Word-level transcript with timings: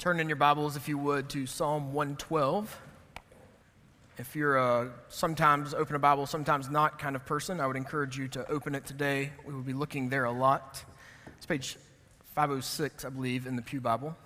Turn 0.00 0.18
in 0.18 0.30
your 0.30 0.36
Bibles, 0.36 0.76
if 0.76 0.88
you 0.88 0.96
would, 0.96 1.28
to 1.28 1.44
Psalm 1.44 1.92
112. 1.92 2.80
If 4.16 4.34
you're 4.34 4.56
a 4.56 4.92
sometimes 5.10 5.74
open 5.74 5.94
a 5.94 5.98
Bible, 5.98 6.24
sometimes 6.24 6.70
not 6.70 6.98
kind 6.98 7.14
of 7.14 7.26
person, 7.26 7.60
I 7.60 7.66
would 7.66 7.76
encourage 7.76 8.16
you 8.16 8.26
to 8.28 8.50
open 8.50 8.74
it 8.74 8.86
today. 8.86 9.30
We 9.46 9.52
will 9.52 9.60
be 9.60 9.74
looking 9.74 10.08
there 10.08 10.24
a 10.24 10.32
lot. 10.32 10.82
It's 11.36 11.44
page 11.44 11.76
506, 12.34 13.04
I 13.04 13.10
believe, 13.10 13.46
in 13.46 13.56
the 13.56 13.62
Pew 13.62 13.82
Bible. 13.82 14.16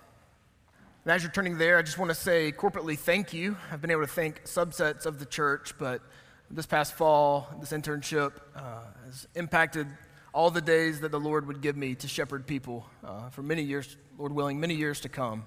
And 1.03 1.11
as 1.11 1.23
you're 1.23 1.31
turning 1.33 1.57
there, 1.57 1.77
I 1.77 1.81
just 1.81 1.97
want 1.97 2.09
to 2.09 2.15
say 2.15 2.53
corporately 2.53 2.97
thank 2.97 3.33
you. 3.33 3.57
I've 3.69 3.81
been 3.81 3.91
able 3.91 4.03
to 4.03 4.07
thank 4.07 4.45
subsets 4.45 5.05
of 5.05 5.19
the 5.19 5.25
church, 5.25 5.73
but 5.77 6.01
this 6.49 6.65
past 6.65 6.93
fall, 6.93 7.49
this 7.59 7.73
internship 7.73 8.31
uh, 8.55 8.79
has 9.07 9.27
impacted 9.35 9.87
all 10.33 10.51
the 10.51 10.61
days 10.61 11.01
that 11.01 11.11
the 11.11 11.19
Lord 11.19 11.45
would 11.47 11.59
give 11.59 11.75
me 11.75 11.95
to 11.95 12.07
shepherd 12.07 12.47
people 12.47 12.85
uh, 13.03 13.27
for 13.29 13.43
many 13.43 13.63
years, 13.63 13.97
Lord 14.17 14.31
willing, 14.31 14.61
many 14.61 14.75
years 14.75 15.01
to 15.01 15.09
come. 15.09 15.45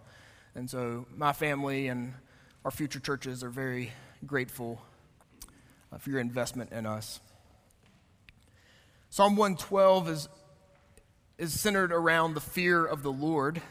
And 0.59 0.69
so 0.69 1.07
my 1.17 1.33
family 1.33 1.87
and 1.87 2.15
our 2.65 2.73
future 2.73 2.99
churches 2.99 3.45
are 3.45 3.49
very 3.49 3.93
grateful 4.27 4.83
uh, 5.93 5.99
for 5.99 6.11
your 6.11 6.19
investment 6.19 6.73
in 6.73 6.85
us. 6.85 7.21
Psalm 9.09 9.37
112 9.37 10.09
is, 10.09 10.29
is 11.39 11.61
centered 11.61 11.93
around 11.93 12.35
the 12.35 12.41
fear 12.41 12.85
of 12.85 13.05
the 13.05 13.13
Lord, 13.13 13.63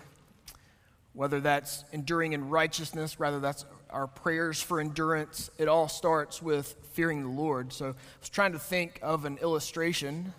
whether 1.12 1.42
that's 1.42 1.84
enduring 1.92 2.32
in 2.32 2.48
righteousness, 2.48 3.20
rather 3.20 3.42
that's 3.42 3.66
our 3.90 4.08
prayers 4.08 4.62
for 4.62 4.80
endurance. 4.80 5.50
It 5.58 5.68
all 5.68 5.90
starts 5.90 6.42
with 6.42 6.74
fearing 6.94 7.22
the 7.22 7.42
Lord. 7.42 7.74
So 7.74 7.88
I 7.88 7.94
was 8.22 8.30
trying 8.30 8.54
to 8.54 8.60
think 8.60 9.00
of 9.02 9.26
an 9.26 9.40
illustration 9.40 10.34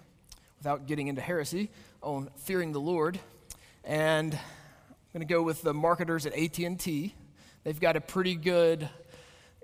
without 0.56 0.86
getting 0.86 1.08
into 1.08 1.20
heresy 1.20 1.68
on 2.00 2.30
fearing 2.36 2.72
the 2.72 2.80
Lord. 2.80 3.20
And 3.84 4.38
going 5.18 5.26
to 5.26 5.34
go 5.34 5.42
with 5.42 5.62
the 5.62 5.74
marketers 5.74 6.26
at 6.26 6.32
AT&T. 6.32 7.12
They've 7.64 7.80
got 7.80 7.96
a 7.96 8.00
pretty 8.00 8.36
good 8.36 8.88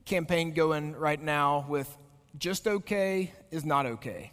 campaign 0.05 0.53
going 0.53 0.97
right 0.97 1.23
now 1.23 1.65
with 1.69 1.97
just 2.37 2.67
okay 2.67 3.33
is 3.53 3.65
not 3.65 3.87
okay. 3.87 4.33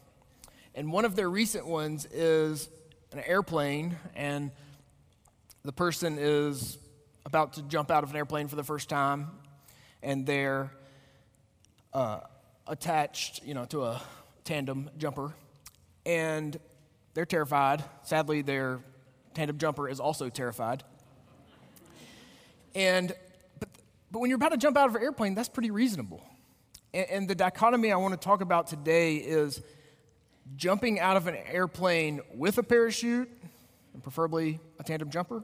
And 0.74 0.92
one 0.92 1.06
of 1.06 1.16
their 1.16 1.30
recent 1.30 1.68
ones 1.68 2.08
is 2.08 2.70
an 3.12 3.20
airplane 3.20 3.98
and 4.16 4.50
the 5.64 5.72
person 5.72 6.18
is 6.20 6.80
about 7.24 7.54
to 7.54 7.62
jump 7.62 7.92
out 7.92 8.04
of 8.04 8.10
an 8.10 8.16
airplane 8.16 8.48
for 8.48 8.56
the 8.56 8.64
first 8.64 8.90
time 8.90 9.28
and 10.02 10.26
they're 10.26 10.72
uh, 11.94 12.22
attached, 12.66 13.44
you 13.46 13.54
know, 13.54 13.66
to 13.66 13.84
a 13.84 14.02
tandem 14.44 14.90
jumper 14.98 15.36
and 16.04 16.60
they're 17.14 17.26
terrified. 17.28 17.84
Sadly, 18.02 18.42
their 18.42 18.80
tandem 19.36 19.60
jumper 19.60 19.88
is 19.88 20.00
also 20.00 20.28
terrified. 20.28 20.84
And, 22.76 23.14
but, 23.60 23.70
but 24.12 24.20
when 24.20 24.30
you're 24.30 24.38
about 24.38 24.52
to 24.52 24.58
jump 24.58 24.78
out 24.78 24.90
of 24.90 24.96
an 24.96 25.02
airplane, 25.02 25.36
that's 25.36 25.50
pretty 25.50 25.72
reasonable. 25.72 26.24
And, 26.94 27.10
and 27.10 27.28
the 27.28 27.36
dichotomy 27.36 27.92
I 27.92 27.98
want 27.98 28.14
to 28.14 28.24
talk 28.24 28.42
about 28.42 28.68
today 28.68 29.18
is 29.18 29.62
jumping 30.56 31.00
out 31.00 31.18
of 31.18 31.28
an 31.28 31.36
airplane 31.36 32.22
with 32.34 32.58
a 32.58 32.64
parachute, 32.64 33.30
and 33.94 34.04
preferably 34.04 34.60
a 34.80 34.84
tandem 34.84 35.10
jumper, 35.10 35.44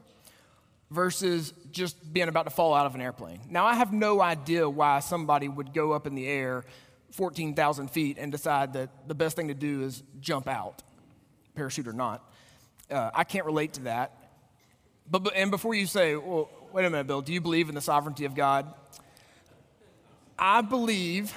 versus 0.90 1.52
just 1.70 2.12
being 2.12 2.28
about 2.28 2.44
to 2.44 2.50
fall 2.50 2.74
out 2.74 2.86
of 2.86 2.94
an 2.94 3.00
airplane. 3.00 3.40
Now, 3.50 3.66
I 3.66 3.74
have 3.74 3.92
no 3.92 4.20
idea 4.20 4.68
why 4.68 5.00
somebody 5.00 5.48
would 5.48 5.74
go 5.74 5.92
up 5.92 6.06
in 6.06 6.14
the 6.14 6.26
air 6.26 6.64
14,000 7.12 7.90
feet 7.90 8.18
and 8.18 8.30
decide 8.30 8.74
that 8.74 8.90
the 9.06 9.14
best 9.14 9.36
thing 9.36 9.48
to 9.48 9.54
do 9.54 9.82
is 9.82 10.02
jump 10.20 10.48
out, 10.48 10.82
parachute 11.54 11.88
or 11.88 11.92
not. 11.92 12.22
Uh, 12.90 13.10
I 13.14 13.24
can't 13.24 13.46
relate 13.46 13.74
to 13.74 13.82
that. 13.82 14.14
But, 15.10 15.24
but, 15.24 15.34
and 15.34 15.50
before 15.50 15.74
you 15.74 15.86
say, 15.86 16.16
well, 16.16 16.50
wait 16.78 16.84
a 16.84 16.90
minute, 16.90 17.08
Bill, 17.08 17.22
do 17.22 17.32
you 17.32 17.40
believe 17.40 17.68
in 17.68 17.74
the 17.74 17.80
sovereignty 17.80 18.24
of 18.24 18.36
God? 18.36 18.72
I 20.38 20.60
believe 20.60 21.34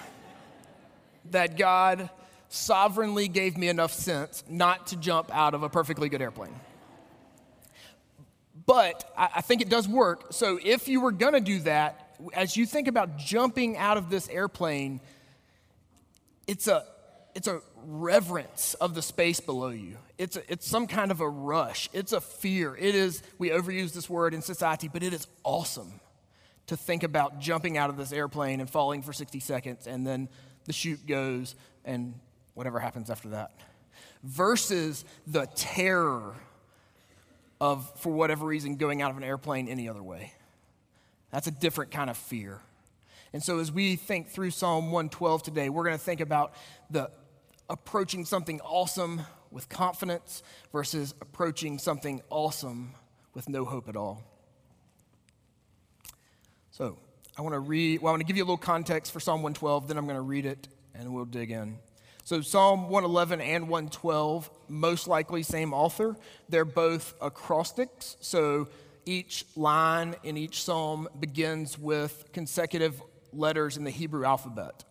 that 1.31 1.57
God 1.57 2.11
sovereignly 2.49 3.27
gave 3.27 3.57
me 3.57 3.67
enough 3.67 3.91
sense 3.91 4.43
not 4.47 4.85
to 4.87 4.97
jump 4.97 5.35
out 5.35 5.55
of 5.55 5.63
a 5.63 5.69
perfectly 5.69 6.09
good 6.09 6.21
airplane. 6.21 6.53
But 8.67 9.11
I, 9.17 9.41
think 9.41 9.63
it 9.63 9.69
does 9.69 9.87
work. 9.87 10.27
So 10.29 10.59
if 10.63 10.87
you 10.87 11.01
were 11.01 11.11
going 11.11 11.33
to 11.33 11.39
do 11.39 11.57
that, 11.61 12.15
as 12.35 12.55
you 12.55 12.67
think 12.67 12.87
about 12.87 13.17
jumping 13.17 13.77
out 13.77 13.97
of 13.97 14.11
this 14.11 14.29
airplane, 14.29 15.01
it's 16.45 16.67
a, 16.67 16.85
it's 17.35 17.47
a 17.47 17.61
reverence 17.85 18.73
of 18.75 18.93
the 18.93 19.01
space 19.01 19.39
below 19.39 19.69
you. 19.69 19.97
It's, 20.17 20.35
a, 20.35 20.51
it's 20.51 20.67
some 20.67 20.87
kind 20.87 21.11
of 21.11 21.21
a 21.21 21.29
rush. 21.29 21.89
It's 21.93 22.13
a 22.13 22.21
fear. 22.21 22.75
It 22.75 22.95
is, 22.95 23.23
we 23.37 23.49
overuse 23.49 23.93
this 23.93 24.09
word 24.09 24.33
in 24.33 24.41
society, 24.41 24.87
but 24.87 25.03
it 25.03 25.13
is 25.13 25.27
awesome 25.43 25.99
to 26.67 26.77
think 26.77 27.03
about 27.03 27.39
jumping 27.39 27.77
out 27.77 27.89
of 27.89 27.97
this 27.97 28.11
airplane 28.11 28.59
and 28.59 28.69
falling 28.69 29.01
for 29.01 29.13
60 29.13 29.39
seconds 29.39 29.87
and 29.87 30.05
then 30.05 30.29
the 30.65 30.73
chute 30.73 31.05
goes 31.07 31.55
and 31.85 32.13
whatever 32.53 32.79
happens 32.79 33.09
after 33.09 33.29
that. 33.29 33.51
Versus 34.23 35.03
the 35.25 35.47
terror 35.55 36.35
of, 37.59 37.91
for 37.99 38.11
whatever 38.11 38.45
reason, 38.45 38.75
going 38.75 39.01
out 39.01 39.11
of 39.11 39.17
an 39.17 39.23
airplane 39.23 39.67
any 39.67 39.89
other 39.89 40.03
way. 40.03 40.33
That's 41.31 41.47
a 41.47 41.51
different 41.51 41.91
kind 41.91 42.09
of 42.09 42.17
fear. 42.17 42.59
And 43.33 43.41
so, 43.41 43.59
as 43.59 43.71
we 43.71 43.95
think 43.95 44.27
through 44.27 44.51
Psalm 44.51 44.91
112 44.91 45.43
today, 45.43 45.69
we're 45.69 45.85
going 45.85 45.97
to 45.97 46.03
think 46.03 46.19
about 46.19 46.53
the 46.89 47.09
approaching 47.71 48.25
something 48.25 48.59
awesome 48.61 49.21
with 49.49 49.69
confidence 49.69 50.43
versus 50.73 51.15
approaching 51.21 51.79
something 51.79 52.21
awesome 52.29 52.93
with 53.33 53.47
no 53.47 53.63
hope 53.63 53.87
at 53.87 53.95
all. 53.95 54.21
So, 56.71 56.97
I 57.37 57.41
want 57.41 57.53
to 57.53 57.59
read, 57.59 58.01
well, 58.01 58.09
I 58.09 58.13
want 58.13 58.21
to 58.21 58.27
give 58.27 58.35
you 58.35 58.43
a 58.43 58.45
little 58.45 58.57
context 58.57 59.13
for 59.13 59.21
Psalm 59.21 59.41
112, 59.41 59.87
then 59.87 59.97
I'm 59.97 60.05
going 60.05 60.17
to 60.17 60.21
read 60.21 60.45
it 60.45 60.67
and 60.93 61.13
we'll 61.13 61.23
dig 61.23 61.49
in. 61.49 61.77
So, 62.25 62.41
Psalm 62.41 62.89
111 62.89 63.39
and 63.39 63.69
112, 63.69 64.49
most 64.67 65.07
likely 65.07 65.41
same 65.41 65.73
author. 65.73 66.17
They're 66.49 66.65
both 66.65 67.13
acrostics. 67.21 68.17
So, 68.19 68.67
each 69.05 69.45
line 69.55 70.15
in 70.23 70.35
each 70.35 70.61
psalm 70.61 71.07
begins 71.19 71.79
with 71.79 72.25
consecutive 72.33 73.01
letters 73.31 73.77
in 73.77 73.85
the 73.85 73.91
Hebrew 73.91 74.25
alphabet. 74.25 74.83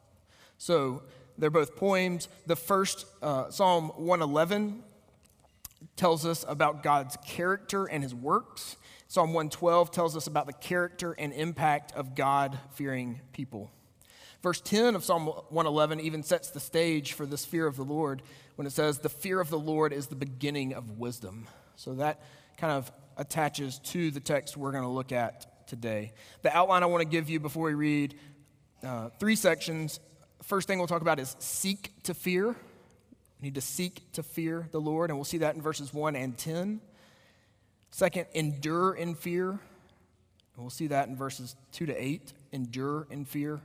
So, 0.57 1.03
they're 1.39 1.51
both 1.51 1.77
poems. 1.77 2.29
The 2.47 2.57
first, 2.57 3.07
uh, 3.23 3.51
Psalm 3.51 3.89
111, 3.97 4.83
tells 5.97 6.27
us 6.27 6.45
about 6.49 6.83
God's 6.83 7.17
character 7.27 7.87
and 7.87 8.03
his 8.03 8.15
works. 8.15 8.77
Psalm 9.09 9.33
112 9.33 9.91
tells 9.91 10.17
us 10.17 10.27
about 10.27 10.47
the 10.47 10.53
character 10.53 11.13
and 11.13 11.33
impact 11.33 11.93
of 11.93 12.15
God 12.15 12.59
fearing 12.75 13.21
people. 13.33 13.71
Verse 14.43 14.61
10 14.61 14.95
of 14.95 15.05
Psalm 15.05 15.27
111 15.27 16.01
even 16.01 16.23
sets 16.23 16.51
the 16.51 16.61
stage 16.61 17.13
for 17.13 17.27
this 17.27 17.45
fear 17.45 17.67
of 17.67 17.77
the 17.77 17.85
Lord 17.85 18.23
when 18.57 18.67
it 18.67 18.73
says, 18.73 18.99
The 18.99 19.09
fear 19.09 19.41
of 19.41 19.51
the 19.51 19.59
Lord 19.59 19.93
is 19.93 20.07
the 20.07 20.17
beginning 20.17 20.75
of 20.75 20.99
wisdom. 20.99 21.47
So 21.77 21.95
that 21.95 22.23
kind 22.57 22.73
of 22.73 22.91
attaches 23.17 23.79
to 23.79 24.11
the 24.11 24.21
text 24.21 24.57
we're 24.57 24.73
going 24.73 24.85
to 24.85 24.89
look 24.89 25.13
at 25.13 25.67
today. 25.67 26.13
The 26.43 26.57
outline 26.57 26.83
I 26.83 26.87
want 26.87 27.03
to 27.03 27.09
give 27.09 27.29
you 27.29 27.41
before 27.41 27.67
we 27.67 27.75
read 27.75 28.15
uh, 28.83 29.11
three 29.19 29.37
sections 29.37 30.01
first 30.51 30.67
thing 30.67 30.79
we'll 30.79 30.89
talk 30.89 31.01
about 31.01 31.21
is 31.21 31.37
seek 31.39 31.93
to 32.03 32.13
fear. 32.13 32.49
We 32.49 32.57
need 33.41 33.55
to 33.55 33.61
seek 33.61 34.11
to 34.15 34.25
fear 34.25 34.69
the 34.73 34.81
Lord, 34.81 35.09
and 35.09 35.17
we'll 35.17 35.25
see 35.25 35.39
that 35.39 35.55
in 35.55 35.63
verses 35.63 35.95
1 35.95 36.17
and 36.17 36.37
10. 36.37 36.81
Second, 37.93 38.27
endure 38.35 38.93
in 38.95 39.15
fear. 39.15 39.51
And 39.51 39.61
we'll 40.57 40.71
see 40.71 40.89
that 40.89 41.07
in 41.07 41.15
verses 41.15 41.55
2 41.71 41.87
to 41.87 41.95
8. 41.95 42.33
Endure 42.51 43.07
in 43.11 43.25
fear. 43.25 43.61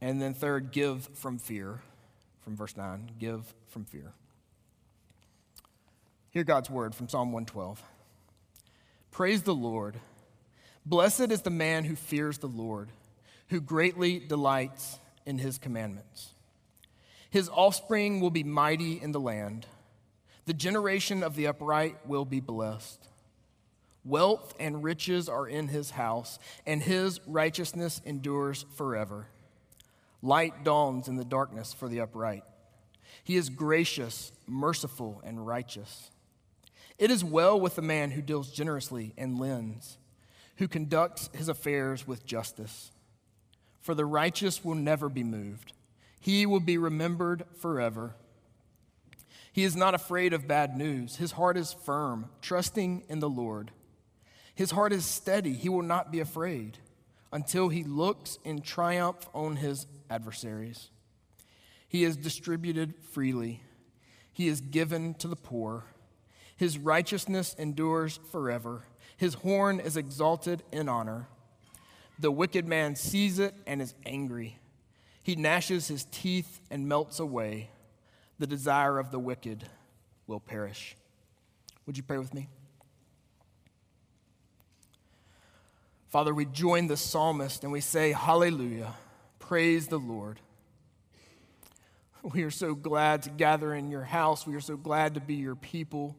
And 0.00 0.22
then 0.22 0.32
third, 0.32 0.70
give 0.70 1.08
from 1.14 1.38
fear, 1.38 1.80
from 2.42 2.56
verse 2.56 2.76
9. 2.76 3.10
Give 3.18 3.42
from 3.66 3.84
fear. 3.84 4.12
Hear 6.30 6.44
God's 6.44 6.70
word 6.70 6.94
from 6.94 7.08
Psalm 7.08 7.32
112. 7.32 7.82
Praise 9.10 9.42
the 9.42 9.56
Lord. 9.56 9.96
Blessed 10.86 11.32
is 11.32 11.42
the 11.42 11.50
man 11.50 11.82
who 11.82 11.96
fears 11.96 12.38
the 12.38 12.46
Lord, 12.46 12.90
who 13.48 13.60
greatly 13.60 14.20
delights 14.20 15.00
in 15.28 15.38
his 15.38 15.58
commandments. 15.58 16.30
His 17.28 17.50
offspring 17.50 18.20
will 18.20 18.30
be 18.30 18.42
mighty 18.42 19.00
in 19.00 19.12
the 19.12 19.20
land. 19.20 19.66
The 20.46 20.54
generation 20.54 21.22
of 21.22 21.36
the 21.36 21.46
upright 21.46 22.06
will 22.06 22.24
be 22.24 22.40
blessed. 22.40 23.06
Wealth 24.06 24.54
and 24.58 24.82
riches 24.82 25.28
are 25.28 25.46
in 25.46 25.68
his 25.68 25.90
house, 25.90 26.38
and 26.66 26.82
his 26.82 27.20
righteousness 27.26 28.00
endures 28.06 28.64
forever. 28.74 29.26
Light 30.22 30.64
dawns 30.64 31.06
in 31.06 31.16
the 31.16 31.24
darkness 31.26 31.74
for 31.74 31.88
the 31.88 32.00
upright. 32.00 32.44
He 33.22 33.36
is 33.36 33.50
gracious, 33.50 34.32
merciful, 34.46 35.20
and 35.22 35.46
righteous. 35.46 36.10
It 36.98 37.10
is 37.10 37.22
well 37.22 37.60
with 37.60 37.76
the 37.76 37.82
man 37.82 38.12
who 38.12 38.22
deals 38.22 38.50
generously 38.50 39.12
and 39.18 39.38
lends, 39.38 39.98
who 40.56 40.66
conducts 40.66 41.28
his 41.34 41.50
affairs 41.50 42.06
with 42.06 42.24
justice 42.24 42.92
for 43.80 43.94
the 43.94 44.06
righteous 44.06 44.64
will 44.64 44.74
never 44.74 45.08
be 45.08 45.24
moved. 45.24 45.72
He 46.20 46.46
will 46.46 46.60
be 46.60 46.78
remembered 46.78 47.44
forever. 47.60 48.14
He 49.52 49.64
is 49.64 49.76
not 49.76 49.94
afraid 49.94 50.32
of 50.32 50.46
bad 50.46 50.76
news. 50.76 51.16
His 51.16 51.32
heart 51.32 51.56
is 51.56 51.72
firm, 51.72 52.30
trusting 52.42 53.04
in 53.08 53.20
the 53.20 53.30
Lord. 53.30 53.70
His 54.54 54.72
heart 54.72 54.92
is 54.92 55.04
steady, 55.04 55.52
he 55.52 55.68
will 55.68 55.82
not 55.82 56.10
be 56.10 56.20
afraid 56.20 56.78
until 57.32 57.68
he 57.68 57.84
looks 57.84 58.38
in 58.44 58.60
triumph 58.60 59.28
on 59.32 59.56
his 59.56 59.86
adversaries. 60.10 60.90
He 61.88 62.04
is 62.04 62.16
distributed 62.16 62.94
freely, 63.12 63.62
he 64.32 64.48
is 64.48 64.60
given 64.60 65.14
to 65.14 65.28
the 65.28 65.36
poor. 65.36 65.84
His 66.56 66.76
righteousness 66.76 67.54
endures 67.56 68.18
forever, 68.32 68.82
his 69.16 69.34
horn 69.34 69.78
is 69.78 69.96
exalted 69.96 70.64
in 70.72 70.88
honor. 70.88 71.28
The 72.18 72.30
wicked 72.30 72.66
man 72.66 72.96
sees 72.96 73.38
it 73.38 73.54
and 73.66 73.80
is 73.80 73.94
angry. 74.04 74.58
He 75.22 75.36
gnashes 75.36 75.88
his 75.88 76.04
teeth 76.10 76.60
and 76.70 76.88
melts 76.88 77.20
away. 77.20 77.70
The 78.38 78.46
desire 78.46 78.98
of 78.98 79.10
the 79.10 79.18
wicked 79.18 79.64
will 80.26 80.40
perish. 80.40 80.96
Would 81.86 81.96
you 81.96 82.02
pray 82.02 82.18
with 82.18 82.34
me? 82.34 82.48
Father, 86.08 86.34
we 86.34 86.46
join 86.46 86.86
the 86.86 86.96
psalmist 86.96 87.62
and 87.62 87.72
we 87.72 87.80
say, 87.80 88.12
Hallelujah, 88.12 88.94
praise 89.38 89.88
the 89.88 89.98
Lord. 89.98 90.40
We 92.22 92.42
are 92.42 92.50
so 92.50 92.74
glad 92.74 93.22
to 93.22 93.30
gather 93.30 93.72
in 93.74 93.90
your 93.90 94.02
house. 94.02 94.46
We 94.46 94.54
are 94.56 94.60
so 94.60 94.76
glad 94.76 95.14
to 95.14 95.20
be 95.20 95.34
your 95.34 95.54
people. 95.54 96.16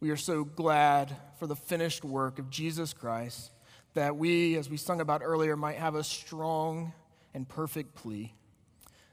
We 0.00 0.10
are 0.10 0.16
so 0.16 0.44
glad 0.44 1.16
for 1.38 1.46
the 1.46 1.56
finished 1.56 2.04
work 2.04 2.38
of 2.38 2.50
Jesus 2.50 2.92
Christ 2.92 3.50
that 3.94 4.16
we, 4.16 4.56
as 4.56 4.68
we 4.68 4.76
sung 4.76 5.00
about 5.00 5.22
earlier, 5.24 5.56
might 5.56 5.76
have 5.76 5.94
a 5.94 6.04
strong 6.04 6.92
and 7.34 7.48
perfect 7.48 7.94
plea. 7.94 8.34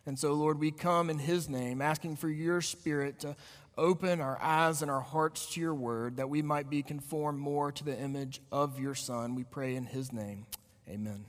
And 0.06 0.20
so, 0.20 0.34
Lord, 0.34 0.60
we 0.60 0.72
come 0.72 1.10
in 1.10 1.18
His 1.18 1.50
name, 1.50 1.82
asking 1.82 2.18
for 2.18 2.30
your 2.30 2.62
Spirit 2.62 3.20
to 3.22 3.36
open 3.78 4.22
our 4.22 4.42
eyes 4.42 4.82
and 4.82 4.90
our 4.90 5.02
hearts 5.02 5.54
to 5.54 5.62
your 5.62 5.74
word 5.74 6.18
that 6.18 6.30
we 6.30 6.42
might 6.42 6.70
be 6.70 6.82
conformed 6.82 7.40
more 7.40 7.72
to 7.72 7.84
the 7.84 7.98
image 7.98 8.42
of 8.52 8.80
your 8.80 8.96
Son. 8.96 9.36
We 9.36 9.44
pray 9.44 9.76
in 9.76 9.86
his 9.86 10.14
name. 10.14 10.46
Amen. 10.90 11.26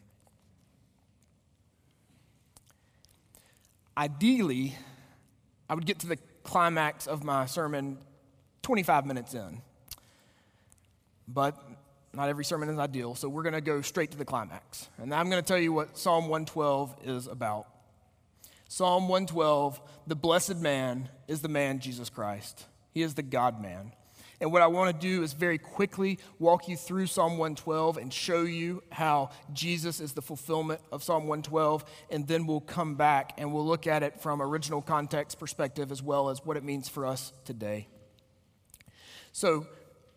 Ideally, 3.99 4.76
I 5.69 5.75
would 5.75 5.87
get 5.87 6.00
to 6.00 6.06
the 6.06 6.19
climax 6.44 7.06
of 7.06 7.25
my 7.25 7.46
sermon 7.46 7.99
25 8.62 9.06
minutes 9.06 9.34
in. 9.34 9.62
But 11.26 11.58
not 12.16 12.28
every 12.28 12.44
sermon 12.44 12.68
is 12.68 12.78
ideal, 12.78 13.14
so 13.14 13.28
we're 13.28 13.42
going 13.42 13.54
to 13.54 13.60
go 13.60 13.82
straight 13.82 14.10
to 14.12 14.16
the 14.16 14.24
climax. 14.24 14.88
And 14.98 15.14
I'm 15.14 15.28
going 15.28 15.42
to 15.42 15.46
tell 15.46 15.58
you 15.58 15.72
what 15.72 15.98
Psalm 15.98 16.24
112 16.28 16.96
is 17.04 17.26
about. 17.26 17.66
Psalm 18.68 19.08
112 19.08 19.80
The 20.06 20.16
blessed 20.16 20.56
man 20.56 21.10
is 21.28 21.42
the 21.42 21.48
man 21.48 21.78
Jesus 21.78 22.08
Christ. 22.08 22.64
He 22.92 23.02
is 23.02 23.14
the 23.14 23.22
God 23.22 23.60
man. 23.60 23.92
And 24.40 24.52
what 24.52 24.60
I 24.60 24.66
want 24.66 24.98
to 24.98 25.06
do 25.06 25.22
is 25.22 25.32
very 25.32 25.58
quickly 25.58 26.18
walk 26.38 26.68
you 26.68 26.76
through 26.76 27.06
Psalm 27.06 27.32
112 27.32 27.96
and 27.96 28.12
show 28.12 28.42
you 28.42 28.82
how 28.90 29.30
Jesus 29.52 30.00
is 30.00 30.12
the 30.12 30.22
fulfillment 30.22 30.80
of 30.92 31.02
Psalm 31.02 31.26
112. 31.26 31.84
And 32.10 32.26
then 32.26 32.46
we'll 32.46 32.60
come 32.60 32.96
back 32.96 33.32
and 33.38 33.52
we'll 33.52 33.66
look 33.66 33.86
at 33.86 34.02
it 34.02 34.20
from 34.20 34.42
original 34.42 34.82
context 34.82 35.38
perspective 35.38 35.90
as 35.90 36.02
well 36.02 36.28
as 36.28 36.44
what 36.44 36.56
it 36.56 36.64
means 36.64 36.88
for 36.88 37.06
us 37.06 37.32
today. 37.44 37.88
So 39.32 39.66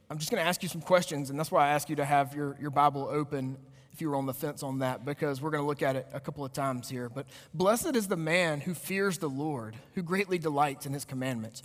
I'm 0.09 0.17
just 0.17 0.31
going 0.31 0.41
to 0.41 0.47
ask 0.47 0.63
you 0.63 0.69
some 0.69 0.81
questions, 0.81 1.29
and 1.29 1.37
that's 1.37 1.51
why 1.51 1.67
I 1.67 1.69
ask 1.69 1.87
you 1.87 1.95
to 1.97 2.05
have 2.05 2.33
your, 2.33 2.57
your 2.59 2.71
Bible 2.71 3.07
open 3.11 3.57
if 3.93 4.01
you 4.01 4.09
were 4.09 4.15
on 4.15 4.25
the 4.25 4.33
fence 4.33 4.63
on 4.63 4.79
that, 4.79 5.05
because 5.05 5.41
we're 5.41 5.51
going 5.51 5.61
to 5.61 5.67
look 5.67 5.83
at 5.83 5.95
it 5.95 6.07
a 6.13 6.19
couple 6.19 6.43
of 6.43 6.51
times 6.53 6.89
here. 6.89 7.09
But 7.09 7.27
blessed 7.53 7.95
is 7.95 8.07
the 8.07 8.15
man 8.15 8.61
who 8.61 8.73
fears 8.73 9.19
the 9.19 9.29
Lord, 9.29 9.75
who 9.93 10.01
greatly 10.01 10.39
delights 10.39 10.85
in 10.85 10.93
his 10.93 11.05
commandments. 11.05 11.61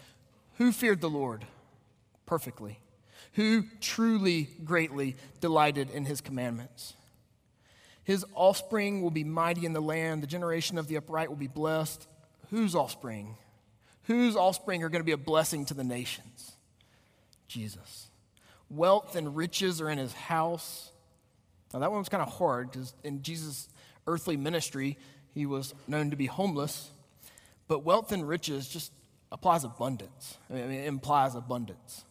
Who 0.59 0.73
feared 0.73 1.01
the 1.01 1.09
Lord 1.09 1.47
perfectly? 2.27 2.81
Who 3.35 3.65
truly 3.81 4.49
greatly 4.65 5.17
delighted 5.41 5.91
in 5.91 6.05
his 6.05 6.21
commandments? 6.21 6.95
His 8.05 8.27
offspring 8.35 9.01
will 9.01 9.11
be 9.11 9.25
mighty 9.25 9.65
in 9.65 9.73
the 9.73 9.81
land. 9.81 10.23
The 10.23 10.27
generation 10.27 10.77
of 10.77 10.87
the 10.87 10.97
upright 10.97 11.31
will 11.31 11.37
be 11.37 11.47
blessed. 11.47 12.07
Whose 12.51 12.75
offspring? 12.75 13.37
Whose 14.03 14.37
offspring 14.37 14.83
are 14.83 14.91
going 14.91 15.01
to 15.01 15.07
be 15.07 15.13
a 15.13 15.17
blessing 15.17 15.65
to 15.67 15.75
the 15.75 15.85
nations? 15.85 16.53
Jesus. 17.49 18.09
Wealth 18.71 19.17
and 19.17 19.37
riches 19.37 19.81
are 19.81 19.89
in 19.91 19.99
his 19.99 20.13
house. 20.13 20.91
Now, 21.73 21.81
that 21.81 21.91
one 21.91 22.01
was 22.01 22.09
kind 22.09 22.23
of 22.23 22.33
hard 22.33 22.71
because 22.71 22.95
in 23.03 23.23
Jesus' 23.23 23.69
earthly 24.07 24.37
ministry, 24.37 24.99
he 25.33 25.47
was 25.47 25.75
known 25.89 26.11
to 26.11 26.17
be 26.17 26.27
homeless. 26.27 26.91
But 27.69 27.85
wealth 27.85 28.13
and 28.13 28.27
riches 28.27 28.69
just 28.69 28.93
applies 29.33 29.65
abundance. 29.65 30.39
I 30.49 30.55
mean, 30.55 30.71
it 30.71 30.87
implies 30.87 31.35
abundance. 31.35 32.05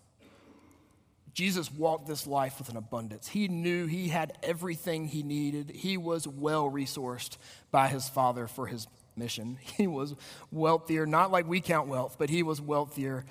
Jesus 1.34 1.72
walked 1.72 2.08
this 2.08 2.28
life 2.28 2.60
with 2.60 2.70
an 2.70 2.78
abundance. 2.78 3.28
He 3.28 3.48
knew 3.48 3.88
he 3.88 4.10
had 4.10 4.38
everything 4.44 5.08
he 5.08 5.24
needed. 5.24 5.72
He 5.72 5.98
was 5.98 6.28
well 6.28 6.70
resourced 6.70 7.38
by 7.72 7.88
his 7.88 8.08
Father 8.08 8.46
for 8.48 8.68
his 8.68 8.88
mission. 9.16 9.58
He 9.78 9.88
was 9.88 10.16
wealthier, 10.52 11.06
not 11.06 11.32
like 11.32 11.48
we 11.48 11.60
count 11.62 11.88
wealth, 11.88 12.18
but 12.20 12.30
he 12.30 12.44
was 12.44 12.62
wealthier 12.62 13.26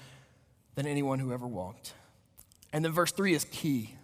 than 0.74 0.86
anyone 0.86 1.18
who 1.18 1.32
ever 1.32 1.46
walked. 1.46 1.94
And 2.72 2.84
then 2.84 2.92
verse 2.92 3.12
3 3.12 3.34
is 3.34 3.44
key 3.44 3.94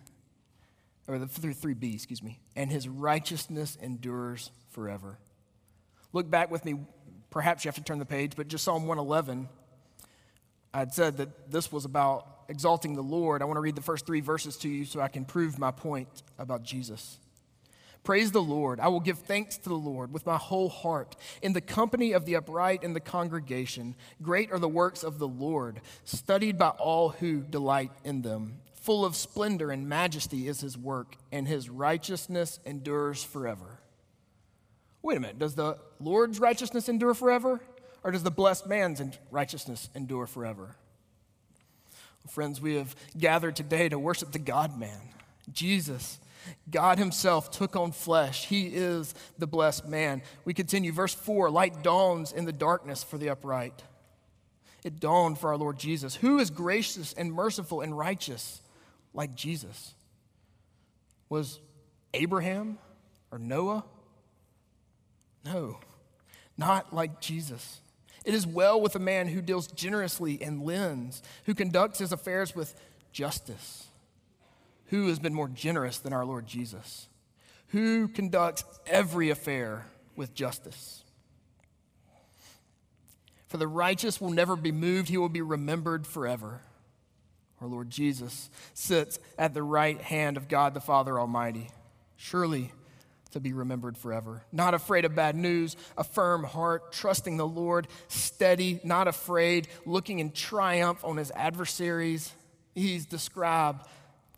or 1.08 1.18
the 1.18 1.26
3b, 1.26 1.94
excuse 1.94 2.22
me, 2.22 2.38
and 2.54 2.70
his 2.70 2.86
righteousness 2.86 3.78
endures 3.80 4.50
forever. 4.70 5.18
Look 6.12 6.30
back 6.30 6.50
with 6.50 6.64
me. 6.64 6.80
Perhaps 7.30 7.64
you 7.64 7.68
have 7.68 7.76
to 7.76 7.82
turn 7.82 7.98
the 7.98 8.04
page, 8.04 8.32
but 8.36 8.48
just 8.48 8.64
Psalm 8.64 8.86
111. 8.86 9.48
I 10.74 10.78
had 10.78 10.92
said 10.92 11.16
that 11.16 11.50
this 11.50 11.72
was 11.72 11.86
about 11.86 12.26
exalting 12.48 12.94
the 12.94 13.02
Lord. 13.02 13.40
I 13.40 13.46
want 13.46 13.56
to 13.56 13.62
read 13.62 13.74
the 13.74 13.82
first 13.82 14.06
three 14.06 14.20
verses 14.20 14.56
to 14.58 14.68
you 14.68 14.84
so 14.84 15.00
I 15.00 15.08
can 15.08 15.24
prove 15.24 15.58
my 15.58 15.70
point 15.70 16.08
about 16.38 16.62
Jesus. 16.62 17.18
Praise 18.08 18.32
the 18.32 18.40
Lord. 18.40 18.80
I 18.80 18.88
will 18.88 19.00
give 19.00 19.18
thanks 19.18 19.58
to 19.58 19.68
the 19.68 19.74
Lord 19.74 20.14
with 20.14 20.24
my 20.24 20.38
whole 20.38 20.70
heart. 20.70 21.14
In 21.42 21.52
the 21.52 21.60
company 21.60 22.12
of 22.12 22.24
the 22.24 22.36
upright 22.36 22.82
in 22.82 22.94
the 22.94 23.00
congregation, 23.00 23.94
great 24.22 24.50
are 24.50 24.58
the 24.58 24.66
works 24.66 25.02
of 25.02 25.18
the 25.18 25.28
Lord, 25.28 25.82
studied 26.06 26.56
by 26.56 26.70
all 26.70 27.10
who 27.10 27.42
delight 27.42 27.92
in 28.04 28.22
them. 28.22 28.60
Full 28.80 29.04
of 29.04 29.14
splendor 29.14 29.70
and 29.70 29.90
majesty 29.90 30.48
is 30.48 30.62
his 30.62 30.78
work, 30.78 31.16
and 31.30 31.46
his 31.46 31.68
righteousness 31.68 32.60
endures 32.64 33.22
forever. 33.22 33.78
Wait 35.02 35.18
a 35.18 35.20
minute, 35.20 35.38
does 35.38 35.54
the 35.54 35.76
Lord's 36.00 36.40
righteousness 36.40 36.88
endure 36.88 37.12
forever? 37.12 37.60
Or 38.02 38.10
does 38.10 38.22
the 38.22 38.30
blessed 38.30 38.66
man's 38.66 39.02
righteousness 39.30 39.90
endure 39.94 40.26
forever? 40.26 40.76
Friends, 42.30 42.58
we 42.58 42.76
have 42.76 42.96
gathered 43.18 43.54
today 43.54 43.90
to 43.90 43.98
worship 43.98 44.32
the 44.32 44.38
God 44.38 44.78
man, 44.78 45.10
Jesus. 45.52 46.18
God 46.70 46.98
Himself 46.98 47.50
took 47.50 47.76
on 47.76 47.92
flesh. 47.92 48.46
He 48.46 48.66
is 48.66 49.14
the 49.38 49.46
blessed 49.46 49.86
man. 49.86 50.22
We 50.44 50.54
continue, 50.54 50.92
verse 50.92 51.14
4 51.14 51.50
light 51.50 51.82
dawns 51.82 52.32
in 52.32 52.44
the 52.44 52.52
darkness 52.52 53.02
for 53.02 53.18
the 53.18 53.30
upright. 53.30 53.82
It 54.84 55.00
dawned 55.00 55.38
for 55.38 55.50
our 55.50 55.56
Lord 55.56 55.78
Jesus, 55.78 56.14
who 56.14 56.38
is 56.38 56.50
gracious 56.50 57.12
and 57.12 57.32
merciful 57.32 57.80
and 57.80 57.98
righteous 57.98 58.62
like 59.12 59.34
Jesus? 59.34 59.94
Was 61.28 61.60
Abraham 62.14 62.78
or 63.30 63.38
Noah? 63.38 63.84
No, 65.44 65.80
not 66.56 66.94
like 66.94 67.20
Jesus. 67.20 67.80
It 68.24 68.34
is 68.34 68.46
well 68.46 68.80
with 68.80 68.94
a 68.94 69.00
man 69.00 69.28
who 69.28 69.42
deals 69.42 69.66
generously 69.66 70.40
and 70.40 70.62
lends, 70.62 71.22
who 71.44 71.54
conducts 71.54 71.98
his 71.98 72.12
affairs 72.12 72.54
with 72.54 72.74
justice. 73.10 73.87
Who 74.88 75.08
has 75.08 75.18
been 75.18 75.34
more 75.34 75.48
generous 75.48 75.98
than 75.98 76.12
our 76.12 76.24
Lord 76.24 76.46
Jesus? 76.46 77.08
Who 77.68 78.08
conducts 78.08 78.64
every 78.86 79.30
affair 79.30 79.86
with 80.16 80.34
justice? 80.34 81.04
For 83.48 83.56
the 83.56 83.68
righteous 83.68 84.20
will 84.20 84.30
never 84.30 84.56
be 84.56 84.72
moved, 84.72 85.08
he 85.08 85.18
will 85.18 85.28
be 85.28 85.42
remembered 85.42 86.06
forever. 86.06 86.60
Our 87.60 87.66
Lord 87.66 87.90
Jesus 87.90 88.50
sits 88.74 89.18
at 89.38 89.52
the 89.52 89.62
right 89.62 90.00
hand 90.00 90.36
of 90.36 90.48
God 90.48 90.74
the 90.74 90.80
Father 90.80 91.18
Almighty, 91.18 91.70
surely 92.16 92.72
to 93.32 93.40
be 93.40 93.52
remembered 93.52 93.98
forever. 93.98 94.42
Not 94.52 94.74
afraid 94.74 95.04
of 95.04 95.14
bad 95.14 95.34
news, 95.34 95.76
a 95.96 96.04
firm 96.04 96.44
heart, 96.44 96.92
trusting 96.92 97.36
the 97.36 97.46
Lord, 97.46 97.88
steady, 98.08 98.80
not 98.84 99.08
afraid, 99.08 99.68
looking 99.84 100.18
in 100.18 100.30
triumph 100.30 101.04
on 101.04 101.16
his 101.16 101.30
adversaries. 101.32 102.32
He's 102.74 103.06
described 103.06 103.84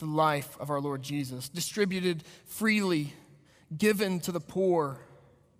the 0.00 0.06
life 0.06 0.56
of 0.58 0.70
our 0.70 0.80
Lord 0.80 1.02
Jesus, 1.02 1.48
distributed 1.48 2.24
freely, 2.46 3.12
given 3.76 4.18
to 4.20 4.32
the 4.32 4.40
poor. 4.40 4.98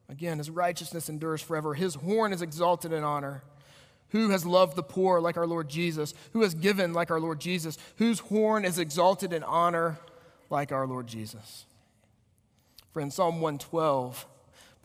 Again, 0.09 0.39
his 0.39 0.51
righteousness 0.51 1.09
endures 1.09 1.41
forever. 1.41 1.75
His 1.75 1.95
horn 1.95 2.33
is 2.33 2.43
exalted 2.43 2.93
in 2.93 3.05
honor. 3.05 3.45
Who 4.09 4.31
has 4.31 4.45
loved 4.45 4.75
the 4.75 4.83
poor 4.83 5.21
like 5.21 5.37
our 5.37 5.47
Lord 5.47 5.69
Jesus? 5.69 6.15
Who 6.33 6.43
has 6.43 6.55
given 6.55 6.93
like 6.93 7.13
our 7.13 7.21
Lord 7.21 7.41
Jesus? 7.41 7.79
Whose 7.97 8.19
horn 8.19 8.65
is 8.65 8.79
exalted 8.79 9.33
in 9.33 9.45
honor 9.45 9.99
like 10.49 10.73
our 10.73 10.87
Lord 10.87 11.07
Jesus? 11.07 11.65
Friend, 12.93 13.13
Psalm 13.13 13.41
112 13.41 14.27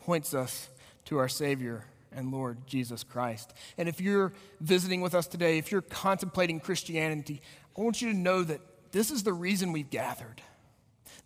points 0.04 0.32
us 0.32 0.68
to 1.06 1.18
our 1.18 1.28
Savior 1.28 1.86
and 2.12 2.30
Lord 2.30 2.66
Jesus 2.68 3.02
Christ. 3.02 3.52
And 3.76 3.88
if 3.88 4.00
you're 4.00 4.32
visiting 4.60 5.00
with 5.00 5.14
us 5.14 5.26
today, 5.26 5.58
if 5.58 5.72
you're 5.72 5.82
contemplating 5.82 6.60
Christianity, 6.60 7.42
I 7.76 7.80
want 7.80 8.00
you 8.00 8.12
to 8.12 8.16
know 8.16 8.44
that 8.44 8.60
this 8.96 9.10
is 9.10 9.24
the 9.24 9.32
reason 9.32 9.72
we've 9.72 9.90
gathered. 9.90 10.40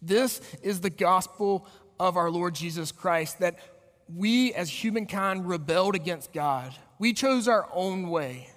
This 0.02 0.40
is 0.60 0.80
the 0.80 0.90
gospel 0.90 1.68
of 2.00 2.16
our 2.16 2.28
Lord 2.28 2.56
Jesus 2.56 2.90
Christ 2.90 3.38
that 3.38 3.60
we 4.12 4.52
as 4.54 4.68
humankind 4.68 5.48
rebelled 5.48 5.94
against 5.94 6.32
God. 6.32 6.74
We 6.98 7.12
chose 7.12 7.46
our 7.46 7.68
own 7.72 8.10
way, 8.10 8.50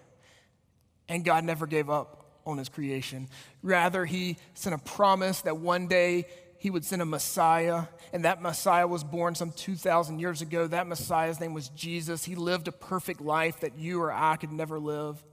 and 1.08 1.24
God 1.24 1.43
never 1.43 1.67
gave 1.67 1.91
up 1.91 2.39
on 2.43 2.58
his 2.58 2.70
creation. 2.70 3.29
Rather, 3.62 4.03
he 4.03 4.38
sent 4.55 4.74
a 4.74 4.79
promise 4.79 5.41
that 5.41 5.58
one 5.58 5.86
day 5.86 6.25
he 6.58 6.72
would 6.72 6.84
send 6.84 7.03
a 7.03 7.05
Messiah, 7.05 7.84
and 8.13 8.25
that 8.25 8.41
Messiah 8.41 8.88
was 8.88 9.03
born 9.03 9.36
some 9.36 9.51
2,000 9.51 10.17
years 10.17 10.41
ago. 10.41 10.65
That 10.65 10.88
Messiah's 10.88 11.39
name 11.39 11.53
was 11.53 11.70
Jesus. 11.70 12.24
He 12.24 12.34
lived 12.34 12.67
a 12.67 12.72
perfect 12.72 13.22
life 13.22 13.60
that 13.60 13.77
you 13.77 14.01
or 14.01 14.12
I 14.12 14.38
could 14.38 14.51
never 14.51 14.79
live. 14.79 15.24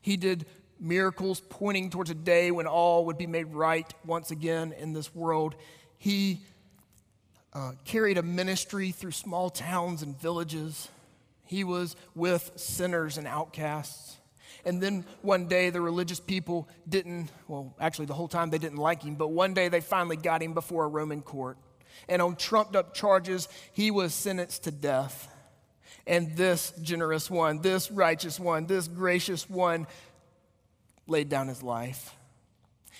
He 0.00 0.16
did 0.16 0.44
miracles 0.78 1.40
pointing 1.40 1.90
towards 1.90 2.10
a 2.10 2.14
day 2.14 2.50
when 2.50 2.66
all 2.66 3.06
would 3.06 3.18
be 3.18 3.26
made 3.26 3.46
right 3.54 3.92
once 4.04 4.30
again 4.30 4.72
in 4.72 4.92
this 4.92 5.14
world. 5.14 5.54
He 5.98 6.40
uh, 7.52 7.72
carried 7.84 8.18
a 8.18 8.22
ministry 8.22 8.90
through 8.90 9.12
small 9.12 9.50
towns 9.50 10.02
and 10.02 10.18
villages. 10.20 10.88
He 11.44 11.64
was 11.64 11.96
with 12.14 12.52
sinners 12.56 13.16
and 13.16 13.26
outcasts. 13.26 14.16
And 14.66 14.82
then 14.82 15.04
one 15.22 15.46
day, 15.46 15.70
the 15.70 15.80
religious 15.80 16.18
people 16.18 16.68
didn't, 16.88 17.30
well, 17.46 17.74
actually, 17.80 18.06
the 18.06 18.14
whole 18.14 18.26
time 18.26 18.50
they 18.50 18.58
didn't 18.58 18.78
like 18.78 19.02
him, 19.02 19.14
but 19.14 19.28
one 19.28 19.54
day 19.54 19.68
they 19.68 19.80
finally 19.80 20.16
got 20.16 20.42
him 20.42 20.54
before 20.54 20.84
a 20.84 20.88
Roman 20.88 21.22
court. 21.22 21.56
And 22.08 22.20
on 22.20 22.34
trumped 22.34 22.74
up 22.74 22.92
charges, 22.92 23.48
he 23.72 23.90
was 23.90 24.12
sentenced 24.12 24.64
to 24.64 24.72
death. 24.72 25.32
And 26.04 26.36
this 26.36 26.72
generous 26.82 27.30
one, 27.30 27.62
this 27.62 27.90
righteous 27.90 28.38
one, 28.38 28.66
this 28.66 28.88
gracious 28.88 29.48
one 29.48 29.86
laid 31.06 31.28
down 31.28 31.48
his 31.48 31.62
life. 31.62 32.14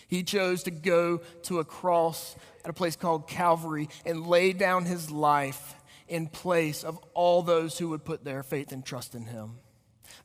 He 0.08 0.22
chose 0.22 0.62
to 0.64 0.70
go 0.70 1.20
to 1.44 1.58
a 1.58 1.64
cross 1.64 2.36
at 2.64 2.70
a 2.70 2.74
place 2.74 2.96
called 2.96 3.28
Calvary 3.28 3.88
and 4.04 4.26
lay 4.26 4.52
down 4.52 4.84
his 4.84 5.10
life 5.10 5.74
in 6.08 6.28
place 6.28 6.84
of 6.84 6.98
all 7.14 7.42
those 7.42 7.78
who 7.78 7.88
would 7.90 8.04
put 8.04 8.24
their 8.24 8.42
faith 8.42 8.72
and 8.72 8.84
trust 8.84 9.14
in 9.14 9.24
him. 9.24 9.56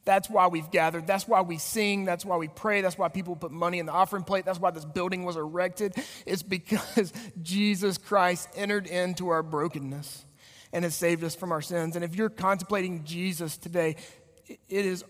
That's 0.04 0.30
why 0.30 0.48
we've 0.48 0.70
gathered. 0.72 1.06
That's 1.06 1.28
why 1.28 1.42
we 1.42 1.58
sing. 1.58 2.06
That's 2.06 2.26
why 2.26 2.38
we 2.38 2.48
pray. 2.48 2.82
That's 2.82 2.98
why 2.98 3.10
people 3.10 3.36
put 3.36 3.52
money 3.52 3.80
in 3.80 3.86
the 3.86 3.92
offering 3.92 4.24
plate. 4.24 4.46
That's 4.46 4.60
why 4.60 4.72
this 4.72 4.86
building 4.86 5.24
was 5.24 5.36
erected. 5.36 5.96
It's 6.26 6.44
because 6.44 7.14
Jesus 7.42 7.98
Christ 7.98 8.50
entered 8.56 8.88
into 8.88 9.30
our 9.30 9.44
brokenness 9.44 10.26
and 10.74 10.84
has 10.84 10.96
saved 10.96 11.24
us 11.24 11.36
from 11.36 11.52
our 11.52 11.62
sins. 11.62 11.96
And 11.96 12.06
if 12.06 12.16
you're 12.16 12.30
contemplating 12.30 13.04
Jesus 13.04 13.58
today, 13.58 13.96
it 14.48 14.86
is 14.86 15.04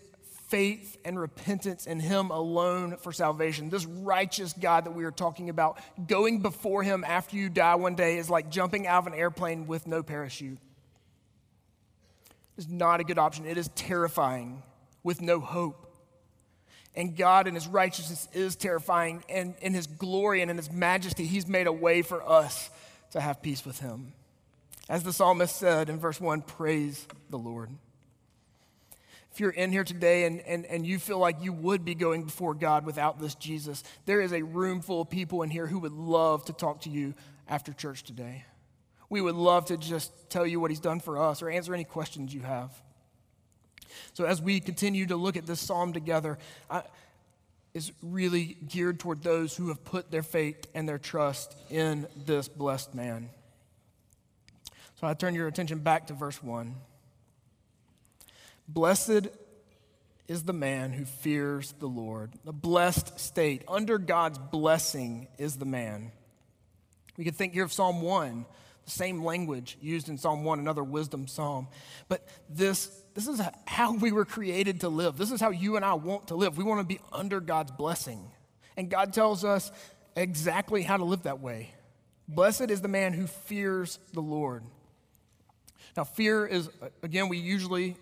faith 0.52 0.98
and 1.02 1.18
repentance 1.18 1.86
in 1.86 1.98
Him 1.98 2.30
alone 2.30 2.98
for 2.98 3.10
salvation. 3.10 3.70
This 3.70 3.86
righteous 3.86 4.52
God 4.52 4.84
that 4.84 4.90
we 4.90 5.04
are 5.04 5.10
talking 5.10 5.48
about, 5.48 5.80
going 6.06 6.40
before 6.40 6.82
Him 6.82 7.04
after 7.08 7.36
you 7.36 7.48
die 7.48 7.76
one 7.76 7.94
day 7.94 8.18
is 8.18 8.28
like 8.28 8.50
jumping 8.50 8.86
out 8.86 8.98
of 8.98 9.06
an 9.06 9.18
airplane 9.18 9.66
with 9.66 9.86
no 9.86 10.02
parachute. 10.02 10.58
It's 12.58 12.68
not 12.68 13.00
a 13.00 13.04
good 13.04 13.16
option. 13.16 13.46
It 13.46 13.56
is 13.56 13.68
terrifying 13.74 14.62
with 15.02 15.22
no 15.22 15.40
hope. 15.40 15.96
And 16.94 17.16
God 17.16 17.48
in 17.48 17.54
His 17.54 17.66
righteousness 17.66 18.28
is 18.34 18.54
terrifying. 18.54 19.24
And 19.30 19.54
in 19.62 19.72
His 19.72 19.86
glory 19.86 20.42
and 20.42 20.50
in 20.50 20.58
His 20.58 20.70
majesty, 20.70 21.24
He's 21.24 21.48
made 21.48 21.66
a 21.66 21.72
way 21.72 22.02
for 22.02 22.22
us 22.22 22.68
to 23.12 23.22
have 23.22 23.40
peace 23.40 23.64
with 23.64 23.80
Him. 23.80 24.12
As 24.86 25.02
the 25.02 25.14
psalmist 25.14 25.56
said 25.56 25.88
in 25.88 25.98
verse 25.98 26.20
1, 26.20 26.42
praise 26.42 27.06
the 27.30 27.38
Lord. 27.38 27.70
If 29.32 29.40
you're 29.40 29.50
in 29.50 29.72
here 29.72 29.84
today 29.84 30.24
and, 30.24 30.40
and, 30.42 30.66
and 30.66 30.86
you 30.86 30.98
feel 30.98 31.18
like 31.18 31.42
you 31.42 31.54
would 31.54 31.86
be 31.86 31.94
going 31.94 32.24
before 32.24 32.52
God 32.52 32.84
without 32.84 33.18
this 33.18 33.34
Jesus, 33.34 33.82
there 34.04 34.20
is 34.20 34.32
a 34.32 34.42
room 34.42 34.82
full 34.82 35.00
of 35.00 35.08
people 35.08 35.42
in 35.42 35.48
here 35.48 35.66
who 35.66 35.78
would 35.78 35.92
love 35.92 36.44
to 36.46 36.52
talk 36.52 36.82
to 36.82 36.90
you 36.90 37.14
after 37.48 37.72
church 37.72 38.02
today. 38.02 38.44
We 39.08 39.22
would 39.22 39.34
love 39.34 39.66
to 39.66 39.78
just 39.78 40.12
tell 40.28 40.46
you 40.46 40.60
what 40.60 40.70
He's 40.70 40.80
done 40.80 41.00
for 41.00 41.18
us 41.18 41.40
or 41.40 41.48
answer 41.48 41.72
any 41.72 41.84
questions 41.84 42.34
you 42.34 42.40
have. 42.40 42.72
So, 44.12 44.24
as 44.24 44.42
we 44.42 44.60
continue 44.60 45.06
to 45.06 45.16
look 45.16 45.36
at 45.36 45.46
this 45.46 45.60
psalm 45.60 45.94
together, 45.94 46.38
I, 46.70 46.82
is 47.72 47.92
really 48.02 48.58
geared 48.68 49.00
toward 49.00 49.22
those 49.22 49.56
who 49.56 49.68
have 49.68 49.82
put 49.82 50.10
their 50.10 50.22
faith 50.22 50.66
and 50.74 50.86
their 50.86 50.98
trust 50.98 51.56
in 51.70 52.06
this 52.26 52.48
blessed 52.48 52.94
man. 52.94 53.30
So, 55.00 55.06
I 55.06 55.14
turn 55.14 55.34
your 55.34 55.48
attention 55.48 55.78
back 55.78 56.08
to 56.08 56.14
verse 56.14 56.42
1. 56.42 56.74
Blessed 58.72 59.28
is 60.28 60.44
the 60.44 60.52
man 60.52 60.92
who 60.92 61.04
fears 61.04 61.74
the 61.78 61.86
Lord. 61.86 62.32
The 62.44 62.52
blessed 62.52 63.20
state, 63.20 63.62
under 63.68 63.98
God's 63.98 64.38
blessing, 64.38 65.28
is 65.38 65.56
the 65.56 65.64
man. 65.64 66.12
We 67.16 67.24
could 67.24 67.36
think 67.36 67.52
here 67.52 67.64
of 67.64 67.72
Psalm 67.72 68.00
1, 68.00 68.46
the 68.84 68.90
same 68.90 69.22
language 69.22 69.76
used 69.80 70.08
in 70.08 70.16
Psalm 70.16 70.44
1, 70.44 70.58
another 70.58 70.82
wisdom 70.82 71.26
psalm. 71.26 71.68
But 72.08 72.26
this 72.48 72.90
this 73.14 73.28
is 73.28 73.40
how 73.66 73.92
we 73.94 74.10
were 74.10 74.24
created 74.24 74.80
to 74.80 74.88
live. 74.88 75.18
This 75.18 75.30
is 75.30 75.40
how 75.40 75.50
you 75.50 75.76
and 75.76 75.84
I 75.84 75.94
want 75.94 76.28
to 76.28 76.34
live. 76.34 76.56
We 76.56 76.64
want 76.64 76.80
to 76.80 76.86
be 76.86 77.00
under 77.12 77.40
God's 77.40 77.70
blessing. 77.70 78.30
And 78.76 78.88
God 78.88 79.12
tells 79.12 79.44
us 79.44 79.70
exactly 80.16 80.82
how 80.82 80.96
to 80.96 81.04
live 81.04 81.24
that 81.24 81.40
way. 81.40 81.74
Blessed 82.26 82.70
is 82.70 82.80
the 82.80 82.88
man 82.88 83.12
who 83.12 83.26
fears 83.26 83.98
the 84.14 84.22
Lord. 84.22 84.64
Now, 85.94 86.04
fear 86.04 86.46
is, 86.46 86.70
again, 87.02 87.28
we 87.28 87.36
usually 87.36 87.96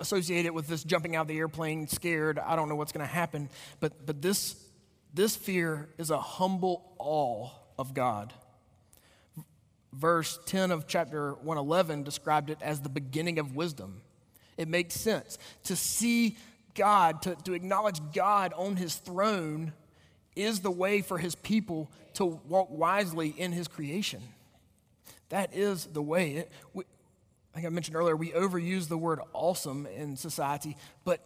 associate 0.00 0.46
it 0.46 0.54
with 0.54 0.66
this 0.66 0.84
jumping 0.84 1.16
out 1.16 1.22
of 1.22 1.28
the 1.28 1.38
airplane, 1.38 1.88
scared, 1.88 2.38
I 2.38 2.56
don't 2.56 2.68
know 2.68 2.76
what's 2.76 2.92
going 2.92 3.06
to 3.06 3.12
happen. 3.12 3.48
But, 3.80 4.06
but 4.06 4.22
this, 4.22 4.56
this 5.14 5.36
fear 5.36 5.88
is 5.98 6.10
a 6.10 6.18
humble 6.18 6.94
awe 6.98 7.50
of 7.78 7.94
God 7.94 8.32
verse 9.96 10.38
10 10.46 10.70
of 10.70 10.86
chapter 10.86 11.32
111 11.34 12.02
described 12.02 12.50
it 12.50 12.58
as 12.60 12.80
the 12.80 12.88
beginning 12.88 13.38
of 13.38 13.56
wisdom. 13.56 14.02
It 14.56 14.68
makes 14.68 14.94
sense. 14.94 15.38
To 15.64 15.76
see 15.76 16.36
God, 16.74 17.22
to, 17.22 17.34
to 17.44 17.54
acknowledge 17.54 18.00
God 18.14 18.52
on 18.56 18.76
his 18.76 18.94
throne, 18.96 19.72
is 20.34 20.60
the 20.60 20.70
way 20.70 21.00
for 21.00 21.18
his 21.18 21.34
people 21.34 21.90
to 22.14 22.24
walk 22.24 22.68
wisely 22.70 23.34
in 23.36 23.52
his 23.52 23.68
creation. 23.68 24.22
That 25.30 25.54
is 25.54 25.86
the 25.86 26.02
way. 26.02 26.32
It, 26.32 26.52
we, 26.74 26.84
I 27.56 27.60
think 27.60 27.68
I 27.68 27.70
mentioned 27.70 27.96
earlier, 27.96 28.14
we 28.14 28.32
overuse 28.32 28.86
the 28.86 28.98
word 28.98 29.18
awesome 29.32 29.86
in 29.86 30.18
society, 30.18 30.76
but, 31.06 31.20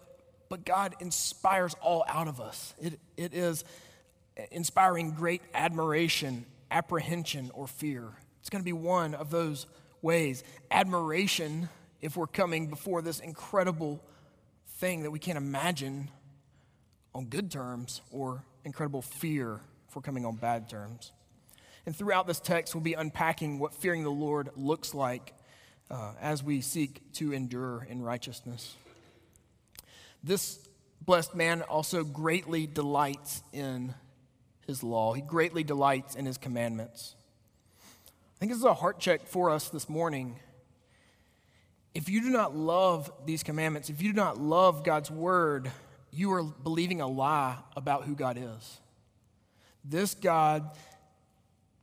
but 0.48 0.64
God 0.64 0.94
inspires 1.00 1.74
all 1.82 2.04
out 2.06 2.28
of 2.28 2.40
us. 2.40 2.72
It, 2.80 3.00
it 3.16 3.34
is 3.34 3.64
inspiring 4.52 5.10
great 5.10 5.42
admiration, 5.54 6.46
apprehension, 6.70 7.50
or 7.52 7.66
fear. 7.66 8.04
It's 8.38 8.48
going 8.48 8.62
to 8.62 8.64
be 8.64 8.72
one 8.72 9.16
of 9.16 9.30
those 9.30 9.66
ways. 10.02 10.44
Admiration, 10.70 11.68
if 12.00 12.16
we're 12.16 12.28
coming 12.28 12.68
before 12.68 13.02
this 13.02 13.18
incredible 13.18 14.00
thing 14.76 15.02
that 15.02 15.10
we 15.10 15.18
can't 15.18 15.36
imagine 15.36 16.12
on 17.12 17.24
good 17.24 17.50
terms, 17.50 18.02
or 18.12 18.44
incredible 18.64 19.02
fear 19.02 19.58
if 19.88 19.96
we're 19.96 20.02
coming 20.02 20.24
on 20.24 20.36
bad 20.36 20.68
terms. 20.68 21.10
And 21.86 21.96
throughout 21.96 22.28
this 22.28 22.38
text, 22.38 22.72
we'll 22.72 22.84
be 22.84 22.94
unpacking 22.94 23.58
what 23.58 23.74
fearing 23.74 24.04
the 24.04 24.10
Lord 24.10 24.50
looks 24.54 24.94
like 24.94 25.34
uh, 25.90 26.12
as 26.20 26.42
we 26.42 26.60
seek 26.60 27.12
to 27.14 27.32
endure 27.32 27.86
in 27.88 28.02
righteousness. 28.02 28.76
This 30.22 30.58
blessed 31.00 31.34
man 31.34 31.62
also 31.62 32.04
greatly 32.04 32.66
delights 32.66 33.42
in 33.52 33.94
his 34.66 34.82
law, 34.82 35.14
he 35.14 35.22
greatly 35.22 35.64
delights 35.64 36.14
in 36.14 36.26
his 36.26 36.38
commandments. 36.38 37.16
I 38.36 38.38
think 38.38 38.52
this 38.52 38.58
is 38.58 38.64
a 38.64 38.74
heart 38.74 39.00
check 39.00 39.26
for 39.26 39.50
us 39.50 39.68
this 39.68 39.88
morning. 39.88 40.38
If 41.92 42.08
you 42.08 42.20
do 42.20 42.30
not 42.30 42.56
love 42.56 43.10
these 43.26 43.42
commandments, 43.42 43.90
if 43.90 44.00
you 44.00 44.12
do 44.12 44.16
not 44.16 44.38
love 44.38 44.84
God's 44.84 45.10
word, 45.10 45.70
you 46.12 46.32
are 46.32 46.44
believing 46.44 47.00
a 47.00 47.08
lie 47.08 47.56
about 47.76 48.04
who 48.04 48.14
God 48.14 48.38
is. 48.38 48.78
This 49.84 50.14
God 50.14 50.70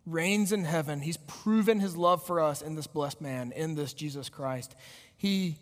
reigns 0.08 0.52
in 0.52 0.64
heaven. 0.64 1.02
He's 1.02 1.18
proven 1.18 1.80
his 1.80 1.96
love 1.96 2.26
for 2.26 2.40
us 2.40 2.62
in 2.62 2.76
this 2.76 2.88
blessed 2.88 3.22
man, 3.22 3.52
in 3.52 3.76
this 3.76 3.94
Jesus 3.94 4.30
Christ. 4.30 4.76
He, 5.18 5.58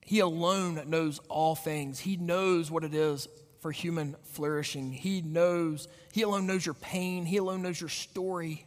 he 0.00 0.18
alone 0.18 0.82
knows 0.86 1.20
all 1.28 1.54
things. 1.54 2.00
He 2.00 2.16
knows 2.16 2.70
what 2.70 2.84
it 2.84 2.94
is 2.94 3.28
for 3.60 3.70
human 3.70 4.16
flourishing. 4.24 4.92
He 4.92 5.22
knows, 5.22 5.88
he 6.12 6.22
alone 6.22 6.46
knows 6.46 6.66
your 6.66 6.74
pain. 6.74 7.24
He 7.24 7.36
alone 7.36 7.62
knows 7.62 7.80
your 7.80 7.88
story. 7.88 8.66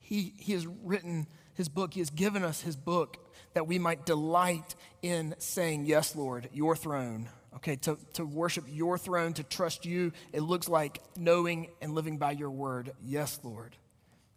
He, 0.00 0.32
he 0.38 0.52
has 0.52 0.66
written 0.66 1.26
his 1.54 1.68
book, 1.68 1.92
He 1.92 2.00
has 2.00 2.10
given 2.10 2.42
us 2.42 2.62
his 2.62 2.74
book 2.74 3.18
that 3.52 3.66
we 3.66 3.78
might 3.78 4.06
delight 4.06 4.74
in 5.02 5.34
saying, 5.38 5.84
Yes, 5.84 6.16
Lord, 6.16 6.48
your 6.52 6.76
throne. 6.76 7.28
Okay, 7.56 7.76
to, 7.76 7.98
to 8.14 8.24
worship 8.24 8.64
your 8.68 8.96
throne, 8.96 9.32
to 9.34 9.42
trust 9.42 9.84
you, 9.84 10.12
it 10.32 10.40
looks 10.40 10.68
like 10.68 11.02
knowing 11.16 11.68
and 11.82 11.94
living 11.94 12.16
by 12.16 12.30
your 12.30 12.50
word. 12.50 12.92
Yes, 13.04 13.40
Lord. 13.42 13.76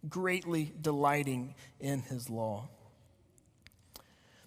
Greatly 0.08 0.72
delighting 0.80 1.54
in 1.80 2.02
his 2.02 2.28
law. 2.28 2.68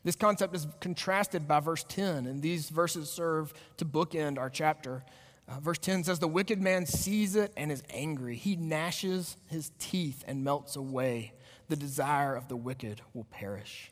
This 0.03 0.15
concept 0.15 0.55
is 0.55 0.67
contrasted 0.79 1.47
by 1.47 1.59
verse 1.59 1.83
10, 1.87 2.27
and 2.27 2.41
these 2.41 2.69
verses 2.69 3.09
serve 3.09 3.53
to 3.77 3.85
bookend 3.85 4.37
our 4.37 4.49
chapter. 4.49 5.03
Uh, 5.47 5.59
verse 5.59 5.79
10 5.79 6.05
says, 6.05 6.19
The 6.19 6.27
wicked 6.27 6.61
man 6.61 6.85
sees 6.85 7.35
it 7.35 7.51
and 7.57 7.71
is 7.71 7.83
angry. 7.89 8.35
He 8.35 8.55
gnashes 8.55 9.35
his 9.49 9.71
teeth 9.79 10.23
and 10.27 10.43
melts 10.43 10.75
away. 10.75 11.33
The 11.67 11.75
desire 11.75 12.35
of 12.35 12.47
the 12.47 12.55
wicked 12.55 13.01
will 13.13 13.25
perish. 13.25 13.91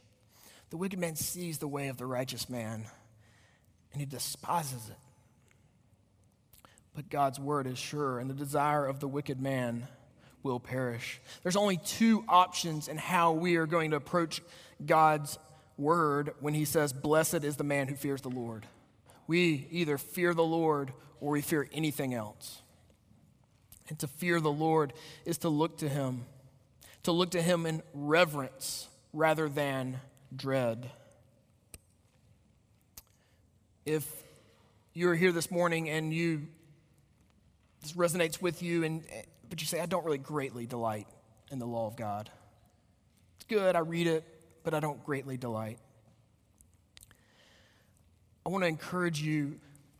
The 0.69 0.77
wicked 0.77 0.99
man 0.99 1.15
sees 1.15 1.57
the 1.57 1.67
way 1.67 1.89
of 1.89 1.97
the 1.97 2.05
righteous 2.05 2.49
man 2.49 2.85
and 3.95 4.01
he 4.01 4.05
despises 4.05 4.89
it. 4.89 4.97
But 6.93 7.09
God's 7.09 7.39
word 7.39 7.65
is 7.65 7.79
sure, 7.79 8.19
and 8.19 8.29
the 8.29 8.33
desire 8.33 8.85
of 8.85 8.99
the 8.99 9.07
wicked 9.07 9.39
man 9.39 9.87
will 10.45 10.59
perish. 10.59 11.19
There's 11.41 11.55
only 11.55 11.77
two 11.77 12.23
options 12.29 12.87
in 12.87 12.97
how 12.97 13.33
we 13.33 13.55
are 13.57 13.65
going 13.65 13.91
to 13.91 13.97
approach 13.97 14.41
God's 14.85 15.39
word 15.75 16.35
when 16.39 16.53
he 16.53 16.63
says, 16.63 16.93
Blessed 16.93 17.43
is 17.43 17.57
the 17.57 17.63
man 17.63 17.87
who 17.87 17.95
fears 17.95 18.21
the 18.21 18.29
Lord. 18.29 18.65
We 19.27 19.67
either 19.71 19.97
fear 19.97 20.35
the 20.35 20.43
Lord 20.43 20.93
or 21.19 21.31
we 21.31 21.41
fear 21.41 21.67
anything 21.73 22.13
else. 22.13 22.61
And 23.89 23.97
to 23.99 24.07
fear 24.07 24.39
the 24.39 24.51
Lord 24.51 24.93
is 25.25 25.39
to 25.39 25.49
look 25.49 25.79
to 25.79 25.89
him, 25.89 26.25
to 27.03 27.11
look 27.11 27.31
to 27.31 27.41
him 27.41 27.65
in 27.65 27.81
reverence 27.93 28.87
rather 29.13 29.49
than 29.49 29.99
dread. 30.35 30.91
If 33.83 34.07
you're 34.93 35.15
here 35.15 35.31
this 35.31 35.49
morning 35.49 35.89
and 35.89 36.13
you 36.13 36.47
this 37.81 37.93
resonates 37.93 38.41
with 38.41 38.63
you 38.63 38.83
and 38.83 39.03
but 39.49 39.61
you 39.61 39.67
say 39.67 39.79
I 39.79 39.85
don't 39.85 40.05
really 40.05 40.17
greatly 40.17 40.65
delight 40.65 41.07
in 41.51 41.59
the 41.59 41.65
law 41.65 41.87
of 41.87 41.95
God. 41.95 42.29
It's 43.37 43.45
good, 43.45 43.75
I 43.75 43.79
read 43.79 44.07
it, 44.07 44.23
but 44.63 44.73
I 44.73 44.79
don't 44.79 45.03
greatly 45.03 45.37
delight. 45.37 45.79
I 48.45 48.49
want 48.49 48.63
to 48.63 48.67
encourage 48.67 49.21
you 49.21 49.59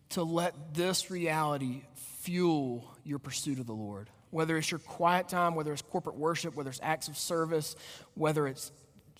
to 0.09 0.23
let 0.23 0.73
this 0.73 1.09
reality 1.09 1.81
fuel 1.95 2.95
your 3.03 3.19
pursuit 3.19 3.59
of 3.59 3.65
the 3.65 3.73
Lord. 3.73 4.09
Whether 4.31 4.57
it's 4.57 4.69
your 4.69 4.79
quiet 4.79 5.29
time, 5.29 5.55
whether 5.55 5.71
it's 5.71 5.81
corporate 5.81 6.15
worship, 6.15 6.55
whether 6.55 6.69
it's 6.69 6.79
acts 6.83 7.07
of 7.07 7.17
service, 7.17 7.75
whether 8.13 8.47
it's 8.47 8.71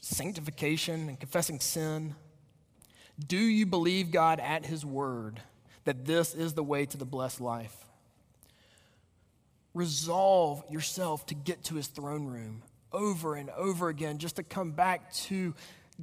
sanctification 0.01 1.10
and 1.10 1.20
confessing 1.20 1.60
sin. 1.60 2.15
Do 3.25 3.38
you 3.38 3.65
believe 3.65 4.12
God 4.12 4.39
at 4.39 4.65
His 4.65 4.86
word 4.86 5.41
that 5.86 6.05
this 6.05 6.34
is 6.34 6.53
the 6.53 6.63
way 6.63 6.86
to 6.86 6.98
the 6.98 7.05
blessed 7.05 7.41
life? 7.41 7.84
Resolve 9.75 10.63
yourself 10.72 11.27
to 11.27 11.36
get 11.36 11.65
to 11.65 11.75
His 11.75 11.86
throne 11.86 12.25
room 12.25 12.63
over 12.91 13.36
and 13.36 13.51
over 13.51 13.89
again, 13.89 14.17
just 14.17 14.38
to 14.38 14.44
come 14.44 14.72
back 14.72 15.13
to 15.13 15.53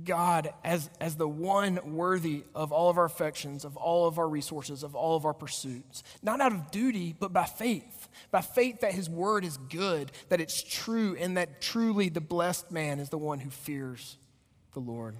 God 0.04 0.52
as, 0.64 0.88
as 1.00 1.16
the 1.16 1.28
one 1.28 1.80
worthy 1.94 2.44
of 2.54 2.72
all 2.72 2.88
of 2.88 2.98
our 2.98 3.04
affections, 3.04 3.64
of 3.64 3.76
all 3.76 4.06
of 4.06 4.18
our 4.18 4.28
resources, 4.28 4.82
of 4.82 4.94
all 4.94 5.16
of 5.16 5.24
our 5.24 5.34
pursuits. 5.34 6.02
Not 6.22 6.40
out 6.40 6.52
of 6.52 6.70
duty, 6.70 7.14
but 7.18 7.32
by 7.32 7.44
faith. 7.44 8.08
By 8.30 8.42
faith 8.42 8.80
that 8.80 8.92
His 8.92 9.10
word 9.10 9.44
is 9.44 9.56
good, 9.56 10.12
that 10.28 10.40
it's 10.40 10.62
true, 10.62 11.16
and 11.18 11.36
that 11.36 11.60
truly 11.60 12.08
the 12.08 12.20
blessed 12.20 12.70
man 12.70 13.00
is 13.00 13.08
the 13.08 13.18
one 13.18 13.40
who 13.40 13.50
fears 13.50 14.16
the 14.74 14.80
Lord. 14.80 15.14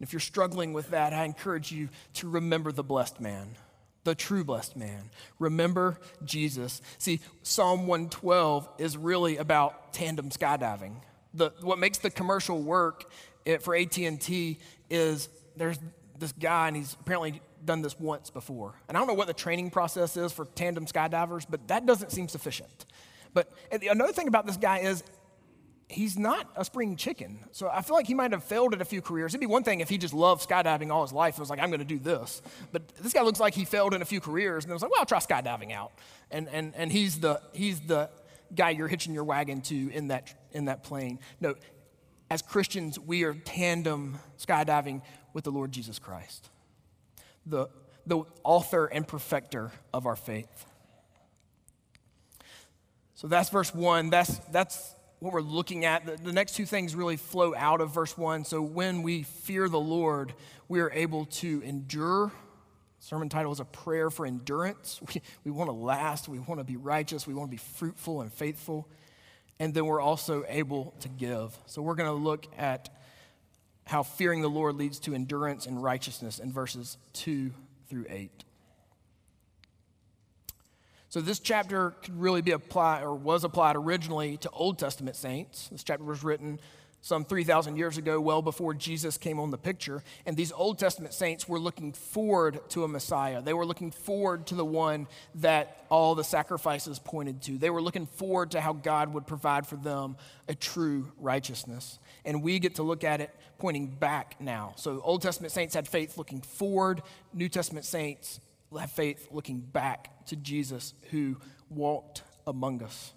And 0.00 0.06
if 0.06 0.12
you're 0.12 0.20
struggling 0.20 0.72
with 0.72 0.90
that, 0.90 1.12
I 1.12 1.24
encourage 1.24 1.72
you 1.72 1.90
to 2.14 2.28
remember 2.28 2.72
the 2.72 2.84
blessed 2.84 3.20
man 3.20 3.56
the 4.04 4.14
true 4.14 4.44
blessed 4.44 4.76
man. 4.76 5.10
Remember 5.38 5.98
Jesus. 6.24 6.80
See, 6.98 7.20
Psalm 7.42 7.86
112 7.86 8.68
is 8.78 8.96
really 8.96 9.36
about 9.36 9.92
tandem 9.92 10.30
skydiving 10.30 10.96
the, 11.34 11.52
what 11.60 11.78
makes 11.78 11.98
the 11.98 12.10
commercial 12.10 12.60
work 12.62 13.10
for 13.60 13.74
AT&T 13.74 14.58
is 14.88 15.28
there's 15.56 15.78
this 16.18 16.32
guy 16.32 16.68
and 16.68 16.76
he's 16.76 16.94
apparently 16.94 17.40
done 17.64 17.82
this 17.82 17.98
once 17.98 18.30
before. 18.30 18.74
And 18.88 18.96
I 18.96 19.00
don't 19.00 19.08
know 19.08 19.14
what 19.14 19.26
the 19.26 19.34
training 19.34 19.70
process 19.70 20.16
is 20.16 20.32
for 20.32 20.46
tandem 20.54 20.86
skydivers, 20.86 21.46
but 21.48 21.68
that 21.68 21.86
doesn't 21.86 22.10
seem 22.10 22.28
sufficient. 22.28 22.86
But 23.32 23.50
another 23.70 24.12
thing 24.12 24.28
about 24.28 24.46
this 24.46 24.56
guy 24.56 24.78
is 24.78 25.04
he's 25.90 26.16
not 26.16 26.48
a 26.56 26.64
spring 26.64 26.96
chicken. 26.96 27.40
So 27.52 27.68
I 27.68 27.82
feel 27.82 27.96
like 27.96 28.06
he 28.06 28.14
might 28.14 28.32
have 28.32 28.44
failed 28.44 28.72
at 28.72 28.80
a 28.80 28.84
few 28.84 29.02
careers. 29.02 29.32
It'd 29.32 29.40
be 29.40 29.46
one 29.46 29.64
thing 29.64 29.80
if 29.80 29.88
he 29.88 29.98
just 29.98 30.14
loved 30.14 30.48
skydiving 30.48 30.90
all 30.90 31.02
his 31.02 31.12
life 31.12 31.34
and 31.34 31.40
was 31.40 31.50
like, 31.50 31.58
I'm 31.58 31.68
going 31.70 31.80
to 31.80 31.84
do 31.84 31.98
this. 31.98 32.42
But 32.72 32.88
this 32.96 33.12
guy 33.12 33.22
looks 33.22 33.40
like 33.40 33.54
he 33.54 33.64
failed 33.64 33.92
in 33.92 34.00
a 34.00 34.04
few 34.04 34.20
careers 34.20 34.64
and 34.64 34.72
was 34.72 34.82
like, 34.82 34.90
well, 34.90 35.00
I'll 35.00 35.06
try 35.06 35.18
skydiving 35.18 35.72
out. 35.72 35.92
And, 36.30 36.48
and, 36.48 36.74
and 36.76 36.92
he's, 36.92 37.18
the, 37.20 37.40
he's 37.52 37.80
the 37.80 38.08
guy 38.54 38.70
you're 38.70 38.88
hitching 38.88 39.12
your 39.12 39.24
wagon 39.24 39.60
to 39.62 39.90
in 39.92 40.08
that, 40.08 40.32
in 40.52 40.66
that 40.66 40.84
plane. 40.84 41.18
No, 41.40 41.54
as 42.30 42.40
Christians, 42.40 42.98
we 42.98 43.24
are 43.24 43.34
tandem 43.34 44.18
skydiving 44.38 45.02
with 45.32 45.44
the 45.44 45.50
Lord 45.50 45.72
Jesus 45.72 45.98
Christ, 45.98 46.48
the, 47.44 47.68
the 48.06 48.22
author 48.44 48.86
and 48.86 49.06
perfecter 49.06 49.72
of 49.92 50.06
our 50.06 50.16
faith. 50.16 50.66
So 53.14 53.28
that's 53.28 53.50
verse 53.50 53.74
one. 53.74 54.08
That's, 54.10 54.38
that's 54.50 54.94
what 55.20 55.32
we're 55.32 55.40
looking 55.40 55.84
at. 55.84 56.04
The, 56.04 56.16
the, 56.16 56.32
next 56.32 56.56
two 56.56 56.66
things 56.66 56.94
really 56.94 57.16
flow 57.16 57.54
out 57.54 57.80
of 57.80 57.94
verse 57.94 58.18
one. 58.18 58.44
So 58.44 58.60
when 58.60 59.02
we 59.02 59.22
fear 59.22 59.68
the 59.68 59.80
Lord, 59.80 60.34
we 60.68 60.80
are 60.80 60.90
able 60.90 61.26
to 61.26 61.62
endure 61.62 62.32
Sermon 63.02 63.30
title 63.30 63.50
is 63.50 63.60
a 63.60 63.64
prayer 63.64 64.10
for 64.10 64.26
endurance. 64.26 65.00
We, 65.14 65.22
we 65.44 65.50
want 65.50 65.68
to 65.68 65.74
last, 65.74 66.28
we 66.28 66.38
want 66.38 66.60
to 66.60 66.64
be 66.64 66.76
righteous, 66.76 67.26
we 67.26 67.34
want 67.34 67.48
to 67.48 67.50
be 67.50 67.56
fruitful 67.56 68.20
and 68.20 68.32
faithful. 68.32 68.86
And 69.58 69.74
then 69.74 69.86
we're 69.86 70.00
also 70.00 70.44
able 70.48 70.94
to 71.00 71.08
give. 71.08 71.56
So 71.66 71.82
we're 71.82 71.94
going 71.94 72.08
to 72.08 72.24
look 72.24 72.46
at 72.56 72.88
how 73.86 74.02
fearing 74.02 74.42
the 74.42 74.48
Lord 74.48 74.76
leads 74.76 75.00
to 75.00 75.14
endurance 75.14 75.66
and 75.66 75.82
righteousness 75.82 76.38
in 76.38 76.52
verses 76.52 76.96
2 77.14 77.50
through 77.88 78.06
8. 78.08 78.44
So 81.10 81.20
this 81.20 81.40
chapter 81.40 81.90
could 82.02 82.20
really 82.20 82.40
be 82.40 82.52
applied 82.52 83.02
or 83.02 83.16
was 83.16 83.42
applied 83.42 83.74
originally 83.74 84.36
to 84.38 84.50
Old 84.50 84.78
Testament 84.78 85.16
saints. 85.16 85.68
This 85.68 85.82
chapter 85.82 86.04
was 86.04 86.22
written 86.22 86.60
some 87.00 87.24
3,000 87.24 87.76
years 87.76 87.98
ago, 87.98 88.20
well 88.20 88.42
before 88.42 88.74
Jesus 88.74 89.18
came 89.18 89.40
on 89.40 89.50
the 89.50 89.58
picture. 89.58 90.04
And 90.24 90.36
these 90.36 90.52
Old 90.52 90.78
Testament 90.78 91.12
saints 91.12 91.48
were 91.48 91.58
looking 91.58 91.92
forward 91.92 92.60
to 92.70 92.84
a 92.84 92.88
Messiah. 92.88 93.42
They 93.42 93.54
were 93.54 93.66
looking 93.66 93.90
forward 93.90 94.46
to 94.48 94.54
the 94.54 94.64
one 94.64 95.08
that 95.36 95.84
all 95.88 96.14
the 96.14 96.22
sacrifices 96.22 97.00
pointed 97.00 97.42
to. 97.42 97.58
They 97.58 97.70
were 97.70 97.82
looking 97.82 98.06
forward 98.06 98.52
to 98.52 98.60
how 98.60 98.74
God 98.74 99.12
would 99.12 99.26
provide 99.26 99.66
for 99.66 99.76
them 99.76 100.16
a 100.46 100.54
true 100.54 101.10
righteousness. 101.18 101.98
And 102.24 102.40
we 102.40 102.60
get 102.60 102.76
to 102.76 102.84
look 102.84 103.02
at 103.02 103.20
it 103.20 103.34
pointing 103.58 103.88
back 103.88 104.36
now. 104.38 104.74
So, 104.76 105.00
Old 105.02 105.22
Testament 105.22 105.52
saints 105.52 105.74
had 105.74 105.88
faith 105.88 106.16
looking 106.16 106.40
forward, 106.40 107.02
New 107.34 107.48
Testament 107.48 107.84
saints 107.84 108.38
have 108.78 108.90
faith 108.90 109.28
looking 109.30 109.60
back 109.60 110.26
to 110.26 110.36
Jesus 110.36 110.94
who 111.10 111.36
walked 111.68 112.22
among 112.46 112.82
us. 112.82 113.12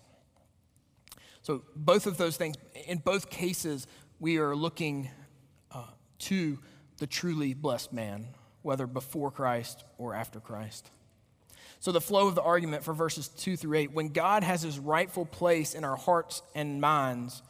So, 1.42 1.64
both 1.76 2.08
of 2.08 2.18
those 2.18 2.38
things, 2.38 2.56
in 2.88 3.00
both 3.00 3.30
cases, 3.30 3.86
we 4.20 4.38
are 4.38 4.56
looking 4.56 5.10
uh, 5.72 5.84
to 6.20 6.58
the 6.98 7.08
truly 7.08 7.54
blessed 7.54 7.92
man, 7.92 8.28
whether 8.62 8.88
before 8.88 9.30
Christ 9.30 9.84
or 9.98 10.14
after 10.14 10.40
Christ. 10.40 10.90
So, 11.82 11.92
the 11.92 12.00
flow 12.00 12.30
of 12.30 12.36
the 12.36 12.42
argument 12.42 12.86
for 12.86 12.94
verses 12.94 13.28
2 13.28 13.58
through 13.58 13.78
8 13.78 13.92
when 13.92 14.10
God 14.10 14.44
has 14.44 14.62
his 14.62 14.80
rightful 14.80 15.26
place 15.26 15.74
in 15.74 15.84
our 15.84 15.98
hearts 15.98 16.42
and 16.56 16.80
minds, 16.80 17.44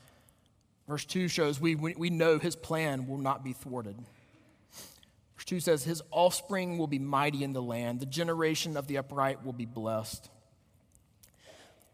verse 0.88 1.06
2 1.06 1.28
shows 1.28 1.62
we, 1.62 1.76
we 1.76 2.10
know 2.10 2.40
his 2.40 2.56
plan 2.56 3.08
will 3.08 3.20
not 3.20 3.44
be 3.44 3.54
thwarted. 3.54 3.96
Verse 5.54 5.64
2 5.66 5.72
says, 5.72 5.84
His 5.84 6.02
offspring 6.12 6.78
will 6.78 6.88
be 6.88 7.00
mighty 7.00 7.44
in 7.44 7.54
the 7.54 7.62
land, 7.62 8.00
the 8.00 8.06
generation 8.06 8.78
of 8.78 8.88
the 8.88 8.98
upright 8.98 9.46
will 9.46 9.54
be 9.54 9.66
blessed 9.66 10.30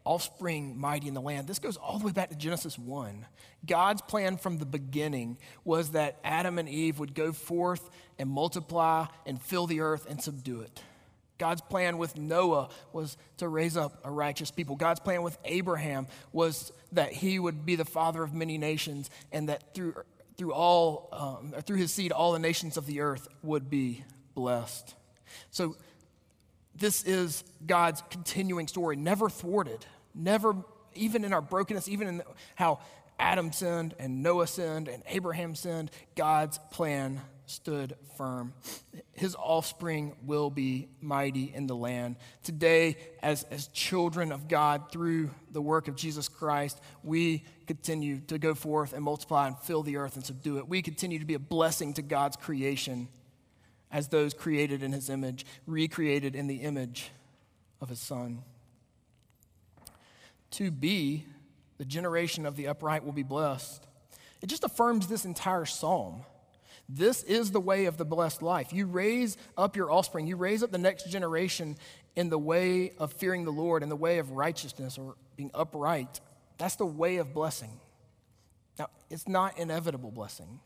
offspring 0.04 0.78
mighty 0.78 1.08
in 1.08 1.14
the 1.14 1.20
land. 1.20 1.46
This 1.46 1.58
goes 1.58 1.76
all 1.76 1.98
the 1.98 2.06
way 2.06 2.12
back 2.12 2.30
to 2.30 2.34
Genesis 2.34 2.78
1. 2.78 3.26
God's 3.66 4.02
plan 4.02 4.38
from 4.38 4.58
the 4.58 4.66
beginning 4.66 5.38
was 5.64 5.90
that 5.90 6.18
Adam 6.24 6.58
and 6.58 6.68
Eve 6.68 6.98
would 6.98 7.14
go 7.14 7.32
forth 7.32 7.90
and 8.18 8.28
multiply 8.28 9.06
and 9.26 9.40
fill 9.40 9.66
the 9.66 9.80
earth 9.80 10.06
and 10.08 10.20
subdue 10.20 10.62
it. 10.62 10.82
God's 11.38 11.62
plan 11.62 11.96
with 11.96 12.18
Noah 12.18 12.68
was 12.92 13.16
to 13.38 13.48
raise 13.48 13.76
up 13.76 14.00
a 14.04 14.10
righteous 14.10 14.50
people. 14.50 14.76
God's 14.76 15.00
plan 15.00 15.22
with 15.22 15.38
Abraham 15.44 16.06
was 16.32 16.72
that 16.92 17.12
he 17.12 17.38
would 17.38 17.64
be 17.64 17.76
the 17.76 17.84
father 17.84 18.22
of 18.22 18.34
many 18.34 18.58
nations 18.58 19.10
and 19.32 19.48
that 19.48 19.74
through, 19.74 19.94
through, 20.40 20.54
all, 20.54 21.10
um, 21.12 21.52
through 21.64 21.76
his 21.76 21.92
seed, 21.92 22.12
all 22.12 22.32
the 22.32 22.38
nations 22.38 22.78
of 22.78 22.86
the 22.86 23.02
earth 23.02 23.28
would 23.42 23.68
be 23.68 24.02
blessed. 24.34 24.94
So 25.50 25.76
this 26.74 27.04
is 27.04 27.44
God's 27.66 28.02
continuing 28.08 28.66
story, 28.66 28.96
never 28.96 29.28
thwarted, 29.28 29.84
never, 30.14 30.56
even 30.94 31.24
in 31.24 31.34
our 31.34 31.42
brokenness, 31.42 31.88
even 31.88 32.08
in 32.08 32.22
how 32.54 32.78
Adam 33.18 33.52
sinned 33.52 33.94
and 33.98 34.22
Noah 34.22 34.46
sinned 34.46 34.88
and 34.88 35.02
Abraham 35.08 35.54
sinned, 35.54 35.90
God's 36.16 36.58
plan 36.70 37.20
stood 37.50 37.96
firm. 38.16 38.52
His 39.12 39.34
offspring 39.34 40.14
will 40.24 40.50
be 40.50 40.88
mighty 41.00 41.52
in 41.54 41.66
the 41.66 41.74
land. 41.74 42.16
Today, 42.42 42.96
as, 43.22 43.42
as 43.50 43.66
children 43.68 44.32
of 44.32 44.48
God, 44.48 44.90
through 44.92 45.30
the 45.50 45.60
work 45.60 45.88
of 45.88 45.96
Jesus 45.96 46.28
Christ, 46.28 46.80
we 47.02 47.44
continue 47.66 48.20
to 48.28 48.38
go 48.38 48.54
forth 48.54 48.92
and 48.92 49.04
multiply 49.04 49.48
and 49.48 49.58
fill 49.58 49.82
the 49.82 49.96
earth 49.96 50.16
and 50.16 50.24
subdue 50.24 50.58
it. 50.58 50.68
We 50.68 50.80
continue 50.80 51.18
to 51.18 51.24
be 51.24 51.34
a 51.34 51.40
blessing 51.40 51.94
to 51.94 52.02
God's 52.02 52.36
creation 52.36 53.08
as 53.90 54.08
those 54.08 54.32
created 54.32 54.82
in 54.82 54.92
his 54.92 55.10
image, 55.10 55.44
recreated 55.66 56.36
in 56.36 56.46
the 56.46 56.56
image 56.56 57.10
of 57.80 57.88
his 57.88 57.98
son. 57.98 58.42
To 60.52 60.70
be 60.70 61.24
the 61.78 61.84
generation 61.84 62.46
of 62.46 62.56
the 62.56 62.68
upright 62.68 63.04
will 63.04 63.12
be 63.12 63.22
blessed. 63.22 63.86
It 64.42 64.46
just 64.46 64.64
affirms 64.64 65.06
this 65.06 65.24
entire 65.24 65.64
psalm. 65.64 66.24
This 66.92 67.22
is 67.22 67.52
the 67.52 67.60
way 67.60 67.84
of 67.84 67.98
the 67.98 68.04
blessed 68.04 68.42
life. 68.42 68.72
You 68.72 68.86
raise 68.86 69.36
up 69.56 69.76
your 69.76 69.92
offspring, 69.92 70.26
you 70.26 70.34
raise 70.34 70.64
up 70.64 70.72
the 70.72 70.78
next 70.78 71.08
generation 71.08 71.76
in 72.16 72.30
the 72.30 72.38
way 72.38 72.92
of 72.98 73.12
fearing 73.12 73.44
the 73.44 73.52
Lord, 73.52 73.84
in 73.84 73.88
the 73.88 73.96
way 73.96 74.18
of 74.18 74.32
righteousness 74.32 74.98
or 74.98 75.14
being 75.36 75.52
upright. 75.54 76.20
That's 76.58 76.74
the 76.74 76.86
way 76.86 77.18
of 77.18 77.32
blessing. 77.32 77.78
Now, 78.76 78.88
it's 79.08 79.28
not 79.28 79.56
inevitable 79.56 80.10
blessing. 80.10 80.58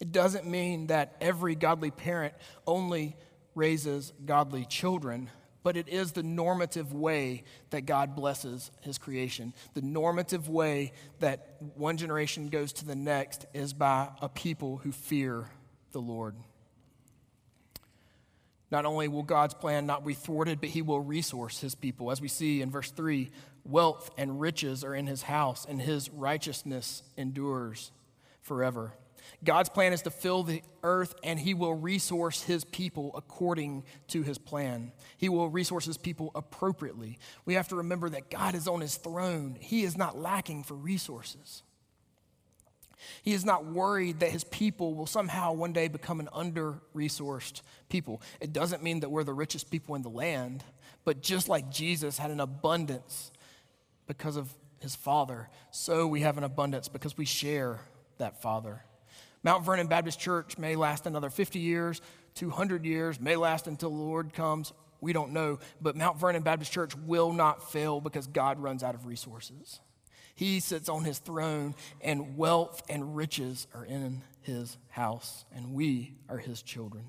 It 0.00 0.12
doesn't 0.12 0.46
mean 0.46 0.86
that 0.86 1.14
every 1.20 1.54
godly 1.54 1.90
parent 1.90 2.32
only 2.66 3.14
raises 3.54 4.14
godly 4.24 4.64
children, 4.64 5.28
but 5.62 5.76
it 5.76 5.88
is 5.88 6.12
the 6.12 6.22
normative 6.22 6.94
way 6.94 7.44
that 7.68 7.84
God 7.84 8.16
blesses 8.16 8.70
his 8.80 8.96
creation. 8.96 9.52
The 9.74 9.82
normative 9.82 10.48
way 10.48 10.92
that 11.20 11.56
one 11.74 11.98
generation 11.98 12.48
goes 12.48 12.72
to 12.74 12.86
the 12.86 12.96
next 12.96 13.44
is 13.52 13.74
by 13.74 14.08
a 14.22 14.28
people 14.30 14.78
who 14.78 14.92
fear 14.92 15.50
the 15.92 16.00
Lord. 16.00 16.34
Not 18.70 18.84
only 18.84 19.08
will 19.08 19.22
God's 19.22 19.54
plan 19.54 19.86
not 19.86 20.04
be 20.04 20.14
thwarted, 20.14 20.60
but 20.60 20.70
he 20.70 20.82
will 20.82 21.00
resource 21.00 21.60
his 21.60 21.74
people. 21.74 22.10
As 22.10 22.20
we 22.20 22.28
see 22.28 22.62
in 22.62 22.70
verse 22.70 22.90
3, 22.90 23.30
wealth 23.64 24.10
and 24.18 24.40
riches 24.40 24.82
are 24.82 24.94
in 24.94 25.06
his 25.06 25.22
house, 25.22 25.66
and 25.68 25.80
his 25.80 26.10
righteousness 26.10 27.02
endures 27.16 27.92
forever. 28.42 28.92
God's 29.44 29.68
plan 29.68 29.92
is 29.92 30.02
to 30.02 30.10
fill 30.10 30.42
the 30.42 30.62
earth, 30.82 31.14
and 31.22 31.38
He 31.38 31.54
will 31.54 31.74
resource 31.74 32.42
His 32.42 32.64
people 32.64 33.10
according 33.14 33.84
to 34.08 34.22
His 34.22 34.38
plan. 34.38 34.92
He 35.16 35.28
will 35.28 35.48
resource 35.48 35.84
His 35.84 35.98
people 35.98 36.30
appropriately. 36.34 37.18
We 37.44 37.54
have 37.54 37.68
to 37.68 37.76
remember 37.76 38.08
that 38.10 38.30
God 38.30 38.54
is 38.54 38.68
on 38.68 38.80
His 38.80 38.96
throne, 38.96 39.56
He 39.60 39.82
is 39.82 39.96
not 39.96 40.18
lacking 40.18 40.64
for 40.64 40.74
resources. 40.74 41.62
He 43.22 43.32
is 43.32 43.44
not 43.44 43.66
worried 43.66 44.20
that 44.20 44.30
his 44.30 44.44
people 44.44 44.94
will 44.94 45.06
somehow 45.06 45.52
one 45.52 45.72
day 45.72 45.88
become 45.88 46.20
an 46.20 46.28
under 46.32 46.80
resourced 46.94 47.62
people. 47.88 48.22
It 48.40 48.52
doesn't 48.52 48.82
mean 48.82 49.00
that 49.00 49.10
we're 49.10 49.24
the 49.24 49.34
richest 49.34 49.70
people 49.70 49.94
in 49.94 50.02
the 50.02 50.08
land, 50.08 50.64
but 51.04 51.22
just 51.22 51.48
like 51.48 51.70
Jesus 51.70 52.18
had 52.18 52.30
an 52.30 52.40
abundance 52.40 53.30
because 54.06 54.36
of 54.36 54.52
his 54.80 54.94
Father, 54.94 55.48
so 55.70 56.06
we 56.06 56.20
have 56.20 56.38
an 56.38 56.44
abundance 56.44 56.88
because 56.88 57.16
we 57.16 57.24
share 57.24 57.80
that 58.18 58.40
Father. 58.42 58.82
Mount 59.42 59.64
Vernon 59.64 59.86
Baptist 59.86 60.18
Church 60.18 60.58
may 60.58 60.76
last 60.76 61.06
another 61.06 61.30
50 61.30 61.58
years, 61.58 62.00
200 62.34 62.84
years, 62.84 63.20
may 63.20 63.36
last 63.36 63.66
until 63.66 63.90
the 63.90 63.96
Lord 63.96 64.32
comes. 64.32 64.72
We 65.00 65.12
don't 65.12 65.32
know. 65.32 65.58
But 65.80 65.96
Mount 65.96 66.18
Vernon 66.18 66.42
Baptist 66.42 66.72
Church 66.72 66.96
will 66.96 67.32
not 67.32 67.70
fail 67.70 68.00
because 68.00 68.26
God 68.26 68.58
runs 68.58 68.82
out 68.82 68.94
of 68.94 69.06
resources. 69.06 69.80
He 70.36 70.60
sits 70.60 70.90
on 70.90 71.04
his 71.04 71.18
throne, 71.18 71.74
and 72.02 72.36
wealth 72.36 72.82
and 72.90 73.16
riches 73.16 73.66
are 73.74 73.86
in 73.86 74.22
his 74.42 74.76
house, 74.90 75.46
and 75.54 75.72
we 75.72 76.14
are 76.28 76.36
his 76.36 76.62
children. 76.62 77.06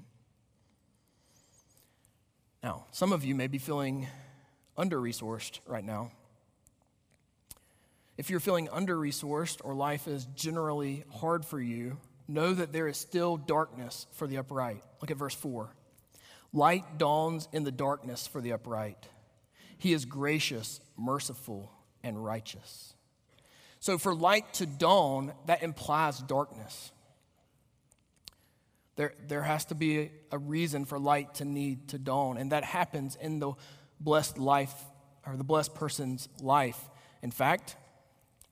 Now, 2.63 2.86
some 2.92 3.12
of 3.12 3.26
you 3.26 3.36
may 3.36 3.48
be 3.48 3.58
feeling 3.58 4.08
under 4.78 5.00
resourced 5.00 5.60
right 5.66 5.84
now. 5.84 6.12
If 8.18 8.30
you're 8.30 8.40
feeling 8.40 8.70
under 8.72 8.98
resourced 8.98 9.60
or 9.63 9.76
life 9.76 10.08
is 10.08 10.26
generally 10.34 11.04
hard 11.18 11.46
for 11.46 11.60
you, 11.60 11.98
know 12.30 12.54
that 12.54 12.72
there 12.72 12.88
is 12.88 12.98
still 12.98 13.36
darkness 13.36 14.08
for 14.13 14.26
the 14.26 14.38
upright. 14.38 14.84
Look 15.02 15.12
at 15.12 15.18
verse 15.18 15.36
4. 15.36 15.70
Light 16.54 16.98
dawns 16.98 17.50
in 17.52 17.66
the 17.66 17.72
darkness 17.72 18.26
for 18.26 18.40
the 18.40 18.54
upright. 18.54 19.06
He 19.78 19.92
is 19.92 20.06
gracious, 20.06 20.80
merciful, 20.98 21.72
and 22.04 22.24
righteous. 22.24 22.94
So, 23.80 23.98
for 23.98 24.16
light 24.16 24.54
to 24.56 24.66
dawn, 24.66 25.34
that 25.46 25.63
implies 25.63 26.20
darkness. 26.20 26.92
There, 28.96 29.13
there 29.28 29.44
has 29.44 29.66
to 29.66 29.76
be 29.76 30.10
a, 30.32 30.38
reason 30.40 30.86
for 30.86 30.98
light 30.98 31.36
to 31.36 31.46
need 31.46 31.90
to 31.90 32.00
dawn, 32.00 32.38
and 32.38 32.52
that 32.52 32.63
happens 32.63 33.16
in 33.16 33.40
the 33.40 33.54
blessed 34.00 34.40
life 34.40 34.74
or 35.26 35.38
the 35.38 35.44
blessed 35.44 35.76
person's 35.76 36.28
life. 36.42 36.80
In 37.22 37.30
fact, 37.30 37.76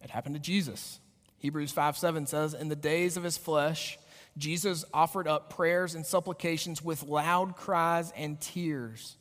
it 0.03 0.11
happened 0.11 0.35
to 0.35 0.41
Jesus. 0.41 0.99
Hebrews 1.39 1.71
5 1.71 1.97
7 1.97 2.27
says, 2.27 2.53
In 2.53 2.69
the 2.69 2.75
days 2.75 3.17
of 3.17 3.23
his 3.23 3.37
flesh, 3.37 3.97
Jesus 4.37 4.85
offered 4.93 5.27
up 5.27 5.49
prayers 5.49 5.95
and 5.95 6.05
supplications 6.05 6.81
with 6.81 7.03
loud 7.03 7.55
cries 7.55 8.11
and 8.15 8.39
tears 8.39 9.17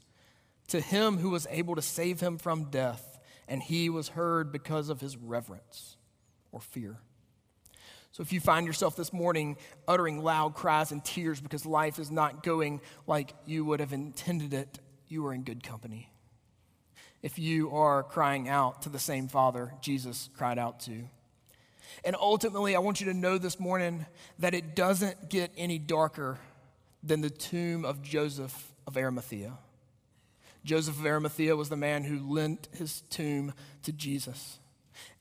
to 0.69 0.81
him 0.81 1.19
who 1.19 1.31
was 1.31 1.47
able 1.51 1.75
to 1.77 1.83
save 1.83 2.21
him 2.21 2.39
from 2.39 2.71
death, 2.71 3.14
and 3.49 3.63
he 3.63 3.91
was 3.91 4.09
heard 4.09 4.53
because 4.53 4.89
of 4.89 5.01
his 5.01 5.17
reverence 5.17 5.97
or 6.53 6.61
fear. 6.61 6.99
So 8.13 8.23
if 8.23 8.33
you 8.33 8.41
find 8.41 8.67
yourself 8.67 8.95
this 8.95 9.13
morning 9.13 9.57
uttering 9.89 10.23
loud 10.23 10.55
cries 10.55 10.93
and 10.93 11.05
tears 11.05 11.41
because 11.41 11.67
life 11.67 11.99
is 11.99 12.11
not 12.11 12.43
going 12.43 12.81
like 13.07 13.35
you 13.45 13.65
would 13.65 13.81
have 13.81 13.93
intended 13.93 14.55
it, 14.55 14.79
you 15.09 15.27
are 15.27 15.35
in 15.35 15.43
good 15.43 15.63
company. 15.63 16.11
If 17.23 17.39
you 17.39 17.75
are 17.75 18.03
crying 18.03 18.49
out 18.49 18.83
to 18.83 18.89
the 18.89 18.99
same 18.99 19.29
Father 19.29 19.73
Jesus 19.81 20.31
cried 20.37 20.59
out 20.59 20.81
to, 20.81 21.09
and 22.05 22.17
ultimately, 22.17 22.75
I 22.75 22.81
want 22.81 23.01
you 23.01 23.07
to 23.07 23.15
know 23.15 23.39
this 23.39 23.61
morning 23.61 24.07
that 24.39 24.55
it 24.55 24.75
doesn't 24.75 25.29
get 25.29 25.53
any 25.57 25.79
darker 25.79 26.39
than 27.03 27.21
the 27.21 27.31
tomb 27.31 27.85
of 27.85 28.03
Joseph 28.03 28.73
of 28.87 28.97
Arimathea. 28.97 29.53
Joseph 30.65 30.99
of 30.99 31.07
Arimathea 31.07 31.55
was 31.55 31.69
the 31.69 31.77
man 31.77 32.05
who 32.05 32.19
lent 32.33 32.69
his 32.73 33.03
tomb 33.11 33.53
to 33.83 33.93
Jesus. 33.93 34.59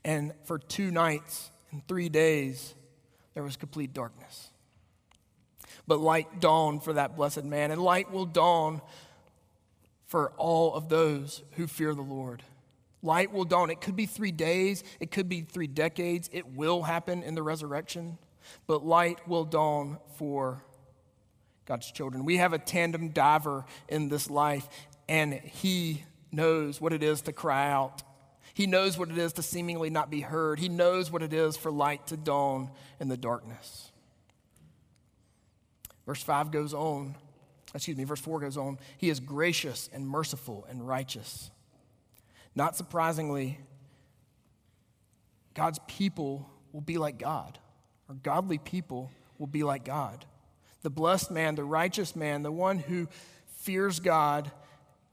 And 0.05 0.33
for 0.45 0.57
two 0.57 0.89
nights 0.89 1.51
and 1.71 1.85
three 1.87 2.09
days, 2.09 2.73
there 3.33 3.43
was 3.43 3.57
complete 3.57 3.93
darkness. 3.93 4.49
But 5.87 5.99
light 5.99 6.39
dawned 6.39 6.83
for 6.83 6.93
that 6.93 7.17
blessed 7.17 7.43
man, 7.43 7.71
and 7.71 7.81
light 7.81 8.11
will 8.11 8.25
dawn 8.25 8.81
for 10.05 10.31
all 10.37 10.75
of 10.75 10.89
those 10.89 11.43
who 11.53 11.67
fear 11.67 11.93
the 11.93 12.01
Lord. 12.01 12.43
Light 13.01 13.33
will 13.33 13.43
dawn. 13.43 13.69
It 13.69 13.81
could 13.81 13.95
be 13.95 14.05
three 14.05 14.31
days, 14.31 14.83
it 14.99 15.11
could 15.11 15.27
be 15.27 15.41
three 15.41 15.67
decades. 15.67 16.29
It 16.31 16.55
will 16.55 16.83
happen 16.83 17.21
in 17.23 17.35
the 17.35 17.43
resurrection, 17.43 18.17
but 18.65 18.85
light 18.85 19.27
will 19.27 19.43
dawn 19.43 19.97
for 20.15 20.63
God's 21.65 21.91
children. 21.91 22.23
We 22.23 22.37
have 22.37 22.53
a 22.53 22.59
tandem 22.59 23.09
diver 23.09 23.65
in 23.89 24.09
this 24.09 24.29
life, 24.29 24.69
and 25.07 25.33
he 25.33 26.03
knows 26.31 26.81
what 26.81 26.93
it 26.93 27.03
is 27.03 27.21
to 27.21 27.33
cry 27.33 27.69
out. 27.69 28.03
He 28.53 28.67
knows 28.67 28.97
what 28.97 29.09
it 29.09 29.17
is 29.17 29.33
to 29.33 29.41
seemingly 29.43 29.89
not 29.89 30.11
be 30.11 30.21
heard. 30.21 30.59
He 30.59 30.69
knows 30.69 31.11
what 31.11 31.23
it 31.23 31.33
is 31.33 31.57
for 31.57 31.71
light 31.71 32.07
to 32.07 32.17
dawn 32.17 32.69
in 32.99 33.07
the 33.07 33.17
darkness. 33.17 33.91
Verse 36.05 36.21
5 36.21 36.51
goes 36.51 36.73
on, 36.73 37.15
excuse 37.73 37.97
me, 37.97 38.03
verse 38.03 38.19
4 38.19 38.41
goes 38.41 38.57
on. 38.57 38.77
He 38.97 39.09
is 39.09 39.19
gracious 39.19 39.89
and 39.93 40.07
merciful 40.07 40.65
and 40.69 40.87
righteous. 40.87 41.49
Not 42.55 42.75
surprisingly, 42.75 43.59
God's 45.53 45.79
people 45.87 46.49
will 46.71 46.81
be 46.81 46.97
like 46.97 47.17
God, 47.17 47.57
or 48.09 48.15
godly 48.15 48.57
people 48.57 49.11
will 49.37 49.47
be 49.47 49.63
like 49.63 49.85
God. 49.85 50.25
The 50.81 50.89
blessed 50.89 51.31
man, 51.31 51.55
the 51.55 51.63
righteous 51.63 52.15
man, 52.15 52.43
the 52.43 52.51
one 52.51 52.77
who 52.77 53.07
fears 53.59 53.99
God 53.99 54.51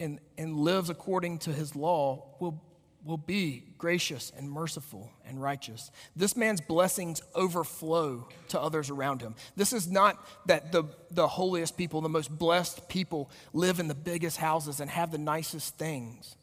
and, 0.01 0.19
and 0.39 0.57
lives 0.57 0.91
according 0.91 1.39
to 1.39 1.53
his 1.53 1.77
law 1.77 2.35
will, 2.41 2.61
will 3.05 3.19
be 3.19 3.65
gracious 3.79 4.33
and 4.37 4.51
merciful 4.51 5.13
and 5.27 5.41
righteous. 5.41 5.91
This 6.17 6.37
man's 6.37 6.61
blessings 6.61 7.23
overflow 7.35 8.29
to 8.49 8.61
others 8.61 8.91
around 8.91 9.23
him. 9.23 9.35
This 9.57 9.73
is 9.73 9.91
not 9.91 10.27
that 10.47 10.73
the, 10.73 10.85
the 11.11 11.29
holiest 11.29 11.77
people, 11.77 12.01
the 12.01 12.09
most 12.09 12.37
blessed 12.37 12.89
people, 12.89 13.31
live 13.53 13.79
in 13.79 13.89
the 13.89 13.95
biggest 13.95 14.39
houses 14.39 14.81
and 14.81 14.91
have 14.91 15.13
the 15.13 15.19
nicest 15.19 15.77
things. 15.77 16.37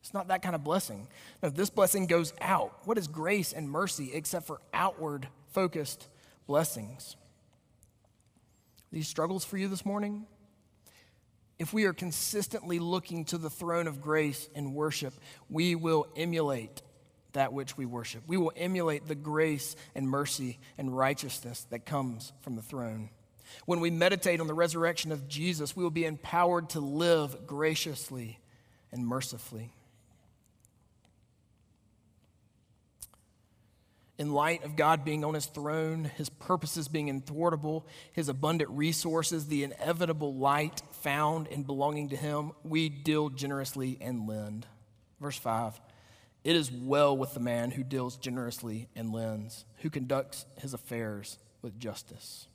It's 0.00 0.14
not 0.14 0.28
that 0.28 0.42
kind 0.42 0.54
of 0.54 0.62
blessing. 0.62 1.08
No, 1.42 1.50
this 1.50 1.70
blessing 1.70 2.06
goes 2.06 2.32
out. 2.40 2.72
What 2.84 2.98
is 2.98 3.08
grace 3.08 3.52
and 3.52 3.68
mercy 3.68 4.10
except 4.14 4.46
for 4.46 4.60
outward 4.72 5.28
focused 5.52 6.08
blessings? 6.46 7.16
These 8.90 9.08
struggles 9.08 9.44
for 9.44 9.58
you 9.58 9.68
this 9.68 9.84
morning? 9.84 10.26
If 11.58 11.72
we 11.72 11.84
are 11.84 11.92
consistently 11.92 12.78
looking 12.78 13.24
to 13.26 13.38
the 13.38 13.50
throne 13.50 13.86
of 13.86 14.00
grace 14.00 14.48
in 14.54 14.74
worship, 14.74 15.14
we 15.50 15.74
will 15.74 16.06
emulate 16.16 16.82
that 17.32 17.52
which 17.52 17.76
we 17.76 17.84
worship. 17.84 18.22
We 18.26 18.36
will 18.36 18.52
emulate 18.56 19.06
the 19.06 19.14
grace 19.14 19.76
and 19.94 20.08
mercy 20.08 20.58
and 20.76 20.96
righteousness 20.96 21.66
that 21.70 21.84
comes 21.84 22.32
from 22.42 22.56
the 22.56 22.62
throne. 22.62 23.10
When 23.66 23.80
we 23.80 23.90
meditate 23.90 24.40
on 24.40 24.46
the 24.46 24.54
resurrection 24.54 25.10
of 25.10 25.28
Jesus, 25.28 25.76
we 25.76 25.82
will 25.82 25.90
be 25.90 26.04
empowered 26.04 26.70
to 26.70 26.80
live 26.80 27.46
graciously 27.46 28.38
and 28.92 29.06
mercifully. 29.06 29.72
In 34.18 34.32
light 34.32 34.64
of 34.64 34.74
God 34.74 35.04
being 35.04 35.24
on 35.24 35.34
his 35.34 35.46
throne, 35.46 36.04
his 36.16 36.28
purposes 36.28 36.88
being 36.88 37.22
thwartable, 37.22 37.84
his 38.12 38.28
abundant 38.28 38.68
resources, 38.70 39.46
the 39.46 39.62
inevitable 39.62 40.34
light 40.34 40.82
found 41.02 41.46
in 41.46 41.62
belonging 41.62 42.08
to 42.08 42.16
him, 42.16 42.50
we 42.64 42.88
deal 42.88 43.28
generously 43.28 43.96
and 44.00 44.28
lend. 44.28 44.66
Verse 45.20 45.38
5 45.38 45.80
It 46.42 46.56
is 46.56 46.72
well 46.72 47.16
with 47.16 47.34
the 47.34 47.40
man 47.40 47.70
who 47.70 47.84
deals 47.84 48.16
generously 48.16 48.88
and 48.96 49.12
lends, 49.12 49.64
who 49.78 49.90
conducts 49.90 50.46
his 50.60 50.74
affairs 50.74 51.38
with 51.62 51.78
justice. 51.78 52.48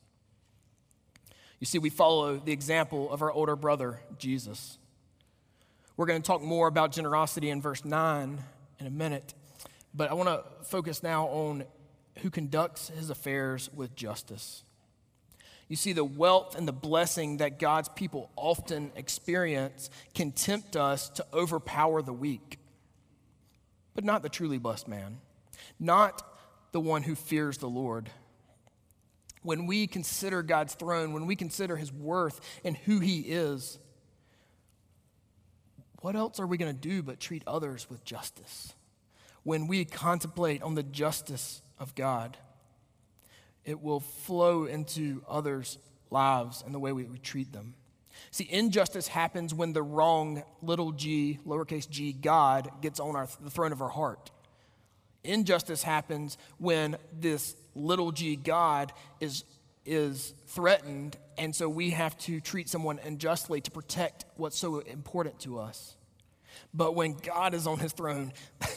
You 1.60 1.65
see, 1.65 1.80
we 1.80 1.89
follow 1.89 2.38
the 2.38 2.52
example 2.52 3.10
of 3.10 3.21
our 3.21 3.32
older 3.32 3.56
brother, 3.56 4.02
Jesus. 4.17 4.78
We're 5.95 6.08
going 6.08 6.21
to 6.21 6.28
talk 6.28 6.41
more 6.41 6.67
about 6.67 6.91
generosity 6.91 7.49
in 7.49 7.62
verse 7.62 7.86
9 7.86 8.39
in 8.80 8.88
a 8.88 8.89
minute. 8.89 9.34
But 9.93 10.10
I 10.10 10.13
want 10.13 10.29
to 10.29 10.43
focus 10.65 11.03
now 11.03 11.27
on 11.27 11.65
who 12.19 12.29
conducts 12.29 12.89
his 12.89 13.10
affairs 13.10 13.69
with 13.73 13.95
justice. 13.95 14.63
You 15.67 15.75
see, 15.75 15.93
the 15.93 16.03
wealth 16.03 16.56
and 16.56 16.67
the 16.67 16.73
blessing 16.73 17.38
that 17.38 17.58
God's 17.60 17.89
people 17.89 18.29
often 18.36 18.91
experience 18.95 19.89
can 20.13 20.32
tempt 20.32 20.75
us 20.75 21.10
to 21.12 21.25
overpower 21.34 22.01
the 22.01 22.13
weak, 22.13 22.60
but 23.95 24.03
not 24.03 24.21
the 24.21 24.29
truly 24.29 24.58
blessed 24.58 24.88
man, 24.88 25.17
not 25.79 26.21
the 26.73 26.79
one 26.79 27.03
who 27.03 27.15
fears 27.15 27.58
the 27.58 27.69
Lord. 27.69 28.10
When 29.41 29.65
we 29.65 29.88
consider 29.88 30.43
God's 30.43 30.73
throne, 30.73 31.13
when 31.13 31.25
we 31.25 31.36
consider 31.36 31.75
his 31.75 31.91
worth 31.91 32.39
and 32.63 32.77
who 32.77 32.99
he 32.99 33.21
is, 33.21 33.79
what 36.01 36.15
else 36.15 36.39
are 36.39 36.47
we 36.47 36.58
going 36.58 36.73
to 36.73 36.79
do 36.79 37.01
but 37.01 37.19
treat 37.19 37.43
others 37.47 37.89
with 37.89 38.03
justice? 38.03 38.73
When 39.43 39.67
we 39.67 39.86
contemplate 39.86 40.62
on 40.63 40.75
the 40.75 40.84
justice 40.84 41.62
of 41.79 41.95
God, 41.95 42.38
it 43.65 43.82
will 43.82 43.99
flow 43.99 44.65
into 44.65 45.23
others' 45.27 45.77
lives 46.10 46.63
and 46.65 46.73
the 46.73 46.79
way 46.79 46.91
we, 46.91 47.06
treat 47.19 47.51
them. 47.51 47.75
See, 48.32 48.47
injustice 48.49 49.08
happens 49.08 49.53
when 49.53 49.73
the 49.73 49.84
wrong 49.84 50.43
little 50.62 50.91
g, 50.91 51.39
lowercase 51.45 51.89
g, 51.89 52.13
God 52.13 52.69
gets 52.82 52.99
on 52.99 53.15
our, 53.15 53.27
the 53.41 53.49
throne 53.49 53.71
of 53.71 53.82
our 53.82 53.89
heart. 53.89 54.32
Injustice 55.23 55.84
happens 55.84 56.38
when 56.58 56.97
this 57.17 57.56
little 57.75 58.12
g 58.12 58.36
God 58.36 58.91
is, 59.19 59.43
is 59.86 60.34
threatened, 60.47 61.17
and 61.38 61.56
so 61.56 61.69
we 61.69 61.91
have 61.91 62.17
to 62.19 62.39
treat 62.41 62.69
someone 62.69 62.99
unjustly 63.03 63.62
to 63.62 63.71
protect 63.71 64.25
what's 64.36 64.58
so 64.58 64.79
important 64.79 65.39
to 65.41 65.60
us. 65.60 65.95
But 66.73 66.95
when 66.95 67.13
God 67.13 67.53
is 67.53 67.67
on 67.67 67.79
his 67.79 67.93
throne, 67.93 68.34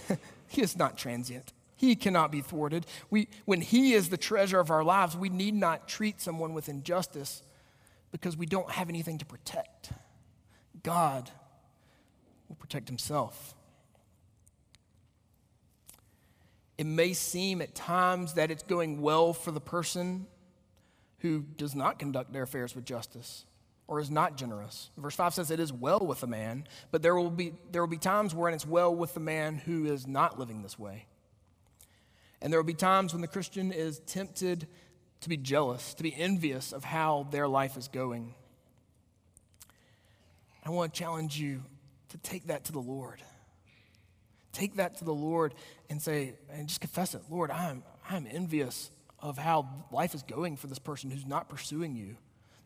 He 0.48 0.62
is 0.62 0.76
not 0.76 0.96
transient. 0.96 1.52
He 1.76 1.94
cannot 1.94 2.32
be 2.32 2.40
thwarted. 2.40 2.86
We, 3.10 3.28
when 3.44 3.60
He 3.60 3.92
is 3.92 4.08
the 4.08 4.16
treasure 4.16 4.60
of 4.60 4.70
our 4.70 4.84
lives, 4.84 5.16
we 5.16 5.28
need 5.28 5.54
not 5.54 5.88
treat 5.88 6.20
someone 6.20 6.54
with 6.54 6.68
injustice 6.68 7.42
because 8.12 8.36
we 8.36 8.46
don't 8.46 8.70
have 8.70 8.88
anything 8.88 9.18
to 9.18 9.26
protect. 9.26 9.92
God 10.82 11.30
will 12.48 12.56
protect 12.56 12.88
Himself. 12.88 13.54
It 16.78 16.86
may 16.86 17.12
seem 17.12 17.62
at 17.62 17.74
times 17.74 18.34
that 18.34 18.50
it's 18.50 18.62
going 18.62 19.00
well 19.00 19.32
for 19.32 19.50
the 19.50 19.60
person 19.60 20.26
who 21.18 21.40
does 21.40 21.74
not 21.74 21.98
conduct 21.98 22.32
their 22.32 22.42
affairs 22.42 22.74
with 22.74 22.84
justice 22.84 23.44
or 23.88 24.00
is 24.00 24.10
not 24.10 24.36
generous. 24.36 24.90
Verse 24.96 25.14
5 25.14 25.34
says 25.34 25.50
it 25.50 25.60
is 25.60 25.72
well 25.72 26.00
with 26.00 26.20
the 26.20 26.26
man, 26.26 26.66
but 26.90 27.02
there 27.02 27.14
will 27.14 27.30
be, 27.30 27.52
there 27.70 27.82
will 27.82 27.88
be 27.88 27.98
times 27.98 28.34
when 28.34 28.52
it's 28.52 28.66
well 28.66 28.94
with 28.94 29.14
the 29.14 29.20
man 29.20 29.56
who 29.56 29.86
is 29.86 30.06
not 30.06 30.38
living 30.38 30.62
this 30.62 30.78
way. 30.78 31.06
And 32.42 32.52
there 32.52 32.60
will 32.60 32.66
be 32.66 32.74
times 32.74 33.12
when 33.12 33.22
the 33.22 33.28
Christian 33.28 33.72
is 33.72 34.00
tempted 34.00 34.66
to 35.20 35.28
be 35.28 35.36
jealous, 35.36 35.94
to 35.94 36.02
be 36.02 36.14
envious 36.14 36.72
of 36.72 36.84
how 36.84 37.28
their 37.30 37.48
life 37.48 37.76
is 37.76 37.88
going. 37.88 38.34
I 40.64 40.70
want 40.70 40.92
to 40.92 40.98
challenge 40.98 41.38
you 41.38 41.62
to 42.10 42.18
take 42.18 42.48
that 42.48 42.64
to 42.64 42.72
the 42.72 42.80
Lord. 42.80 43.22
Take 44.52 44.76
that 44.76 44.98
to 44.98 45.04
the 45.04 45.14
Lord 45.14 45.54
and 45.88 46.02
say, 46.02 46.34
and 46.50 46.66
just 46.66 46.80
confess 46.80 47.14
it 47.14 47.22
Lord, 47.30 47.50
I'm, 47.50 47.82
I'm 48.08 48.26
envious 48.30 48.90
of 49.20 49.38
how 49.38 49.68
life 49.92 50.14
is 50.14 50.22
going 50.22 50.56
for 50.56 50.66
this 50.66 50.78
person 50.78 51.10
who's 51.10 51.26
not 51.26 51.48
pursuing 51.48 51.94
you. 51.94 52.16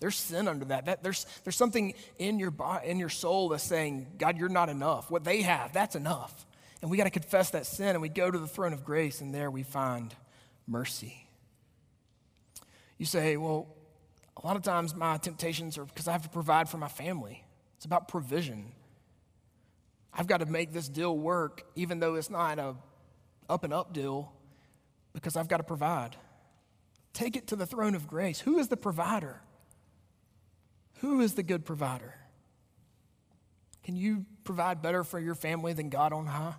There's 0.00 0.16
sin 0.16 0.48
under 0.48 0.64
that. 0.66 0.86
that 0.86 1.02
there's, 1.02 1.26
there's 1.44 1.56
something 1.56 1.94
in 2.18 2.38
your, 2.38 2.50
body, 2.50 2.88
in 2.88 2.98
your 2.98 3.10
soul 3.10 3.50
that's 3.50 3.62
saying, 3.62 4.06
God, 4.18 4.38
you're 4.38 4.48
not 4.48 4.70
enough. 4.70 5.10
What 5.10 5.24
they 5.24 5.42
have, 5.42 5.72
that's 5.72 5.94
enough. 5.94 6.46
And 6.80 6.90
we 6.90 6.96
got 6.96 7.04
to 7.04 7.10
confess 7.10 7.50
that 7.50 7.66
sin 7.66 7.90
and 7.90 8.00
we 8.00 8.08
go 8.08 8.30
to 8.30 8.38
the 8.38 8.48
throne 8.48 8.72
of 8.72 8.84
grace 8.84 9.20
and 9.20 9.34
there 9.34 9.50
we 9.50 9.62
find 9.62 10.14
mercy. 10.66 11.26
You 12.96 13.04
say, 13.04 13.36
well, 13.36 13.68
a 14.42 14.46
lot 14.46 14.56
of 14.56 14.62
times 14.62 14.94
my 14.94 15.18
temptations 15.18 15.76
are 15.76 15.84
because 15.84 16.08
I 16.08 16.12
have 16.12 16.22
to 16.22 16.30
provide 16.30 16.68
for 16.68 16.78
my 16.78 16.88
family. 16.88 17.44
It's 17.76 17.84
about 17.84 18.08
provision. 18.08 18.72
I've 20.12 20.26
got 20.26 20.38
to 20.38 20.46
make 20.46 20.72
this 20.72 20.88
deal 20.88 21.16
work, 21.16 21.62
even 21.76 22.00
though 22.00 22.14
it's 22.14 22.30
not 22.30 22.58
a 22.58 22.74
up 23.48 23.64
and 23.64 23.72
up 23.72 23.92
deal, 23.92 24.32
because 25.12 25.36
I've 25.36 25.48
got 25.48 25.58
to 25.58 25.62
provide. 25.62 26.16
Take 27.12 27.36
it 27.36 27.48
to 27.48 27.56
the 27.56 27.66
throne 27.66 27.94
of 27.94 28.06
grace. 28.06 28.40
Who 28.40 28.58
is 28.58 28.68
the 28.68 28.76
provider? 28.76 29.40
Who 31.00 31.20
is 31.20 31.34
the 31.34 31.42
good 31.42 31.64
provider? 31.64 32.14
Can 33.84 33.96
you 33.96 34.26
provide 34.44 34.82
better 34.82 35.02
for 35.02 35.18
your 35.18 35.34
family 35.34 35.72
than 35.72 35.88
God 35.88 36.12
on 36.12 36.26
high? 36.26 36.54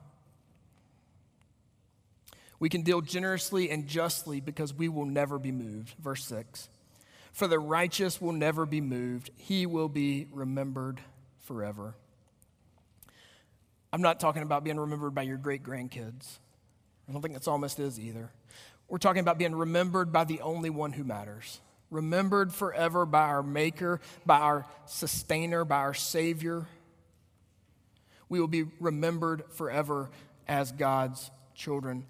We 2.60 2.70
can 2.70 2.82
deal 2.82 3.02
generously 3.02 3.70
and 3.70 3.88
justly 3.88 4.40
because 4.40 4.74
we 4.74 4.90
will 4.90 5.06
never 5.06 5.38
be 5.40 5.52
moved. 5.52 5.94
Verse 6.00 6.26
6 6.26 6.70
For 7.32 7.48
the 7.48 7.60
righteous 7.60 8.20
will 8.20 8.34
never 8.34 8.66
be 8.66 8.82
moved, 8.82 9.30
he 9.38 9.66
will 9.66 9.90
be 9.90 10.28
remembered 10.32 11.02
forever. 11.40 11.96
I'm 13.94 14.02
not 14.02 14.20
talking 14.20 14.42
about 14.42 14.64
being 14.64 14.80
remembered 14.80 15.14
by 15.14 15.24
your 15.24 15.38
great 15.38 15.64
grandkids. 15.64 16.40
I 17.08 17.12
don't 17.12 17.22
think 17.22 17.36
the 17.36 17.44
psalmist 17.44 17.80
is 17.80 18.00
either. 18.00 18.32
We're 18.88 18.98
talking 18.98 19.20
about 19.20 19.38
being 19.38 19.54
remembered 19.54 20.12
by 20.12 20.24
the 20.24 20.42
only 20.42 20.70
one 20.70 20.94
who 20.94 21.04
matters 21.04 21.60
remembered 21.92 22.52
forever 22.52 23.06
by 23.06 23.24
our 23.24 23.44
Maker, 23.44 24.02
by 24.26 24.40
our 24.40 24.66
Sustainer, 24.86 25.64
by 25.64 25.78
our 25.78 25.94
Savior. 25.94 26.66
We 28.30 28.40
will 28.40 28.48
be 28.48 28.64
remembered 28.80 29.44
forever 29.50 30.10
as 30.48 30.72
God's 30.72 31.30
children. 31.54 32.06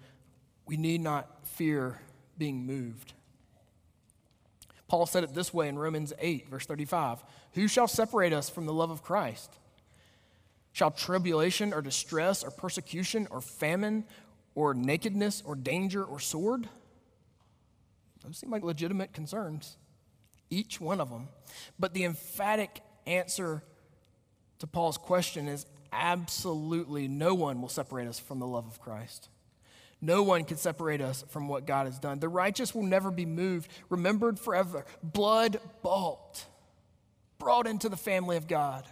We 0.66 0.76
need 0.76 1.02
not 1.02 1.46
fear 1.46 2.00
being 2.38 2.64
moved. 2.64 3.12
Paul 4.88 5.06
said 5.06 5.24
it 5.24 5.34
this 5.34 5.52
way 5.52 5.68
in 5.68 5.78
Romans 5.78 6.12
8, 6.18 6.48
verse 6.48 6.66
35 6.66 7.22
Who 7.54 7.66
shall 7.66 7.88
separate 7.88 8.32
us 8.32 8.48
from 8.48 8.66
the 8.66 8.72
love 8.72 8.90
of 8.90 9.02
Christ? 9.02 9.58
Shall 10.72 10.90
tribulation 10.90 11.74
or 11.74 11.82
distress 11.82 12.42
or 12.42 12.50
persecution 12.50 13.26
or 13.30 13.40
famine 13.40 14.04
or 14.54 14.74
nakedness 14.74 15.42
or 15.44 15.54
danger 15.54 16.02
or 16.04 16.18
sword? 16.18 16.68
Those 18.24 18.38
seem 18.38 18.50
like 18.50 18.62
legitimate 18.62 19.12
concerns, 19.12 19.76
each 20.50 20.80
one 20.80 21.00
of 21.00 21.10
them. 21.10 21.28
But 21.78 21.94
the 21.94 22.04
emphatic 22.04 22.80
answer 23.06 23.62
to 24.58 24.66
Paul's 24.66 24.98
question 24.98 25.48
is 25.48 25.66
absolutely 25.92 27.08
no 27.08 27.34
one 27.34 27.60
will 27.60 27.68
separate 27.68 28.08
us 28.08 28.18
from 28.18 28.38
the 28.38 28.46
love 28.46 28.66
of 28.66 28.80
Christ. 28.80 29.28
No 30.00 30.24
one 30.24 30.44
can 30.44 30.56
separate 30.56 31.00
us 31.00 31.24
from 31.28 31.46
what 31.46 31.64
God 31.64 31.86
has 31.86 31.98
done. 31.98 32.18
The 32.18 32.28
righteous 32.28 32.74
will 32.74 32.82
never 32.82 33.12
be 33.12 33.24
moved, 33.24 33.70
remembered 33.88 34.38
forever, 34.38 34.84
blood 35.02 35.60
bought, 35.82 36.44
brought 37.38 37.68
into 37.68 37.88
the 37.88 37.96
family 37.96 38.36
of 38.36 38.48
God, 38.48 38.84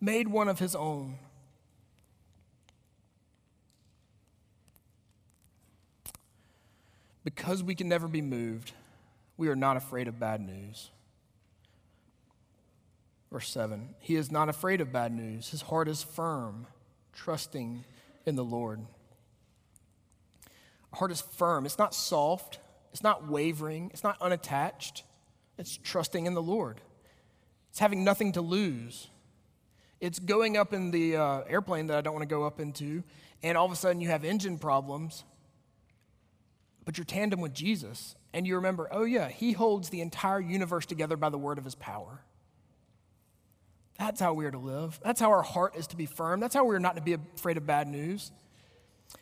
made 0.00 0.28
one 0.28 0.48
of 0.48 0.58
his 0.58 0.74
own. 0.74 1.18
Because 7.24 7.62
we 7.62 7.74
can 7.74 7.88
never 7.88 8.08
be 8.08 8.22
moved, 8.22 8.72
we 9.36 9.48
are 9.48 9.56
not 9.56 9.76
afraid 9.76 10.08
of 10.08 10.18
bad 10.18 10.40
news. 10.40 10.90
Verse 13.30 13.48
7 13.48 13.94
He 14.00 14.16
is 14.16 14.30
not 14.30 14.48
afraid 14.48 14.80
of 14.80 14.92
bad 14.92 15.12
news. 15.12 15.50
His 15.50 15.62
heart 15.62 15.88
is 15.88 16.02
firm, 16.02 16.66
trusting 17.12 17.84
in 18.26 18.36
the 18.36 18.44
Lord. 18.44 18.80
Our 20.92 20.98
heart 20.98 21.12
is 21.12 21.20
firm. 21.20 21.66
It's 21.66 21.78
not 21.78 21.94
soft, 21.94 22.58
it's 22.92 23.02
not 23.02 23.28
wavering, 23.28 23.90
it's 23.92 24.02
not 24.02 24.20
unattached. 24.20 25.04
It's 25.58 25.76
trusting 25.76 26.24
in 26.24 26.32
the 26.32 26.42
Lord. 26.42 26.80
It's 27.68 27.78
having 27.78 28.02
nothing 28.02 28.32
to 28.32 28.40
lose. 28.40 29.08
It's 30.00 30.18
going 30.18 30.56
up 30.56 30.72
in 30.72 30.90
the 30.90 31.16
uh, 31.16 31.40
airplane 31.46 31.88
that 31.88 31.98
I 31.98 32.00
don't 32.00 32.14
want 32.14 32.26
to 32.26 32.34
go 32.34 32.44
up 32.44 32.60
into, 32.60 33.04
and 33.42 33.58
all 33.58 33.66
of 33.66 33.72
a 33.72 33.76
sudden 33.76 34.00
you 34.00 34.08
have 34.08 34.24
engine 34.24 34.58
problems, 34.58 35.24
but 36.90 36.98
you're 36.98 37.04
tandem 37.04 37.40
with 37.40 37.54
Jesus, 37.54 38.16
and 38.32 38.44
you 38.44 38.56
remember, 38.56 38.88
oh, 38.90 39.04
yeah, 39.04 39.28
he 39.28 39.52
holds 39.52 39.90
the 39.90 40.00
entire 40.00 40.40
universe 40.40 40.84
together 40.84 41.16
by 41.16 41.28
the 41.28 41.38
word 41.38 41.56
of 41.56 41.62
his 41.64 41.76
power. 41.76 42.24
That's 43.96 44.18
how 44.20 44.32
we 44.34 44.44
are 44.44 44.50
to 44.50 44.58
live. 44.58 44.98
That's 45.00 45.20
how 45.20 45.30
our 45.30 45.44
heart 45.44 45.76
is 45.76 45.86
to 45.86 45.96
be 45.96 46.06
firm. 46.06 46.40
That's 46.40 46.52
how 46.52 46.64
we're 46.64 46.80
not 46.80 46.96
to 46.96 47.00
be 47.00 47.12
afraid 47.12 47.58
of 47.58 47.64
bad 47.64 47.86
news. 47.86 48.32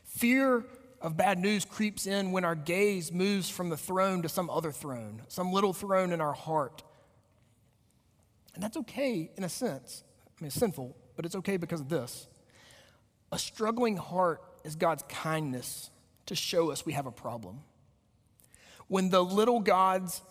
Fear 0.07 0.65
of 1.03 1.19
bad 1.19 1.39
news 1.39 1.67
creeps 1.67 2.07
in 2.07 2.33
when 2.33 2.47
our 2.47 2.55
gaze 2.55 3.13
moves 3.13 3.51
from 3.51 3.69
the 3.69 3.77
throne 3.77 4.23
to 4.23 4.31
some 4.31 4.49
other 4.49 4.73
throne, 4.73 5.21
some 5.29 5.53
little 5.53 5.75
throne 5.75 6.11
in 6.11 6.23
our 6.23 6.33
heart. 6.33 6.83
And 8.55 8.63
that's 8.63 8.79
okay 8.79 9.31
in 9.37 9.45
a 9.45 9.51
sense. 9.51 10.05
I 10.27 10.43
mean, 10.43 10.47
it's 10.47 10.57
sinful, 10.57 10.97
but 11.17 11.27
it's 11.27 11.37
okay 11.37 11.59
because 11.59 11.83
of 11.83 11.91
this. 11.91 12.29
A 13.31 13.39
struggling 13.39 13.99
heart 13.99 14.41
is 14.65 14.75
God's 14.75 15.03
kindness 15.11 15.91
to 16.29 16.35
show 16.35 16.71
us 16.71 16.87
we 16.87 16.93
have 16.93 17.07
a 17.07 17.13
problem. 17.13 17.61
When 18.87 19.11
the 19.11 19.23
little 19.23 19.61
gods 19.61 20.23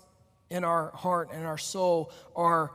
in 0.50 0.64
our 0.64 0.92
heart 0.92 1.30
and 1.32 1.46
our 1.46 1.58
soul 1.58 2.12
are, 2.36 2.72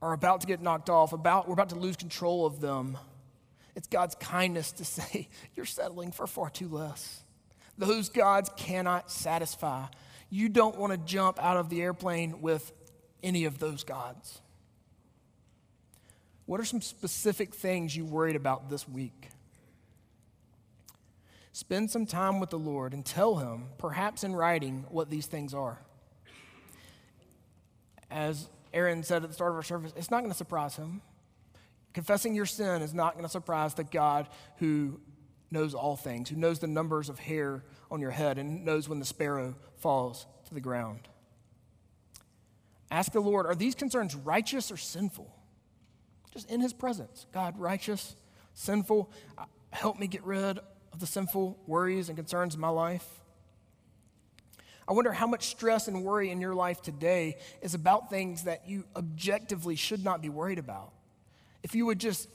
are 0.00 0.12
about 0.12 0.42
to 0.42 0.46
get 0.46 0.60
knocked 0.60 0.90
off, 0.90 1.12
about, 1.12 1.48
we're 1.48 1.54
about 1.54 1.70
to 1.70 1.76
lose 1.76 1.96
control 1.96 2.46
of 2.46 2.60
them, 2.60 2.96
it's 3.74 3.88
God's 3.88 4.14
kindness 4.16 4.72
to 4.72 4.84
say, 4.84 5.28
You're 5.56 5.66
settling 5.66 6.12
for 6.12 6.26
far 6.26 6.50
too 6.50 6.68
less. 6.68 7.22
Those 7.76 8.08
gods 8.08 8.50
cannot 8.56 9.10
satisfy. 9.10 9.86
You 10.30 10.48
don't 10.48 10.78
want 10.78 10.92
to 10.92 10.98
jump 10.98 11.42
out 11.42 11.56
of 11.56 11.70
the 11.70 11.82
airplane 11.82 12.40
with 12.40 12.72
any 13.22 13.46
of 13.46 13.58
those 13.58 13.82
gods. 13.84 14.40
What 16.46 16.60
are 16.60 16.64
some 16.64 16.82
specific 16.82 17.54
things 17.54 17.96
you 17.96 18.04
worried 18.04 18.36
about 18.36 18.68
this 18.68 18.88
week? 18.88 19.30
Spend 21.54 21.88
some 21.88 22.04
time 22.04 22.40
with 22.40 22.50
the 22.50 22.58
Lord 22.58 22.92
and 22.92 23.06
tell 23.06 23.36
Him, 23.36 23.66
perhaps 23.78 24.24
in 24.24 24.34
writing, 24.34 24.86
what 24.88 25.08
these 25.08 25.26
things 25.26 25.54
are. 25.54 25.80
As 28.10 28.48
Aaron 28.72 29.04
said 29.04 29.22
at 29.22 29.28
the 29.28 29.34
start 29.34 29.52
of 29.52 29.56
our 29.58 29.62
service, 29.62 29.92
it's 29.94 30.10
not 30.10 30.22
going 30.22 30.32
to 30.32 30.36
surprise 30.36 30.74
Him. 30.74 31.00
Confessing 31.92 32.34
your 32.34 32.44
sin 32.44 32.82
is 32.82 32.92
not 32.92 33.12
going 33.12 33.24
to 33.24 33.30
surprise 33.30 33.72
the 33.74 33.84
God 33.84 34.26
who 34.56 34.98
knows 35.52 35.74
all 35.74 35.94
things, 35.94 36.28
who 36.28 36.34
knows 36.34 36.58
the 36.58 36.66
numbers 36.66 37.08
of 37.08 37.20
hair 37.20 37.62
on 37.88 38.00
your 38.00 38.10
head 38.10 38.36
and 38.36 38.64
knows 38.64 38.88
when 38.88 38.98
the 38.98 39.04
sparrow 39.04 39.54
falls 39.76 40.26
to 40.48 40.54
the 40.54 40.60
ground. 40.60 41.06
Ask 42.90 43.12
the 43.12 43.20
Lord, 43.20 43.46
are 43.46 43.54
these 43.54 43.76
concerns 43.76 44.16
righteous 44.16 44.72
or 44.72 44.76
sinful? 44.76 45.32
Just 46.32 46.50
in 46.50 46.60
his 46.60 46.72
presence. 46.72 47.26
God, 47.32 47.56
righteous, 47.60 48.16
sinful, 48.54 49.12
uh, 49.38 49.44
help 49.70 50.00
me 50.00 50.08
get 50.08 50.24
rid 50.24 50.58
of 50.94 51.00
the 51.00 51.06
sinful 51.06 51.58
worries 51.66 52.08
and 52.08 52.16
concerns 52.16 52.54
in 52.54 52.60
my 52.60 52.68
life. 52.68 53.20
I 54.86 54.92
wonder 54.92 55.12
how 55.12 55.26
much 55.26 55.46
stress 55.46 55.88
and 55.88 56.04
worry 56.04 56.30
in 56.30 56.40
your 56.40 56.54
life 56.54 56.80
today 56.82 57.38
is 57.62 57.74
about 57.74 58.10
things 58.10 58.44
that 58.44 58.68
you 58.68 58.84
objectively 58.94 59.74
should 59.74 60.04
not 60.04 60.22
be 60.22 60.28
worried 60.28 60.58
about. 60.58 60.92
If 61.64 61.74
you 61.74 61.86
would 61.86 61.98
just, 61.98 62.28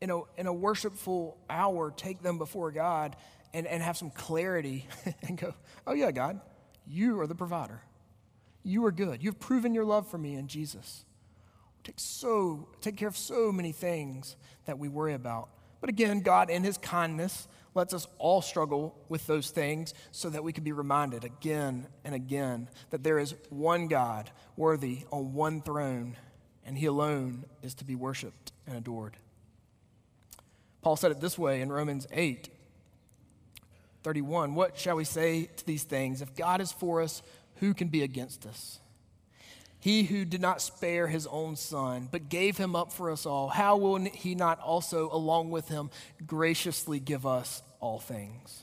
in 0.00 0.10
a, 0.10 0.22
in 0.36 0.48
a 0.48 0.52
worshipful 0.52 1.38
hour, 1.48 1.92
take 1.96 2.22
them 2.22 2.38
before 2.38 2.72
God 2.72 3.14
and, 3.54 3.68
and 3.68 3.82
have 3.82 3.96
some 3.96 4.10
clarity 4.10 4.88
and 5.28 5.38
go, 5.38 5.54
oh, 5.86 5.94
yeah, 5.94 6.10
God, 6.10 6.40
you 6.88 7.20
are 7.20 7.26
the 7.28 7.34
provider. 7.36 7.82
You 8.64 8.84
are 8.86 8.92
good. 8.92 9.22
You've 9.22 9.38
proven 9.38 9.74
your 9.74 9.84
love 9.84 10.10
for 10.10 10.18
me 10.18 10.34
in 10.34 10.48
Jesus. 10.48 11.04
Take, 11.84 12.00
so, 12.00 12.68
take 12.80 12.96
care 12.96 13.06
of 13.06 13.16
so 13.16 13.52
many 13.52 13.70
things 13.70 14.34
that 14.64 14.76
we 14.76 14.88
worry 14.88 15.14
about. 15.14 15.50
But 15.80 15.90
again, 15.90 16.20
God, 16.20 16.50
in 16.50 16.64
His 16.64 16.78
kindness, 16.78 17.46
lets 17.76 17.94
us 17.94 18.08
all 18.18 18.42
struggle 18.42 18.96
with 19.08 19.26
those 19.26 19.50
things 19.50 19.94
so 20.10 20.30
that 20.30 20.42
we 20.42 20.52
can 20.52 20.64
be 20.64 20.72
reminded 20.72 21.24
again 21.24 21.86
and 22.04 22.14
again 22.14 22.68
that 22.90 23.04
there 23.04 23.18
is 23.18 23.34
one 23.50 23.86
God 23.86 24.30
worthy 24.56 25.04
on 25.12 25.34
one 25.34 25.60
throne 25.60 26.16
and 26.64 26.76
he 26.76 26.86
alone 26.86 27.44
is 27.62 27.74
to 27.74 27.84
be 27.84 27.94
worshiped 27.94 28.52
and 28.66 28.76
adored. 28.76 29.16
Paul 30.82 30.96
said 30.96 31.10
it 31.10 31.20
this 31.20 31.38
way 31.38 31.60
in 31.60 31.70
Romans 31.70 32.06
8 32.10 32.48
31. 34.02 34.54
What 34.54 34.78
shall 34.78 34.94
we 34.94 35.04
say 35.04 35.50
to 35.56 35.66
these 35.66 35.82
things? 35.82 36.22
If 36.22 36.36
God 36.36 36.60
is 36.60 36.70
for 36.70 37.02
us, 37.02 37.22
who 37.56 37.74
can 37.74 37.88
be 37.88 38.04
against 38.04 38.46
us? 38.46 38.78
He 39.80 40.04
who 40.04 40.24
did 40.24 40.40
not 40.40 40.60
spare 40.60 41.06
his 41.06 41.26
own 41.26 41.56
son, 41.56 42.08
but 42.10 42.28
gave 42.28 42.56
him 42.56 42.74
up 42.74 42.92
for 42.92 43.10
us 43.10 43.26
all, 43.26 43.48
how 43.48 43.76
will 43.76 43.96
he 43.96 44.34
not 44.34 44.60
also, 44.60 45.10
along 45.12 45.50
with 45.50 45.68
him, 45.68 45.90
graciously 46.26 46.98
give 46.98 47.26
us 47.26 47.62
all 47.80 48.00
things? 48.00 48.62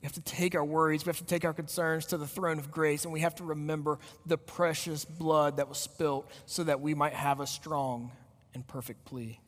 We 0.00 0.06
have 0.06 0.12
to 0.12 0.20
take 0.20 0.54
our 0.54 0.64
worries, 0.64 1.04
we 1.04 1.10
have 1.10 1.18
to 1.18 1.24
take 1.24 1.44
our 1.44 1.52
concerns 1.52 2.06
to 2.06 2.16
the 2.16 2.26
throne 2.26 2.58
of 2.58 2.70
grace, 2.70 3.04
and 3.04 3.12
we 3.12 3.20
have 3.20 3.34
to 3.36 3.44
remember 3.44 3.98
the 4.24 4.38
precious 4.38 5.04
blood 5.04 5.56
that 5.56 5.68
was 5.68 5.78
spilt 5.78 6.30
so 6.46 6.62
that 6.64 6.80
we 6.80 6.94
might 6.94 7.14
have 7.14 7.40
a 7.40 7.46
strong 7.46 8.12
and 8.54 8.66
perfect 8.66 9.04
plea. 9.04 9.40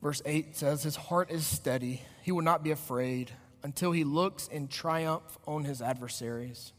Verse 0.00 0.22
8 0.24 0.56
says, 0.56 0.82
His 0.82 0.96
heart 0.96 1.30
is 1.30 1.46
steady, 1.46 2.02
he 2.22 2.32
will 2.32 2.42
not 2.42 2.64
be 2.64 2.70
afraid 2.70 3.30
until 3.68 3.92
he 3.92 4.02
looks 4.02 4.48
in 4.48 4.66
triumph 4.66 5.36
on 5.46 5.62
his 5.62 5.82
adversaries. 5.82 6.72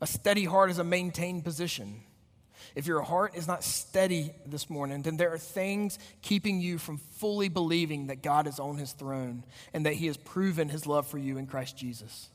A 0.00 0.06
steady 0.06 0.44
heart 0.44 0.70
is 0.70 0.78
a 0.78 0.84
maintained 0.84 1.42
position. 1.42 2.02
If 2.76 2.86
your 2.86 3.02
heart 3.02 3.34
is 3.34 3.48
not 3.48 3.64
steady 3.64 4.30
this 4.46 4.70
morning, 4.70 5.02
then 5.02 5.16
there 5.16 5.32
are 5.32 5.38
things 5.38 5.98
keeping 6.22 6.60
you 6.60 6.78
from 6.78 6.98
fully 6.98 7.48
believing 7.48 8.06
that 8.06 8.22
God 8.22 8.46
is 8.46 8.60
on 8.60 8.78
his 8.78 8.92
throne 8.92 9.42
and 9.74 9.86
that 9.86 9.94
he 9.94 10.06
has 10.06 10.16
proven 10.16 10.68
his 10.68 10.86
love 10.86 11.04
for 11.08 11.18
you 11.18 11.36
in 11.36 11.48
Christ 11.48 11.76
Jesus. 11.76 12.28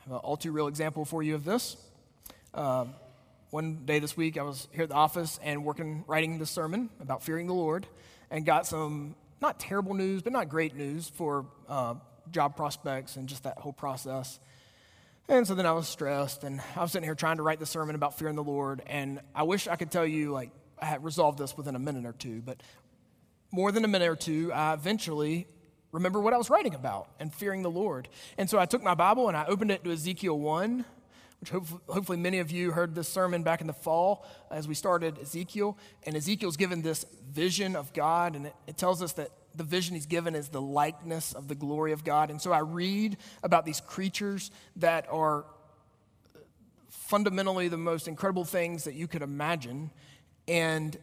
I 0.00 0.02
have 0.02 0.12
an 0.14 0.18
all 0.18 0.36
too 0.36 0.50
real 0.50 0.66
example 0.66 1.04
for 1.04 1.22
you 1.22 1.36
of 1.36 1.44
this. 1.44 1.76
Uh, 2.52 2.86
one 3.50 3.84
day 3.84 4.00
this 4.00 4.16
week, 4.16 4.36
I 4.36 4.42
was 4.42 4.66
here 4.72 4.82
at 4.82 4.88
the 4.88 4.96
office 4.96 5.38
and 5.44 5.64
working, 5.64 6.02
writing 6.08 6.40
this 6.40 6.50
sermon 6.50 6.90
about 6.98 7.22
fearing 7.22 7.46
the 7.46 7.54
Lord, 7.54 7.86
and 8.32 8.44
got 8.44 8.66
some 8.66 9.14
not 9.40 9.58
terrible 9.60 9.94
news, 9.94 10.22
but 10.22 10.32
not 10.32 10.48
great 10.48 10.74
news 10.74 11.08
for 11.08 11.46
uh, 11.68 11.94
job 12.30 12.56
prospects 12.56 13.16
and 13.16 13.28
just 13.28 13.44
that 13.44 13.58
whole 13.58 13.72
process. 13.72 14.40
And 15.28 15.46
so 15.46 15.54
then 15.54 15.66
I 15.66 15.72
was 15.72 15.86
stressed, 15.86 16.42
and 16.42 16.60
I 16.74 16.80
was 16.80 16.92
sitting 16.92 17.06
here 17.06 17.14
trying 17.14 17.36
to 17.36 17.42
write 17.42 17.58
the 17.58 17.66
sermon 17.66 17.94
about 17.94 18.18
fearing 18.18 18.34
the 18.34 18.42
Lord. 18.42 18.82
And 18.86 19.20
I 19.34 19.42
wish 19.42 19.68
I 19.68 19.76
could 19.76 19.90
tell 19.90 20.06
you, 20.06 20.32
like, 20.32 20.50
I 20.80 20.86
had 20.86 21.04
resolved 21.04 21.38
this 21.38 21.56
within 21.56 21.76
a 21.76 21.78
minute 21.78 22.06
or 22.06 22.12
two, 22.12 22.40
but 22.40 22.62
more 23.50 23.70
than 23.70 23.84
a 23.84 23.88
minute 23.88 24.08
or 24.08 24.16
two, 24.16 24.52
I 24.52 24.72
eventually 24.72 25.46
remember 25.92 26.20
what 26.20 26.32
I 26.32 26.38
was 26.38 26.50
writing 26.50 26.74
about 26.74 27.08
and 27.18 27.32
fearing 27.32 27.62
the 27.62 27.70
Lord. 27.70 28.08
And 28.36 28.48
so 28.48 28.58
I 28.58 28.66
took 28.66 28.82
my 28.82 28.94
Bible 28.94 29.28
and 29.28 29.36
I 29.36 29.46
opened 29.46 29.70
it 29.70 29.84
to 29.84 29.92
Ezekiel 29.92 30.38
1, 30.38 30.84
which 31.40 31.50
hopefully 31.50 32.18
many 32.18 32.40
of 32.40 32.50
you 32.50 32.72
heard 32.72 32.94
this 32.94 33.08
sermon 33.08 33.42
back 33.42 33.60
in 33.60 33.66
the 33.66 33.72
fall 33.72 34.26
as 34.50 34.66
we 34.66 34.74
started 34.74 35.18
Ezekiel. 35.18 35.78
And 36.04 36.16
Ezekiel's 36.16 36.56
given 36.56 36.82
this 36.82 37.04
vision 37.30 37.76
of 37.76 37.92
God, 37.92 38.34
and 38.34 38.46
it, 38.46 38.54
it 38.66 38.76
tells 38.76 39.02
us 39.02 39.12
that 39.14 39.30
the 39.54 39.64
vision 39.64 39.94
he's 39.94 40.06
given 40.06 40.34
is 40.34 40.48
the 40.48 40.60
likeness 40.60 41.32
of 41.32 41.48
the 41.48 41.54
glory 41.54 41.92
of 41.92 42.04
God. 42.04 42.30
And 42.30 42.40
so 42.40 42.52
I 42.52 42.60
read 42.60 43.16
about 43.42 43.64
these 43.64 43.80
creatures 43.80 44.50
that 44.76 45.06
are 45.10 45.44
fundamentally 46.88 47.68
the 47.68 47.78
most 47.78 48.06
incredible 48.08 48.44
things 48.44 48.84
that 48.84 48.94
you 48.94 49.08
could 49.08 49.22
imagine, 49.22 49.90
and, 50.46 50.96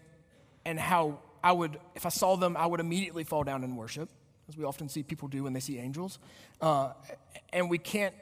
and 0.65 0.79
how 0.79 1.19
I 1.43 1.51
would, 1.51 1.79
if 1.95 2.05
I 2.05 2.09
saw 2.09 2.35
them, 2.35 2.55
I 2.57 2.65
would 2.65 2.79
immediately 2.79 3.23
fall 3.23 3.43
down 3.43 3.63
in 3.63 3.75
worship, 3.75 4.09
as 4.47 4.57
we 4.57 4.63
often 4.63 4.89
see 4.89 5.01
people 5.01 5.27
do 5.27 5.43
when 5.43 5.53
they 5.53 5.59
see 5.59 5.79
angels. 5.79 6.19
Uh, 6.61 6.91
and 7.51 7.69
we 7.69 7.77
can't, 7.77 8.13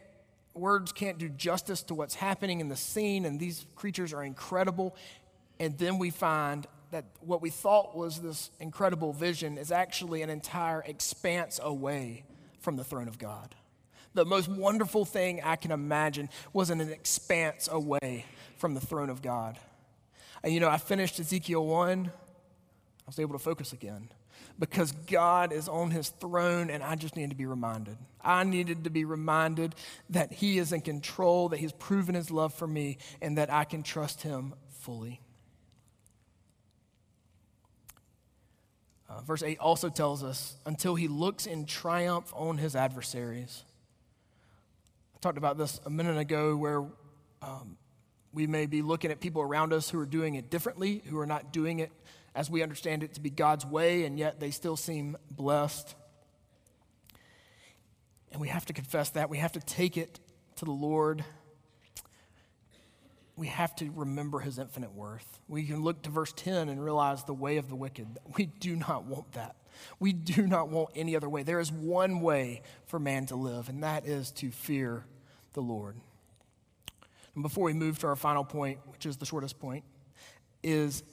words 0.54 0.92
can't 0.92 1.18
do 1.18 1.30
justice 1.30 1.82
to 1.84 1.96
what's 1.96 2.16
happening 2.16 2.60
in 2.60 2.70
the 2.70 2.76
scene, 2.76 3.26
and 3.26 3.40
these 3.40 3.66
creatures 3.76 4.14
are 4.14 4.24
incredible. 4.24 4.96
And 5.60 5.78
then 5.78 5.98
we 5.98 6.10
find 6.10 6.68
that 6.92 7.06
what 7.22 7.42
we 7.42 7.50
thought 7.50 7.96
was 7.96 8.22
this 8.22 8.52
incredible 8.60 9.14
vision 9.14 9.58
is 9.58 9.72
actually 9.72 10.22
an 10.22 10.30
entire 10.30 10.82
expanse 10.82 11.60
away 11.62 12.24
from 12.60 12.78
the 12.78 12.84
throne 12.84 13.08
of 13.08 13.18
God. 13.18 13.56
The 14.14 14.26
most 14.26 14.48
wonderful 14.48 15.06
thing 15.06 15.42
I 15.44 15.56
can 15.56 15.72
imagine 15.72 16.30
was 16.54 16.70
an 16.70 16.82
expanse 16.82 17.68
away 17.72 18.26
from 18.58 18.76
the 18.76 18.80
throne 18.80 19.10
of 19.10 19.22
God. 19.22 19.58
And 20.44 20.54
you 20.54 20.60
know, 20.60 20.70
I 20.70 20.78
finished 20.78 21.20
Ezekiel 21.20 21.66
1, 21.66 22.06
I 22.06 22.12
was 23.08 23.20
able 23.20 23.34
to 23.34 23.40
focus 23.40 23.74
again 23.74 24.10
because 24.60 24.92
God 24.92 25.52
is 25.52 25.68
on 25.68 25.92
his 25.92 26.10
throne 26.10 26.70
and 26.70 26.84
I 26.84 26.96
just 26.96 27.16
needed 27.16 27.32
to 27.32 27.36
be 27.36 27.46
reminded. 27.46 27.98
I 28.22 28.44
needed 28.44 28.86
to 28.86 28.90
be 28.90 29.06
reminded 29.06 29.76
that 30.12 30.32
he 30.32 30.58
is 30.58 30.72
in 30.72 30.82
control, 30.82 31.50
that 31.50 31.60
he's 31.60 31.74
proven 31.74 32.16
his 32.16 32.32
love 32.32 32.54
for 32.54 32.68
me, 32.68 32.98
and 33.22 33.38
that 33.38 33.52
I 33.52 33.64
can 33.64 33.84
trust 33.84 34.22
him 34.22 34.54
fully. 34.80 35.20
Uh, 39.10 39.22
verse 39.22 39.44
8 39.44 39.60
also 39.60 39.90
tells 39.90 40.24
us 40.24 40.56
until 40.66 40.96
he 40.96 41.08
looks 41.08 41.46
in 41.46 41.66
triumph 41.66 42.32
on 42.36 42.58
his 42.58 42.76
adversaries. 42.76 43.64
I 45.16 45.20
talked 45.20 45.38
about 45.38 45.58
this 45.58 45.80
a 45.86 45.90
minute 45.90 46.18
ago 46.18 46.56
where 46.56 46.84
um, 47.42 47.78
we 48.34 48.48
may 48.48 48.66
be 48.66 48.82
looking 48.82 49.12
at 49.12 49.20
people 49.20 49.42
around 49.42 49.74
us 49.74 49.90
who 49.90 50.00
are 50.00 50.06
doing 50.06 50.36
it 50.36 50.50
differently, 50.50 51.04
who 51.06 51.20
are 51.20 51.28
not 51.28 51.54
doing 51.54 51.80
it 51.80 51.92
as 52.36 52.50
we 52.50 52.64
understand 52.64 53.04
it 53.04 53.14
to 53.14 53.22
be 53.22 53.30
God's 53.30 53.66
way, 53.66 54.06
and 54.06 54.18
yet 54.18 54.40
they 54.40 54.52
still 54.52 54.76
seem 54.76 55.18
blessed. 55.32 55.96
And 58.32 58.42
we 58.42 58.48
have 58.48 58.66
to 58.66 58.74
confess 58.74 59.12
that. 59.12 59.30
We 59.30 59.38
have 59.38 59.52
to 59.54 59.60
take 59.60 59.98
it 59.98 60.20
to 60.58 60.66
the 60.66 60.72
Lord. 60.72 61.24
we 63.36 63.48
have 63.48 63.76
to 63.76 63.90
remember 63.96 64.40
his 64.40 64.60
infinite 64.60 64.94
worth. 64.94 65.40
We 65.48 65.64
can 65.64 65.84
look 65.84 66.04
to 66.04 66.10
verse 66.12 66.32
10 66.36 66.70
and 66.70 66.84
realize 66.84 67.24
the 67.24 67.34
way 67.34 67.58
of 67.58 67.68
the 67.68 67.76
wicked. 67.76 68.08
We 68.38 68.46
do 68.46 68.76
not 68.76 69.06
want 69.06 69.32
that. 69.34 69.56
We 70.00 70.14
do 70.14 70.46
not 70.46 70.70
want 70.70 70.90
any 70.96 71.16
other 71.16 71.28
way. 71.28 71.42
There 71.44 71.60
is 71.60 71.72
one 71.72 72.22
way 72.22 72.62
for 72.86 73.00
man 73.00 73.26
to 73.28 73.36
live, 73.36 73.70
and 73.70 73.84
that 73.84 74.06
is 74.06 74.32
to 74.34 74.52
fear 74.52 75.06
the 75.54 75.62
Lord. 75.62 75.96
And 77.34 77.42
before 77.42 77.66
we 77.66 77.74
move 77.74 77.98
to 78.00 78.08
our 78.08 78.16
final 78.16 78.44
point, 78.44 78.80
which 78.88 79.06
is 79.06 79.18
the 79.18 79.26
shortest 79.26 79.60
point, 79.60 79.84
is 80.62 81.04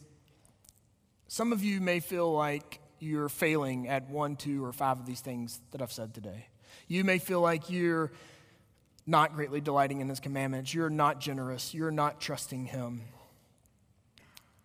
some 1.31 1.53
of 1.53 1.63
you 1.63 1.81
may 1.81 2.01
feel 2.01 2.33
like 2.33 2.81
you're 2.99 3.29
failing 3.29 3.87
at 3.87 4.11
one, 4.11 4.35
two, 4.35 4.65
or 4.65 4.73
five 4.73 4.99
of 4.99 5.07
these 5.07 5.21
things 5.21 5.61
that 5.71 5.81
I've 5.81 5.93
said 5.93 6.13
today. 6.13 6.49
You 6.89 7.05
may 7.05 7.21
feel 7.21 7.41
like 7.41 7.71
you're 7.71 8.11
not 9.07 9.37
greatly 9.37 9.61
delighting 9.61 10.01
in 10.01 10.09
his 10.09 10.19
commandments. 10.19 10.75
You're 10.75 10.91
not 10.91 11.21
generous. 11.21 11.73
You're 11.73 11.93
not 11.93 12.21
trusting 12.21 12.67
him. 12.67 13.03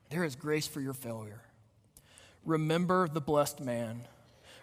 There 0.09 0.23
is 0.23 0.35
grace 0.35 0.65
for 0.65 0.81
your 0.81 0.95
failure. 0.95 1.43
Remember 2.43 3.07
the 3.07 3.21
blessed 3.21 3.61
man. 3.61 4.07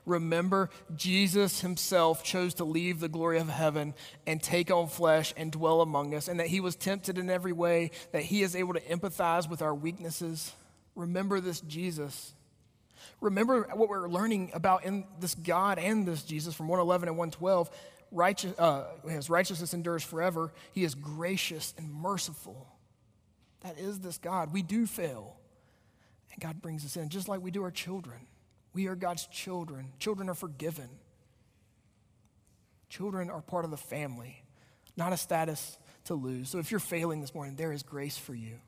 Remember, 0.05 0.70
Jesus 0.96 1.61
himself 1.61 2.24
chose 2.24 2.55
to 2.55 2.64
leave 2.64 2.98
the 2.98 3.09
glory 3.09 3.38
of 3.38 3.48
heaven 3.48 3.94
and 4.26 4.42
take 4.42 4.72
on 4.72 4.88
flesh 4.88 5.32
and 5.36 5.53
dwell 5.53 5.80
among 5.80 6.16
us, 6.16 6.26
and 6.26 6.40
that 6.40 6.48
he 6.48 6.59
was 6.59 6.74
tempted 6.74 7.16
in 7.16 7.30
every 7.30 7.53
way, 7.53 7.92
that 8.11 8.22
he 8.22 8.42
is 8.42 8.57
able 8.57 8.74
to 8.74 8.80
empathize 8.80 9.48
with 9.48 9.62
our 9.62 9.72
weaknesses. 9.72 10.53
Remember 10.95 11.40
this 11.40 11.61
Jesus. 11.61 12.34
Remember 13.20 13.68
what 13.74 13.88
we're 13.88 14.09
learning 14.09 14.51
about 14.55 14.84
in 14.84 15.05
this 15.20 15.34
God 15.34 15.78
and 15.78 16.07
this 16.07 16.22
Jesus 16.22 16.55
from 16.55 16.68
111 16.68 17.09
and 17.09 17.16
112. 17.16 17.70
Righteous, 18.11 18.59
uh, 18.59 18.84
his 19.09 19.30
righteousness 19.30 19.74
endures 19.74 20.03
forever. 20.03 20.53
He 20.72 20.84
is 20.84 20.95
gracious 20.95 21.74
and 21.78 21.93
merciful. 21.93 22.68
That 23.61 23.78
is 23.78 24.01
this 24.01 24.18
God. 24.18 24.53
We 24.53 24.62
do 24.62 24.86
fail. 24.86 25.36
And 26.32 26.40
God 26.40 26.61
brings 26.61 26.84
us 26.84 26.97
in, 26.97 27.09
just 27.09 27.28
like 27.28 27.40
we 27.40 27.51
do 27.51 27.62
our 27.62 27.70
children. 27.70 28.26
We 28.74 28.86
are 28.86 28.95
God's 28.95 29.26
children. 29.26 29.93
Children 29.99 30.28
are 30.28 30.34
forgiven. 30.34 30.88
Children 32.88 33.30
are 33.30 33.40
part 33.40 33.64
of 33.64 33.70
the 33.70 33.76
family, 33.76 34.43
not 34.97 35.14
a 35.14 35.16
status 35.16 35.78
to 36.05 36.14
lose. 36.14 36.51
So 36.51 36.59
if 36.59 36.70
you're 36.70 36.80
failing 36.80 37.20
this 37.20 37.34
morning, 37.34 37.57
there 37.57 37.72
is 37.72 37.82
grace 37.82 38.18
for 38.18 38.34
you. 38.34 38.59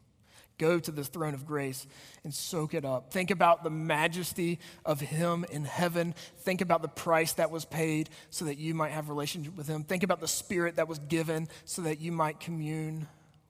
Go 0.57 0.79
to 0.79 0.91
the 0.93 1.03
throne 1.03 1.35
of 1.35 1.47
grace 1.47 1.87
and 2.23 2.33
soak 2.33 2.75
it 2.75 2.85
up. 2.85 3.13
Think 3.13 3.31
about 3.31 3.65
the 3.65 3.71
majesty 3.71 4.61
of 4.85 5.01
Him 5.01 5.45
in 5.51 5.65
heaven. 5.65 6.15
Think 6.39 6.61
about 6.61 6.81
the 6.81 6.89
price 6.89 7.33
that 7.35 7.51
was 7.51 7.65
paid 7.65 8.09
so 8.31 8.45
that 8.45 8.57
you 8.57 8.73
might 8.73 8.93
have 8.93 9.09
relationship 9.09 9.57
with 9.57 9.67
Him. 9.67 9.83
Think 9.83 10.05
about 10.05 10.21
the 10.21 10.29
Spirit 10.29 10.77
that 10.77 10.87
was 10.87 11.01
given 11.01 11.49
so 11.65 11.83
that 11.83 12.01
you 12.01 12.13
might 12.13 12.39
commune 12.39 13.09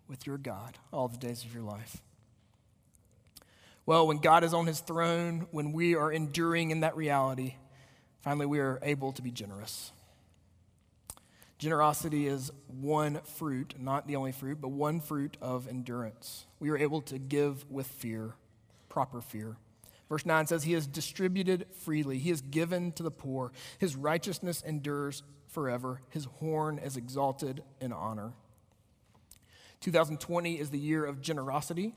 with 0.09 0.27
your 0.27 0.39
God 0.39 0.79
all 0.93 1.09
the 1.09 1.19
days 1.19 1.45
of 1.45 1.53
your 1.53 1.63
life. 1.63 2.01
Well, 3.87 4.07
when 4.07 4.19
God 4.19 4.43
is 4.43 4.55
on 4.55 4.67
His 4.67 4.81
throne, 4.81 5.47
when 5.51 5.73
we 5.73 5.95
are 5.95 6.11
enduring 6.11 6.71
in 6.71 6.81
that 6.81 6.97
reality, 6.97 7.57
finally 8.23 8.47
we 8.47 8.61
are 8.61 8.79
able 8.83 9.13
to 9.13 9.21
be 9.21 9.31
generous. 9.31 9.93
Generosity 11.59 12.27
is 12.27 12.51
one 12.67 13.21
fruit, 13.25 13.75
not 13.79 14.07
the 14.07 14.17
only 14.17 14.33
fruit, 14.33 14.61
but 14.61 14.69
one 14.69 15.01
fruit 15.01 15.37
of 15.41 15.69
endurance. 15.69 16.47
We 16.59 16.71
are 16.71 16.77
able 16.77 17.01
to 17.03 17.19
give 17.19 17.65
with 17.71 17.87
fear, 17.87 18.35
proper 18.89 19.21
fear. 19.21 19.57
Verse 20.09 20.27
9 20.27 20.47
says, 20.47 20.65
He 20.65 20.73
has 20.73 20.87
distributed 20.87 21.67
freely, 21.83 22.19
He 22.19 22.31
has 22.31 22.41
given 22.41 22.93
to 22.93 23.03
the 23.03 23.11
poor. 23.11 23.53
His 23.79 23.97
righteousness 23.97 24.63
endures 24.67 25.23
forever, 25.49 26.01
His 26.11 26.25
horn 26.25 26.79
is 26.79 26.97
exalted 26.97 27.63
in 27.81 27.93
honor. 27.93 28.33
2020 29.81 30.59
is 30.59 30.71
the 30.71 30.79
year 30.79 31.05
of 31.05 31.21
generosity 31.21 31.95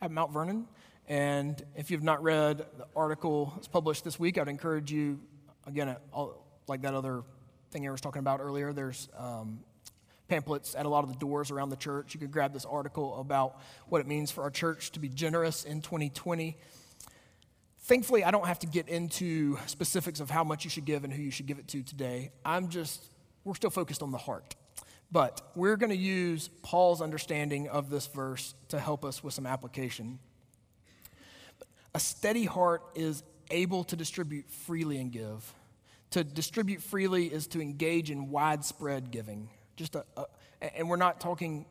at 0.00 0.10
Mount 0.10 0.32
Vernon. 0.32 0.66
And 1.08 1.62
if 1.76 1.90
you've 1.90 2.02
not 2.02 2.22
read 2.22 2.58
the 2.58 2.86
article 2.94 3.52
that's 3.54 3.68
published 3.68 4.04
this 4.04 4.18
week, 4.18 4.38
I'd 4.38 4.48
encourage 4.48 4.92
you, 4.92 5.20
again, 5.66 5.96
like 6.68 6.82
that 6.82 6.94
other 6.94 7.22
thing 7.72 7.88
I 7.88 7.90
was 7.90 8.00
talking 8.00 8.20
about 8.20 8.40
earlier, 8.40 8.72
there's 8.72 9.08
um, 9.16 9.60
pamphlets 10.28 10.74
at 10.74 10.86
a 10.86 10.88
lot 10.88 11.04
of 11.04 11.10
the 11.10 11.18
doors 11.18 11.50
around 11.50 11.70
the 11.70 11.76
church. 11.76 12.14
You 12.14 12.20
could 12.20 12.30
grab 12.30 12.52
this 12.52 12.64
article 12.64 13.18
about 13.18 13.60
what 13.88 14.00
it 14.00 14.06
means 14.06 14.30
for 14.30 14.42
our 14.42 14.50
church 14.50 14.92
to 14.92 15.00
be 15.00 15.08
generous 15.08 15.64
in 15.64 15.80
2020. 15.80 16.56
Thankfully, 17.80 18.22
I 18.22 18.30
don't 18.30 18.46
have 18.46 18.60
to 18.60 18.66
get 18.66 18.88
into 18.88 19.58
specifics 19.66 20.20
of 20.20 20.30
how 20.30 20.44
much 20.44 20.64
you 20.64 20.70
should 20.70 20.84
give 20.84 21.02
and 21.02 21.12
who 21.12 21.22
you 21.22 21.30
should 21.30 21.46
give 21.46 21.58
it 21.58 21.66
to 21.68 21.82
today. 21.82 22.30
I'm 22.44 22.68
just, 22.68 23.02
we're 23.44 23.54
still 23.54 23.70
focused 23.70 24.02
on 24.02 24.12
the 24.12 24.18
heart. 24.18 24.54
But 25.10 25.42
we're 25.54 25.76
going 25.76 25.90
to 25.90 25.96
use 25.96 26.48
Paul's 26.62 27.02
understanding 27.02 27.68
of 27.68 27.90
this 27.90 28.06
verse 28.06 28.54
to 28.68 28.78
help 28.78 29.04
us 29.04 29.22
with 29.22 29.34
some 29.34 29.46
application. 29.46 30.18
A 31.94 32.00
steady 32.00 32.44
heart 32.44 32.82
is 32.94 33.22
able 33.50 33.84
to 33.84 33.96
distribute 33.96 34.50
freely 34.50 34.98
and 34.98 35.12
give. 35.12 35.52
To 36.12 36.22
distribute 36.22 36.82
freely 36.82 37.26
is 37.26 37.46
to 37.48 37.60
engage 37.60 38.10
in 38.10 38.30
widespread 38.30 39.10
giving. 39.10 39.48
Just 39.76 39.94
a, 39.94 40.04
a 40.16 40.26
and 40.76 40.88
we're 40.88 40.96
not 40.96 41.20
talking 41.20 41.66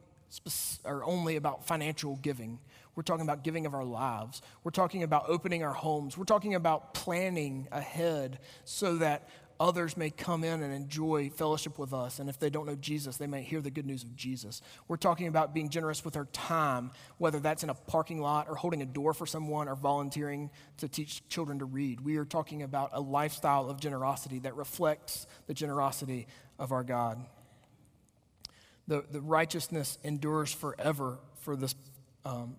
or 0.83 1.03
only 1.03 1.35
about 1.35 1.65
financial 1.65 2.15
giving. 2.17 2.59
We're 2.95 3.03
talking 3.03 3.23
about 3.23 3.43
giving 3.43 3.65
of 3.65 3.73
our 3.73 3.83
lives. 3.83 4.41
We're 4.63 4.71
talking 4.71 5.03
about 5.03 5.25
opening 5.27 5.63
our 5.63 5.73
homes. 5.73 6.17
We're 6.17 6.25
talking 6.25 6.55
about 6.55 6.93
planning 6.93 7.67
ahead 7.71 8.39
so 8.65 8.97
that 8.97 9.29
others 9.61 9.95
may 9.95 10.09
come 10.09 10.43
in 10.43 10.63
and 10.63 10.73
enjoy 10.73 11.29
fellowship 11.29 11.77
with 11.77 11.93
us. 11.93 12.17
And 12.17 12.27
if 12.27 12.39
they 12.39 12.49
don't 12.49 12.65
know 12.65 12.75
Jesus, 12.75 13.17
they 13.17 13.27
may 13.27 13.43
hear 13.43 13.61
the 13.61 13.69
good 13.69 13.85
news 13.85 14.01
of 14.01 14.15
Jesus. 14.15 14.59
We're 14.87 14.97
talking 14.97 15.27
about 15.27 15.53
being 15.53 15.69
generous 15.69 16.03
with 16.03 16.17
our 16.17 16.25
time, 16.33 16.89
whether 17.19 17.39
that's 17.39 17.61
in 17.61 17.69
a 17.69 17.75
parking 17.75 18.19
lot 18.19 18.49
or 18.49 18.55
holding 18.55 18.81
a 18.81 18.87
door 18.87 19.13
for 19.13 19.27
someone 19.27 19.67
or 19.67 19.75
volunteering 19.75 20.49
to 20.77 20.89
teach 20.89 21.27
children 21.29 21.59
to 21.59 21.65
read. 21.65 22.01
We 22.01 22.17
are 22.17 22.25
talking 22.25 22.63
about 22.63 22.89
a 22.93 22.99
lifestyle 22.99 23.69
of 23.69 23.79
generosity 23.79 24.39
that 24.39 24.55
reflects 24.55 25.27
the 25.45 25.53
generosity 25.53 26.25
of 26.57 26.71
our 26.71 26.83
God. 26.83 27.23
The, 28.87 29.05
the 29.11 29.21
righteousness 29.21 29.99
endures 30.03 30.51
forever 30.51 31.19
for 31.41 31.55
this. 31.55 31.75
Um, 32.25 32.55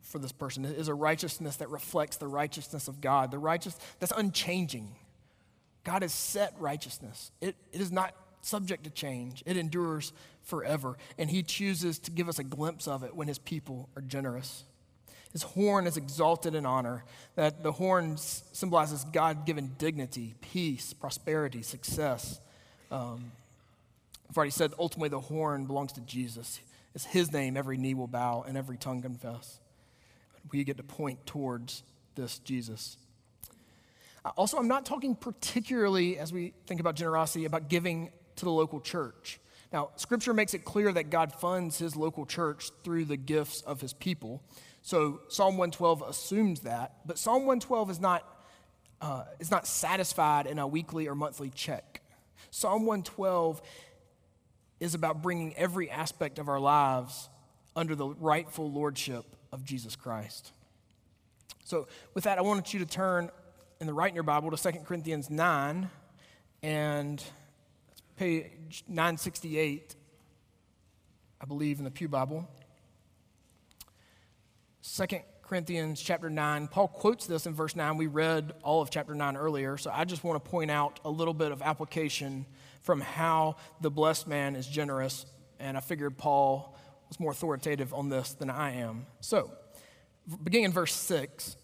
for 0.00 0.18
this 0.18 0.32
person 0.32 0.64
it 0.64 0.76
is 0.76 0.88
a 0.88 0.94
righteousness 0.94 1.56
that 1.56 1.70
reflects 1.70 2.16
the 2.18 2.26
righteousness 2.26 2.88
of 2.88 3.00
God, 3.00 3.30
the 3.30 3.38
righteous 3.38 3.78
that's 4.00 4.12
unchanging. 4.14 4.96
God 5.84 6.02
has 6.02 6.12
set 6.12 6.54
righteousness. 6.58 7.30
It, 7.40 7.56
it 7.72 7.80
is 7.80 7.90
not 7.90 8.14
subject 8.42 8.84
to 8.84 8.90
change, 8.90 9.42
it 9.46 9.56
endures 9.56 10.12
forever. 10.42 10.96
And 11.18 11.30
He 11.30 11.42
chooses 11.42 11.98
to 12.00 12.10
give 12.10 12.28
us 12.28 12.38
a 12.38 12.44
glimpse 12.44 12.88
of 12.88 13.02
it 13.02 13.14
when 13.14 13.28
His 13.28 13.38
people 13.38 13.88
are 13.96 14.02
generous. 14.02 14.64
His 15.32 15.42
horn 15.42 15.86
is 15.86 15.96
exalted 15.96 16.54
in 16.54 16.66
honor, 16.66 17.04
that 17.36 17.62
the 17.62 17.72
horn 17.72 18.18
symbolizes 18.18 19.04
God 19.04 19.46
given 19.46 19.72
dignity, 19.78 20.34
peace, 20.42 20.92
prosperity, 20.92 21.62
success. 21.62 22.38
Um, 22.90 23.32
I've 24.28 24.36
already 24.36 24.50
said 24.50 24.72
ultimately 24.78 25.08
the 25.08 25.20
horn 25.20 25.64
belongs 25.64 25.92
to 25.92 26.02
Jesus. 26.02 26.60
It's 26.94 27.06
His 27.06 27.32
name 27.32 27.56
every 27.56 27.78
knee 27.78 27.94
will 27.94 28.08
bow 28.08 28.44
and 28.46 28.58
every 28.58 28.76
tongue 28.76 29.00
confess. 29.00 29.58
We 30.50 30.64
get 30.64 30.76
to 30.76 30.82
point 30.82 31.24
towards 31.24 31.82
this 32.14 32.38
Jesus. 32.40 32.98
Uh, 34.24 34.30
also, 34.36 34.56
I'm 34.56 34.68
not 34.68 34.86
talking 34.86 35.14
particularly, 35.14 36.18
as 36.18 36.32
we 36.32 36.54
think 36.66 36.80
about 36.80 36.94
generosity, 36.94 37.44
about 37.44 37.68
giving 37.68 38.10
to 38.36 38.44
the 38.44 38.50
local 38.50 38.80
church. 38.80 39.40
Now, 39.72 39.90
scripture 39.96 40.34
makes 40.34 40.54
it 40.54 40.64
clear 40.64 40.92
that 40.92 41.10
God 41.10 41.32
funds 41.32 41.78
his 41.78 41.96
local 41.96 42.26
church 42.26 42.70
through 42.84 43.06
the 43.06 43.16
gifts 43.16 43.62
of 43.62 43.80
his 43.80 43.92
people. 43.92 44.42
So 44.82 45.20
Psalm 45.28 45.56
112 45.56 46.02
assumes 46.02 46.60
that, 46.60 46.96
but 47.06 47.18
Psalm 47.18 47.46
112 47.46 47.90
is 47.90 48.00
not, 48.00 48.22
uh, 49.00 49.24
is 49.40 49.50
not 49.50 49.66
satisfied 49.66 50.46
in 50.46 50.58
a 50.58 50.66
weekly 50.66 51.08
or 51.08 51.14
monthly 51.14 51.50
check. 51.50 52.02
Psalm 52.50 52.84
112 52.84 53.62
is 54.78 54.94
about 54.94 55.22
bringing 55.22 55.56
every 55.56 55.90
aspect 55.90 56.38
of 56.38 56.48
our 56.48 56.60
lives 56.60 57.30
under 57.74 57.94
the 57.94 58.08
rightful 58.08 58.70
lordship 58.70 59.24
of 59.52 59.64
Jesus 59.64 59.96
Christ. 59.96 60.52
So, 61.64 61.86
with 62.12 62.24
that, 62.24 62.36
I 62.38 62.42
want 62.42 62.74
you 62.74 62.80
to 62.80 62.86
turn 62.86 63.30
in 63.82 63.88
the 63.88 63.92
right 63.92 64.10
in 64.10 64.14
your 64.14 64.22
Bible 64.22 64.48
to 64.48 64.72
2 64.72 64.78
Corinthians 64.84 65.28
9 65.28 65.90
and 66.62 67.24
page 68.14 68.84
968, 68.86 69.96
I 71.40 71.44
believe, 71.46 71.78
in 71.78 71.84
the 71.84 71.90
Pew 71.90 72.06
Bible. 72.06 72.48
2 74.84 75.06
Corinthians 75.42 76.00
chapter 76.00 76.30
9, 76.30 76.68
Paul 76.68 76.86
quotes 76.86 77.26
this 77.26 77.44
in 77.44 77.54
verse 77.54 77.74
9. 77.74 77.96
We 77.96 78.06
read 78.06 78.52
all 78.62 78.82
of 78.82 78.90
chapter 78.90 79.16
9 79.16 79.36
earlier, 79.36 79.76
so 79.76 79.90
I 79.92 80.04
just 80.04 80.22
want 80.22 80.42
to 80.42 80.48
point 80.48 80.70
out 80.70 81.00
a 81.04 81.10
little 81.10 81.34
bit 81.34 81.50
of 81.50 81.60
application 81.60 82.46
from 82.82 83.00
how 83.00 83.56
the 83.80 83.90
blessed 83.90 84.28
man 84.28 84.54
is 84.54 84.68
generous, 84.68 85.26
and 85.58 85.76
I 85.76 85.80
figured 85.80 86.16
Paul 86.16 86.78
was 87.08 87.18
more 87.18 87.32
authoritative 87.32 87.92
on 87.92 88.10
this 88.10 88.34
than 88.34 88.48
I 88.48 88.76
am. 88.76 89.06
So, 89.18 89.50
beginning 90.44 90.66
in 90.66 90.72
verse 90.72 90.94
6, 90.94 91.56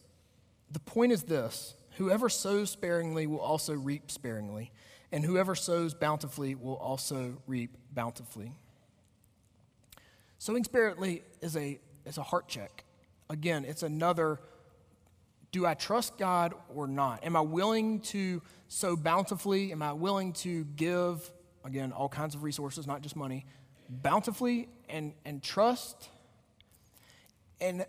the 0.73 0.81
point 0.81 1.13
is 1.13 1.23
this 1.23 1.77
Whoever 1.99 2.29
sows 2.29 2.71
sparingly 2.71 3.27
will 3.27 3.41
also 3.41 3.75
reap 3.75 4.11
sparingly, 4.11 4.71
and 5.11 5.25
whoever 5.25 5.55
sows 5.55 5.95
bountifully 5.95 6.55
will 6.55 6.77
also 6.77 7.43
reap 7.47 7.77
bountifully. 7.93 8.53
Sowing 10.39 10.63
sparingly 10.63 11.25
is 11.43 11.57
a, 11.57 11.81
is 12.07 12.17
a 12.17 12.23
heart 12.23 12.47
check. 12.47 12.85
Again, 13.29 13.65
it's 13.65 13.83
another 13.83 14.39
do 15.51 15.65
I 15.67 15.75
trust 15.75 16.19
God 16.19 16.55
or 16.75 16.87
not? 16.87 17.25
Am 17.25 17.35
I 17.35 17.41
willing 17.41 18.01
to 18.01 18.43
sow 18.69 18.97
bountifully? 18.97 19.73
Am 19.73 19.83
I 19.83 19.93
willing 19.93 20.35
to 20.35 20.65
give, 20.77 21.33
again, 21.65 21.91
all 21.91 22.09
kinds 22.09 22.35
of 22.35 22.43
resources, 22.43 22.87
not 22.87 23.01
just 23.01 23.17
money, 23.17 23.47
bountifully 23.89 24.69
and, 24.91 25.15
and 25.25 25.43
trust? 25.43 26.11
And 27.61 27.87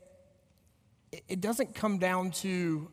it 1.12 1.42
doesn't 1.42 1.76
come 1.76 1.98
down 1.98 2.32
to, 2.32 2.90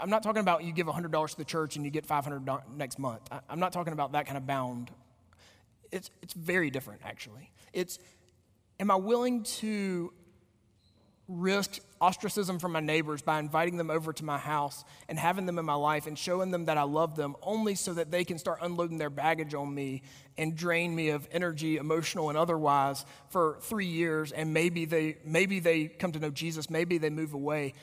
I'm 0.00 0.10
not 0.10 0.22
talking 0.22 0.40
about 0.40 0.64
you 0.64 0.72
give 0.72 0.86
$100 0.86 1.30
to 1.30 1.36
the 1.36 1.44
church 1.44 1.76
and 1.76 1.84
you 1.84 1.90
get 1.90 2.06
$500 2.06 2.62
next 2.76 2.98
month. 2.98 3.22
I'm 3.48 3.60
not 3.60 3.72
talking 3.72 3.92
about 3.92 4.12
that 4.12 4.26
kind 4.26 4.36
of 4.36 4.46
bound. 4.46 4.90
It's, 5.90 6.10
it's 6.22 6.34
very 6.34 6.70
different, 6.70 7.00
actually. 7.04 7.50
It's, 7.72 7.98
am 8.78 8.90
I 8.90 8.96
willing 8.96 9.42
to 9.44 10.12
risk 11.30 11.78
ostracism 12.00 12.58
from 12.58 12.72
my 12.72 12.80
neighbors 12.80 13.22
by 13.22 13.38
inviting 13.38 13.76
them 13.76 13.90
over 13.90 14.12
to 14.12 14.24
my 14.24 14.38
house 14.38 14.84
and 15.08 15.18
having 15.18 15.46
them 15.46 15.58
in 15.58 15.64
my 15.64 15.74
life 15.74 16.06
and 16.06 16.18
showing 16.18 16.50
them 16.50 16.64
that 16.64 16.76
I 16.76 16.82
love 16.82 17.14
them 17.14 17.36
only 17.42 17.76
so 17.76 17.94
that 17.94 18.10
they 18.10 18.24
can 18.24 18.36
start 18.38 18.58
unloading 18.62 18.98
their 18.98 19.10
baggage 19.10 19.54
on 19.54 19.72
me 19.72 20.02
and 20.36 20.56
drain 20.56 20.94
me 20.94 21.10
of 21.10 21.28
energy, 21.30 21.76
emotional 21.76 22.30
and 22.30 22.38
otherwise, 22.38 23.04
for 23.28 23.58
three 23.62 23.86
years. 23.86 24.32
And 24.32 24.52
maybe 24.52 24.86
they, 24.86 25.18
maybe 25.24 25.60
they 25.60 25.86
come 25.86 26.12
to 26.12 26.18
know 26.18 26.30
Jesus, 26.30 26.68
maybe 26.68 26.98
they 26.98 27.10
move 27.10 27.32
away. 27.32 27.74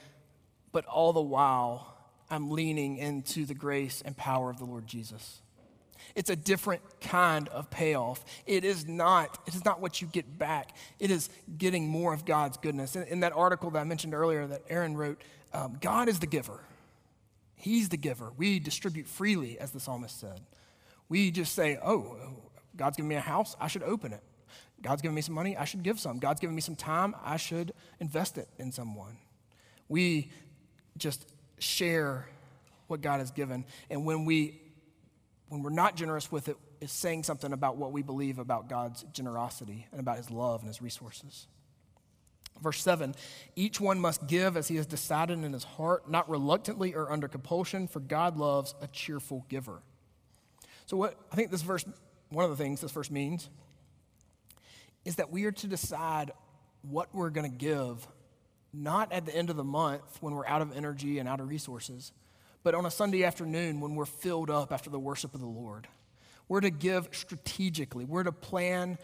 But 0.73 0.85
all 0.85 1.13
the 1.13 1.21
while, 1.21 1.96
I'm 2.29 2.51
leaning 2.51 2.97
into 2.97 3.45
the 3.45 3.53
grace 3.53 4.01
and 4.05 4.15
power 4.15 4.49
of 4.49 4.57
the 4.59 4.65
Lord 4.65 4.87
Jesus. 4.87 5.41
It's 6.15 6.29
a 6.29 6.35
different 6.35 6.81
kind 7.01 7.47
of 7.49 7.69
payoff. 7.69 8.23
It 8.45 8.63
is 8.63 8.87
not, 8.87 9.39
it 9.45 9.55
is 9.55 9.65
not 9.65 9.81
what 9.81 10.01
you 10.01 10.07
get 10.07 10.37
back. 10.37 10.75
It 10.99 11.11
is 11.11 11.29
getting 11.57 11.87
more 11.87 12.13
of 12.13 12.25
God's 12.25 12.57
goodness. 12.57 12.95
In, 12.95 13.03
in 13.03 13.19
that 13.21 13.33
article 13.33 13.69
that 13.71 13.79
I 13.79 13.83
mentioned 13.83 14.13
earlier 14.13 14.47
that 14.47 14.63
Aaron 14.69 14.97
wrote, 14.97 15.21
um, 15.53 15.77
God 15.79 16.09
is 16.09 16.19
the 16.19 16.27
giver. 16.27 16.59
He's 17.55 17.89
the 17.89 17.97
giver. 17.97 18.31
We 18.37 18.59
distribute 18.59 19.07
freely, 19.07 19.59
as 19.59 19.71
the 19.71 19.79
psalmist 19.79 20.19
said. 20.19 20.41
We 21.09 21.31
just 21.31 21.53
say, 21.53 21.77
oh, 21.83 22.17
God's 22.75 22.97
given 22.97 23.09
me 23.09 23.15
a 23.15 23.21
house, 23.21 23.55
I 23.59 23.67
should 23.67 23.83
open 23.83 24.13
it. 24.13 24.21
God's 24.81 25.01
given 25.01 25.15
me 25.15 25.21
some 25.21 25.33
money, 25.33 25.57
I 25.57 25.65
should 25.65 25.81
give 25.81 25.99
some. 25.99 26.19
God's 26.19 26.39
given 26.39 26.55
me 26.55 26.61
some 26.61 26.75
time, 26.75 27.15
I 27.23 27.37
should 27.37 27.73
invest 27.99 28.37
it 28.37 28.47
in 28.59 28.71
someone. 28.71 29.17
We 29.89 30.31
just 30.97 31.25
share 31.59 32.27
what 32.87 33.01
God 33.01 33.19
has 33.19 33.31
given. 33.31 33.65
And 33.89 34.05
when 34.05 34.25
we 34.25 34.61
when 35.49 35.63
we're 35.63 35.69
not 35.69 35.95
generous 35.95 36.29
with 36.29 36.49
it, 36.49 36.57
is 36.81 36.91
saying 36.91 37.23
something 37.23 37.53
about 37.53 37.77
what 37.77 37.91
we 37.91 38.01
believe 38.01 38.39
about 38.39 38.69
God's 38.69 39.03
generosity 39.13 39.87
and 39.91 39.99
about 39.99 40.17
his 40.17 40.29
love 40.29 40.61
and 40.61 40.67
his 40.67 40.81
resources. 40.81 41.47
Verse 42.61 42.81
7 42.81 43.15
Each 43.55 43.79
one 43.79 43.99
must 43.99 44.27
give 44.27 44.57
as 44.57 44.67
he 44.67 44.75
has 44.75 44.85
decided 44.85 45.43
in 45.43 45.53
his 45.53 45.63
heart, 45.63 46.09
not 46.09 46.29
reluctantly 46.29 46.93
or 46.95 47.11
under 47.11 47.27
compulsion, 47.27 47.87
for 47.87 47.99
God 47.99 48.37
loves 48.37 48.75
a 48.81 48.87
cheerful 48.87 49.45
giver. 49.49 49.81
So, 50.85 50.97
what 50.97 51.17
I 51.31 51.35
think 51.35 51.51
this 51.51 51.61
verse, 51.61 51.85
one 52.29 52.45
of 52.45 52.51
the 52.51 52.57
things 52.57 52.81
this 52.81 52.91
verse 52.91 53.11
means, 53.11 53.49
is 55.05 55.15
that 55.15 55.31
we 55.31 55.45
are 55.45 55.51
to 55.51 55.67
decide 55.67 56.31
what 56.81 57.13
we're 57.13 57.29
going 57.29 57.49
to 57.49 57.57
give, 57.57 58.07
not 58.73 59.11
at 59.11 59.25
the 59.25 59.35
end 59.35 59.49
of 59.49 59.55
the 59.55 59.63
month 59.63 60.17
when 60.21 60.33
we're 60.33 60.47
out 60.47 60.61
of 60.61 60.75
energy 60.75 61.19
and 61.19 61.27
out 61.27 61.39
of 61.39 61.47
resources, 61.47 62.11
but 62.63 62.75
on 62.75 62.85
a 62.85 62.91
Sunday 62.91 63.23
afternoon 63.23 63.79
when 63.79 63.95
we're 63.95 64.05
filled 64.05 64.49
up 64.49 64.71
after 64.71 64.89
the 64.89 64.99
worship 64.99 65.33
of 65.33 65.39
the 65.39 65.47
Lord. 65.47 65.87
We're 66.49 66.61
to 66.61 66.69
give 66.69 67.09
strategically. 67.11 68.05
We're 68.05 68.23
to 68.23 68.31
plan, 68.31 68.97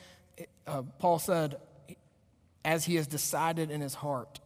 uh, 0.66 0.84
Paul 0.99 1.20
said, 1.20 1.57
as 2.64 2.86
he 2.86 2.95
has 2.95 3.07
decided 3.07 3.70
in 3.70 3.82
his 3.82 3.93
heart. 3.93 4.39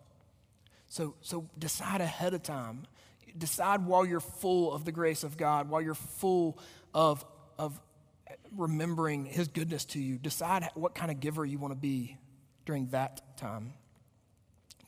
So, 0.88 1.16
so 1.22 1.50
decide 1.58 2.02
ahead 2.02 2.34
of 2.34 2.44
time. 2.44 2.88
Decide 3.38 3.86
while 3.86 4.06
you're 4.06 4.20
full 4.20 4.74
of 4.74 4.86
the 4.86 4.92
grace 4.92 5.24
of 5.24 5.38
God, 5.38 5.70
while 5.70 5.82
you're 5.82 5.94
full 5.94 6.58
of, 6.94 7.24
of 7.60 7.80
remembering 8.56 9.26
his 9.26 9.48
goodness 9.48 9.86
to 9.86 10.00
you. 10.00 10.18
Decide 10.18 10.70
what 10.74 10.96
kind 10.96 11.12
of 11.12 11.20
giver 11.20 11.46
you 11.46 11.60
want 11.60 11.72
to 11.72 11.80
be 11.80 12.18
during 12.66 12.88
that 12.88 13.38
time. 13.38 13.74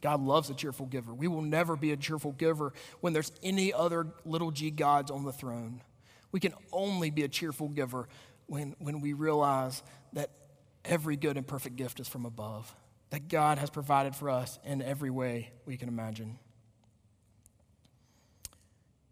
God 0.01 0.21
loves 0.21 0.49
a 0.49 0.53
cheerful 0.53 0.85
giver. 0.85 1.13
We 1.13 1.27
will 1.27 1.41
never 1.41 1.75
be 1.75 1.91
a 1.91 1.97
cheerful 1.97 2.31
giver 2.31 2.73
when 3.01 3.13
there's 3.13 3.31
any 3.43 3.73
other 3.73 4.07
little 4.25 4.51
g 4.51 4.71
gods 4.71 5.11
on 5.11 5.25
the 5.25 5.33
throne. 5.33 5.81
We 6.31 6.39
can 6.39 6.53
only 6.71 7.09
be 7.09 7.23
a 7.23 7.27
cheerful 7.27 7.69
giver 7.69 8.07
when, 8.47 8.75
when 8.79 9.01
we 9.01 9.13
realize 9.13 9.83
that 10.13 10.29
every 10.85 11.15
good 11.15 11.37
and 11.37 11.45
perfect 11.45 11.75
gift 11.75 11.99
is 11.99 12.07
from 12.07 12.25
above, 12.25 12.73
that 13.09 13.27
God 13.27 13.57
has 13.57 13.69
provided 13.69 14.15
for 14.15 14.29
us 14.29 14.59
in 14.63 14.81
every 14.81 15.09
way 15.09 15.51
we 15.65 15.77
can 15.77 15.89
imagine. 15.89 16.39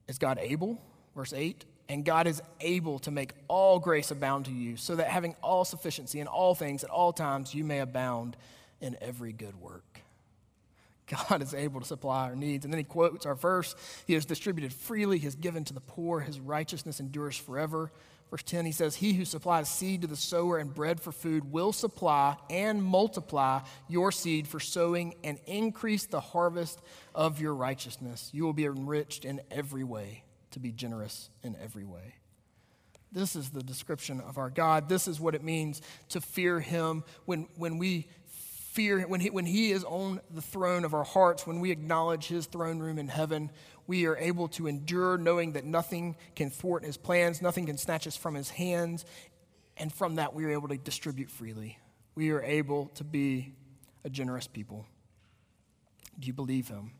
Is 0.07 0.17
God 0.17 0.39
able? 0.39 0.81
Verse 1.15 1.33
8. 1.33 1.65
And 1.89 2.03
God 2.03 2.27
is 2.27 2.41
able 2.59 2.99
to 2.99 3.11
make 3.11 3.31
all 3.47 3.79
grace 3.79 4.11
abound 4.11 4.45
to 4.45 4.51
you, 4.51 4.75
so 4.77 4.95
that 4.95 5.07
having 5.07 5.35
all 5.41 5.65
sufficiency 5.65 6.19
in 6.19 6.27
all 6.27 6.53
things 6.53 6.83
at 6.83 6.89
all 6.89 7.13
times, 7.13 7.53
you 7.53 7.63
may 7.63 7.79
abound 7.79 8.35
in 8.81 8.97
every 9.01 9.31
good 9.31 9.59
work. 9.59 10.01
God 11.07 11.41
is 11.41 11.53
able 11.53 11.79
to 11.79 11.85
supply 11.85 12.25
our 12.25 12.35
needs. 12.35 12.65
And 12.65 12.73
then 12.73 12.79
he 12.79 12.83
quotes 12.83 13.25
our 13.25 13.35
verse 13.35 13.75
He 14.05 14.13
has 14.13 14.25
distributed 14.25 14.73
freely, 14.73 15.17
He 15.19 15.25
has 15.25 15.35
given 15.35 15.63
to 15.65 15.73
the 15.73 15.81
poor, 15.81 16.19
His 16.19 16.39
righteousness 16.39 16.99
endures 16.99 17.37
forever. 17.37 17.91
Verse 18.29 18.43
10, 18.43 18.65
he 18.65 18.73
says, 18.73 18.95
He 18.95 19.13
who 19.13 19.23
supplies 19.23 19.69
seed 19.69 20.01
to 20.01 20.07
the 20.07 20.17
sower 20.17 20.57
and 20.57 20.73
bread 20.73 20.99
for 20.99 21.13
food 21.13 21.49
will 21.49 21.71
supply 21.71 22.35
and 22.49 22.83
multiply 22.83 23.61
your 23.87 24.11
seed 24.11 24.47
for 24.47 24.59
sowing 24.59 25.15
and 25.23 25.39
increase 25.45 26.05
the 26.05 26.19
harvest 26.19 26.81
of 27.15 27.39
your 27.39 27.55
righteousness. 27.55 28.29
You 28.33 28.43
will 28.43 28.53
be 28.53 28.65
enriched 28.65 29.23
in 29.23 29.39
every 29.49 29.85
way 29.85 30.23
to 30.51 30.59
be 30.59 30.73
generous 30.73 31.29
in 31.41 31.55
every 31.63 31.85
way. 31.85 32.15
This 33.11 33.37
is 33.37 33.49
the 33.49 33.63
description 33.63 34.19
of 34.19 34.37
our 34.37 34.49
God. 34.49 34.89
This 34.89 35.07
is 35.07 35.19
what 35.19 35.33
it 35.33 35.43
means 35.43 35.81
to 36.09 36.19
fear 36.19 36.59
Him 36.59 37.05
when, 37.25 37.47
when 37.55 37.77
we 37.77 38.07
fear, 38.77 39.01
when 39.07 39.19
he, 39.19 39.31
when 39.31 39.47
he 39.47 39.71
is 39.71 39.83
on 39.85 40.21
the 40.29 40.41
throne 40.41 40.85
of 40.85 40.93
our 40.93 41.03
hearts, 41.03 41.47
when 41.47 41.59
we 41.59 41.71
acknowledge 41.71 42.27
his 42.27 42.45
throne 42.45 42.77
room 42.77 42.99
in 42.99 43.07
heaven, 43.07 43.49
we 43.87 44.05
are 44.05 44.15
able 44.17 44.47
to 44.49 44.67
endure 44.67 45.17
knowing 45.17 45.53
that 45.53 45.65
nothing 45.65 46.15
can 46.35 46.51
thwart 46.51 46.85
his 46.85 46.95
plans, 46.95 47.41
nothing 47.41 47.65
can 47.65 47.75
snatch 47.79 48.05
us 48.05 48.15
from 48.15 48.35
his 48.35 48.51
hands. 48.51 49.03
And 49.77 49.91
from 49.91 50.17
that, 50.17 50.35
we 50.35 50.45
are 50.45 50.51
able 50.51 50.67
to 50.67 50.77
distribute 50.77 51.31
freely. 51.31 51.79
We 52.13 52.29
are 52.29 52.43
able 52.43 52.89
to 52.95 53.03
be 53.03 53.55
a 54.05 54.11
generous 54.11 54.45
people. 54.45 54.85
Do 56.19 56.27
you 56.27 56.33
believe 56.33 56.67
him? 56.67 56.91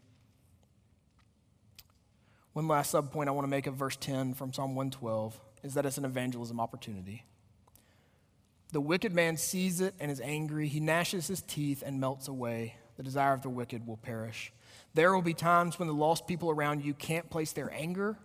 One 2.54 2.68
last 2.68 2.92
subpoint 2.92 3.28
I 3.28 3.32
want 3.32 3.46
to 3.46 3.50
make 3.50 3.68
of 3.68 3.76
verse 3.76 3.98
10 3.98 4.34
from 4.34 4.52
Psalm 4.52 4.74
112 4.74 5.40
is 5.62 5.76
that 5.76 5.86
it's 5.86 6.00
an 6.00 6.06
evangelism 6.06 6.60
opportunity. 6.60 7.24
The 8.72 8.82
wicked 8.82 9.14
man 9.14 9.38
sees 9.38 9.82
it 9.82 9.96
and 10.00 10.12
is 10.12 10.20
angry. 10.22 10.68
He 10.68 10.80
gnashes 10.80 11.28
his 11.28 11.42
teeth 11.42 11.84
and 11.86 12.00
melts 12.00 12.28
away. 12.28 12.76
The 12.98 13.04
desire 13.04 13.34
of 13.34 13.42
the 13.42 13.50
wicked 13.50 13.88
will 13.88 13.98
perish. 13.98 14.52
There 14.94 15.14
will 15.14 15.22
be 15.22 15.34
times 15.34 15.80
when 15.80 15.88
the 15.88 15.94
lost 15.94 16.28
people 16.28 16.50
around 16.50 16.84
you 16.84 16.94
can't 16.94 17.30
place 17.30 17.54
their 17.54 17.72
anger. 17.72 18.18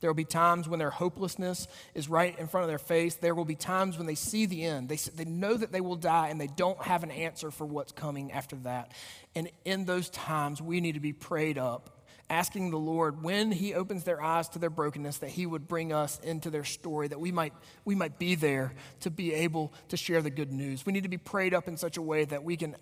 There 0.00 0.08
will 0.08 0.14
be 0.14 0.24
times 0.24 0.66
when 0.66 0.78
their 0.78 0.90
hopelessness 0.90 1.68
is 1.94 2.08
right 2.08 2.36
in 2.38 2.48
front 2.48 2.64
of 2.64 2.68
their 2.68 2.78
face. 2.78 3.16
There 3.16 3.34
will 3.34 3.44
be 3.44 3.54
times 3.54 3.98
when 3.98 4.06
they 4.06 4.14
see 4.14 4.46
the 4.46 4.64
end. 4.64 4.88
They, 4.88 4.96
they 4.96 5.26
know 5.26 5.54
that 5.54 5.72
they 5.72 5.82
will 5.82 5.96
die 5.96 6.28
and 6.28 6.40
they 6.40 6.46
don't 6.46 6.80
have 6.82 7.02
an 7.02 7.10
answer 7.10 7.50
for 7.50 7.66
what's 7.66 7.92
coming 7.92 8.32
after 8.32 8.56
that. 8.56 8.92
And 9.34 9.50
in 9.66 9.84
those 9.84 10.08
times, 10.08 10.62
we 10.62 10.80
need 10.80 10.92
to 10.92 11.00
be 11.00 11.12
prayed 11.12 11.58
up 11.58 11.99
asking 12.30 12.70
the 12.70 12.78
Lord 12.78 13.22
when 13.22 13.50
He 13.50 13.74
opens 13.74 14.04
their 14.04 14.22
eyes 14.22 14.48
to 14.50 14.58
their 14.58 14.70
brokenness 14.70 15.18
that 15.18 15.30
He 15.30 15.44
would 15.44 15.68
bring 15.68 15.92
us 15.92 16.18
into 16.20 16.48
their 16.48 16.64
story, 16.64 17.08
that 17.08 17.20
we 17.20 17.32
might, 17.32 17.52
we 17.84 17.94
might 17.94 18.18
be 18.18 18.36
there 18.36 18.72
to 19.00 19.10
be 19.10 19.34
able 19.34 19.72
to 19.88 19.96
share 19.96 20.22
the 20.22 20.30
good 20.30 20.52
news. 20.52 20.86
We 20.86 20.92
need 20.92 21.02
to 21.02 21.08
be 21.08 21.18
prayed 21.18 21.52
up 21.52 21.68
in 21.68 21.76
such 21.76 21.96
a 21.96 22.02
way 22.02 22.24
that 22.24 22.44
we 22.44 22.56
can, 22.56 22.76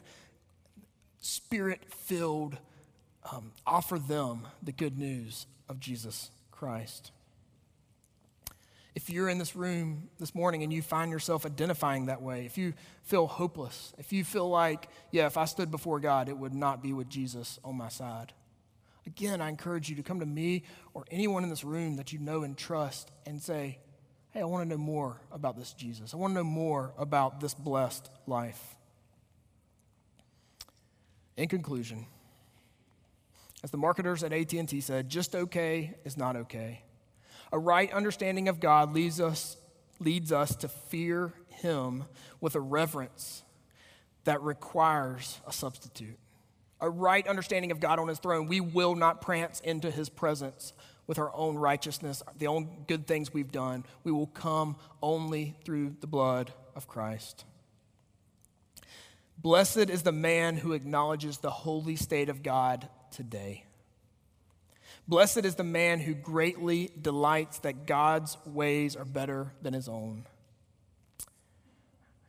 spirit 1.21 1.81
filled, 1.89 2.59
um, 3.33 3.53
offer 3.67 3.99
them 3.99 4.47
the 4.63 4.73
good 4.73 4.99
news 4.99 5.47
of 5.69 5.81
Jesus 5.81 6.31
Christ. 6.53 7.11
If 8.95 9.09
you're 9.09 9.29
in 9.29 9.39
this 9.39 9.55
room 9.55 10.09
this 10.19 10.35
morning 10.35 10.65
and 10.65 10.73
you 10.73 10.83
find 10.83 11.11
yourself 11.11 11.47
identifying 11.47 12.07
that 12.07 12.21
way, 12.21 12.47
if 12.47 12.59
you 12.59 12.75
feel 13.05 13.29
hopeless, 13.29 13.95
if 13.97 14.13
you 14.13 14.25
feel 14.25 14.49
like, 14.49 14.89
yeah, 15.13 15.27
if 15.27 15.37
I 15.37 15.45
stood 15.45 15.71
before 15.71 16.01
God, 16.01 16.29
it 16.29 16.37
would 16.37 16.55
not 16.55 16.83
be 16.83 16.93
with 16.93 17.09
Jesus 17.09 17.61
on 17.65 17.77
my 17.77 17.89
side 17.89 18.33
Again, 19.09 19.41
I 19.41 19.49
encourage 19.49 19.89
you 19.89 19.97
to 19.97 20.03
come 20.03 20.21
to 20.21 20.27
me 20.27 20.65
or 20.93 21.07
anyone 21.11 21.43
in 21.43 21.49
this 21.49 21.65
room 21.65 21.97
that 21.97 22.13
you 22.13 22.19
know 22.19 22.43
and 22.43 22.59
trust 22.59 23.11
and 23.25 23.41
say, 23.41 23.79
Hey, 24.33 24.41
I 24.41 24.45
want 24.45 24.65
to 24.65 24.69
know 24.69 24.77
more 24.77 25.19
about 25.33 25.57
this 25.57 25.73
Jesus. 25.73 26.13
I 26.13 26.19
want 26.19 26.33
to 26.33 26.35
know 26.35 26.45
more 26.45 26.93
about 26.99 27.41
this 27.41 27.55
blessed 27.55 28.11
life. 28.27 28.77
In 31.39 31.49
conclusion, 31.49 32.05
as 33.65 33.71
the 33.71 33.79
marketers 33.79 34.23
at 34.23 34.35
AT&T 34.35 34.79
said, 34.83 35.09
just 35.09 35.35
okay 35.35 35.95
is 36.05 36.19
not 36.19 36.37
okay. 36.37 36.83
A 37.51 37.59
right 37.59 37.91
understanding 37.91 38.47
of 38.47 38.61
God 38.61 38.93
leads 38.93 39.23
us, 39.23 39.57
leads 40.01 40.33
us 40.33 40.55
to 40.57 40.69
fear 40.69 41.33
him 41.49 42.05
with 42.43 42.55
a 42.55 42.61
reverence 42.61 43.43
that 44.25 44.43
requires 44.43 45.41
a 45.47 45.53
substitute. 45.53 46.19
A 46.81 46.89
right 46.89 47.27
understanding 47.27 47.71
of 47.71 47.81
God 47.81 47.99
on 47.99 48.09
his 48.09 48.19
throne, 48.19 48.47
we 48.47 48.61
will 48.61 48.95
not 48.95 49.21
prance 49.21 49.61
into 49.61 49.91
his 49.91 50.09
presence 50.09 50.73
with 51.07 51.19
our 51.19 51.35
own 51.35 51.57
righteousness, 51.57 52.23
the 52.37 52.47
own 52.47 52.85
good 52.87 53.07
things 53.07 53.33
we've 53.33 53.51
done. 53.51 53.85
We 54.05 54.13
will 54.13 54.27
come 54.27 54.77
only 55.03 55.57
through 55.65 55.97
the 56.01 56.07
blood 56.07 56.53
of 56.77 56.87
Christ. 56.87 57.45
Blessed 59.39 59.91
is 59.91 60.03
the 60.03 60.13
man 60.13 60.57
who 60.57 60.73
acknowledges 60.73 61.39
the 61.39 61.51
holy 61.51 61.97
state 61.97 62.29
of 62.29 62.43
God 62.43 62.89
today. 63.11 63.65
Blessed 65.07 65.45
is 65.45 65.55
the 65.55 65.65
man 65.65 66.01
who 66.01 66.13
greatly 66.15 66.91
delights 67.01 67.61
that 67.61 67.87
God's 67.87 68.37
ways 68.45 68.95
are 68.95 69.05
better 69.07 69.53
than 69.63 69.73
his 69.73 69.89
own. 69.89 70.27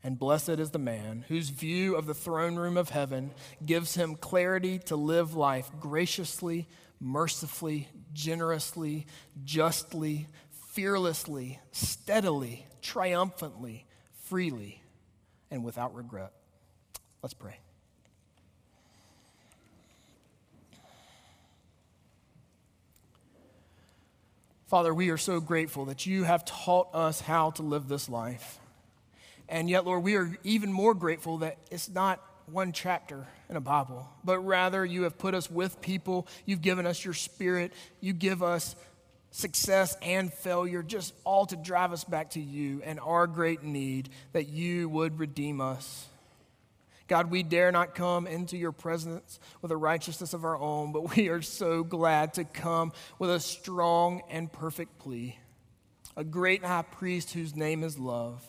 And 0.04 0.18
blessed 0.18 0.50
is 0.50 0.72
the 0.72 0.80
man 0.80 1.26
whose 1.28 1.50
view 1.50 1.96
of 1.96 2.06
the 2.06 2.14
throne 2.14 2.56
room 2.56 2.78
of 2.78 2.90
heaven 2.90 3.32
gives 3.66 3.96
him 3.96 4.16
clarity 4.16 4.80
to 4.80 4.96
live 4.96 5.36
life 5.36 5.70
graciously, 5.80 6.68
mercifully, 7.02 7.90
generously, 8.14 9.08
justly, 9.44 10.28
fearlessly, 10.72 11.60
steadily, 11.72 12.66
triumphantly, 12.82 13.86
freely, 14.24 14.82
and 15.52 15.66
without 15.66 15.94
regret. 15.94 16.32
Let's 17.22 17.34
pray. 17.34 17.60
Father, 24.68 24.94
we 24.94 25.10
are 25.10 25.18
so 25.18 25.42
grateful 25.42 25.86
that 25.86 26.06
you 26.06 26.24
have 26.24 26.46
taught 26.46 26.94
us 26.94 27.22
how 27.22 27.50
to 27.52 27.64
live 27.64 27.88
this 27.88 28.08
life. 28.08 28.60
And 29.50 29.70
yet, 29.70 29.86
Lord, 29.86 30.04
we 30.04 30.16
are 30.16 30.38
even 30.44 30.72
more 30.72 30.94
grateful 30.94 31.40
that 31.40 31.58
it's 31.72 31.90
not 31.90 32.24
one 32.46 32.72
chapter 32.72 33.28
in 33.50 33.56
a 33.56 33.62
Bible, 33.62 34.08
but 34.24 34.40
rather 34.40 34.86
you 34.86 35.04
have 35.04 35.18
put 35.18 35.34
us 35.34 35.50
with 35.50 35.82
people. 35.82 36.28
You've 36.46 36.62
given 36.62 36.86
us 36.86 37.04
your 37.04 37.14
spirit. 37.14 37.74
You 38.00 38.14
give 38.14 38.42
us 38.44 38.76
success 39.32 39.96
and 40.02 40.32
failure, 40.34 40.84
just 40.84 41.14
all 41.24 41.46
to 41.48 41.56
drive 41.56 41.94
us 41.94 42.04
back 42.04 42.32
to 42.32 42.40
you 42.40 42.82
and 42.84 43.00
our 43.00 43.28
great 43.28 43.64
need 43.64 44.10
that 44.34 44.50
you 44.50 44.90
would 44.90 45.20
redeem 45.20 45.62
us. 45.62 46.08
God, 47.08 47.32
we 47.32 47.42
dare 47.42 47.72
not 47.72 47.96
come 47.96 48.28
into 48.28 48.56
your 48.56 48.72
presence 48.72 49.40
with 49.64 49.72
a 49.72 49.78
righteousness 49.78 50.34
of 50.34 50.46
our 50.46 50.58
own, 50.58 50.92
but 50.92 51.16
we 51.16 51.30
are 51.30 51.42
so 51.42 51.84
glad 51.84 52.36
to 52.36 52.44
come 52.44 52.94
with 53.18 53.32
a 53.32 53.40
strong 53.40 54.22
and 54.30 54.52
perfect 54.52 55.00
plea. 55.00 55.38
A 56.16 56.24
great 56.24 56.64
high 56.64 56.84
priest 56.84 57.34
whose 57.34 57.56
name 57.56 57.84
is 57.84 57.98
love. 57.98 58.44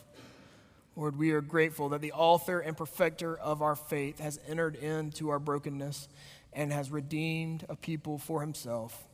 Lord, 0.95 1.17
we 1.17 1.31
are 1.31 1.41
grateful 1.41 1.89
that 1.89 2.01
the 2.01 2.11
author 2.11 2.59
and 2.59 2.75
perfecter 2.75 3.37
of 3.37 3.61
our 3.61 3.75
faith 3.75 4.19
has 4.19 4.39
entered 4.47 4.75
into 4.75 5.29
our 5.29 5.39
brokenness 5.39 6.09
and 6.53 6.71
has 6.71 6.91
redeemed 6.91 7.65
a 7.69 7.75
people 7.75 8.17
for 8.17 8.41
himself. 8.41 9.07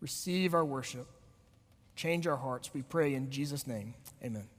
Receive 0.00 0.52
our 0.52 0.64
worship. 0.64 1.06
Change 1.94 2.26
our 2.26 2.36
hearts, 2.36 2.74
we 2.74 2.82
pray 2.82 3.14
in 3.14 3.30
Jesus' 3.30 3.66
name. 3.66 3.94
Amen. 4.24 4.51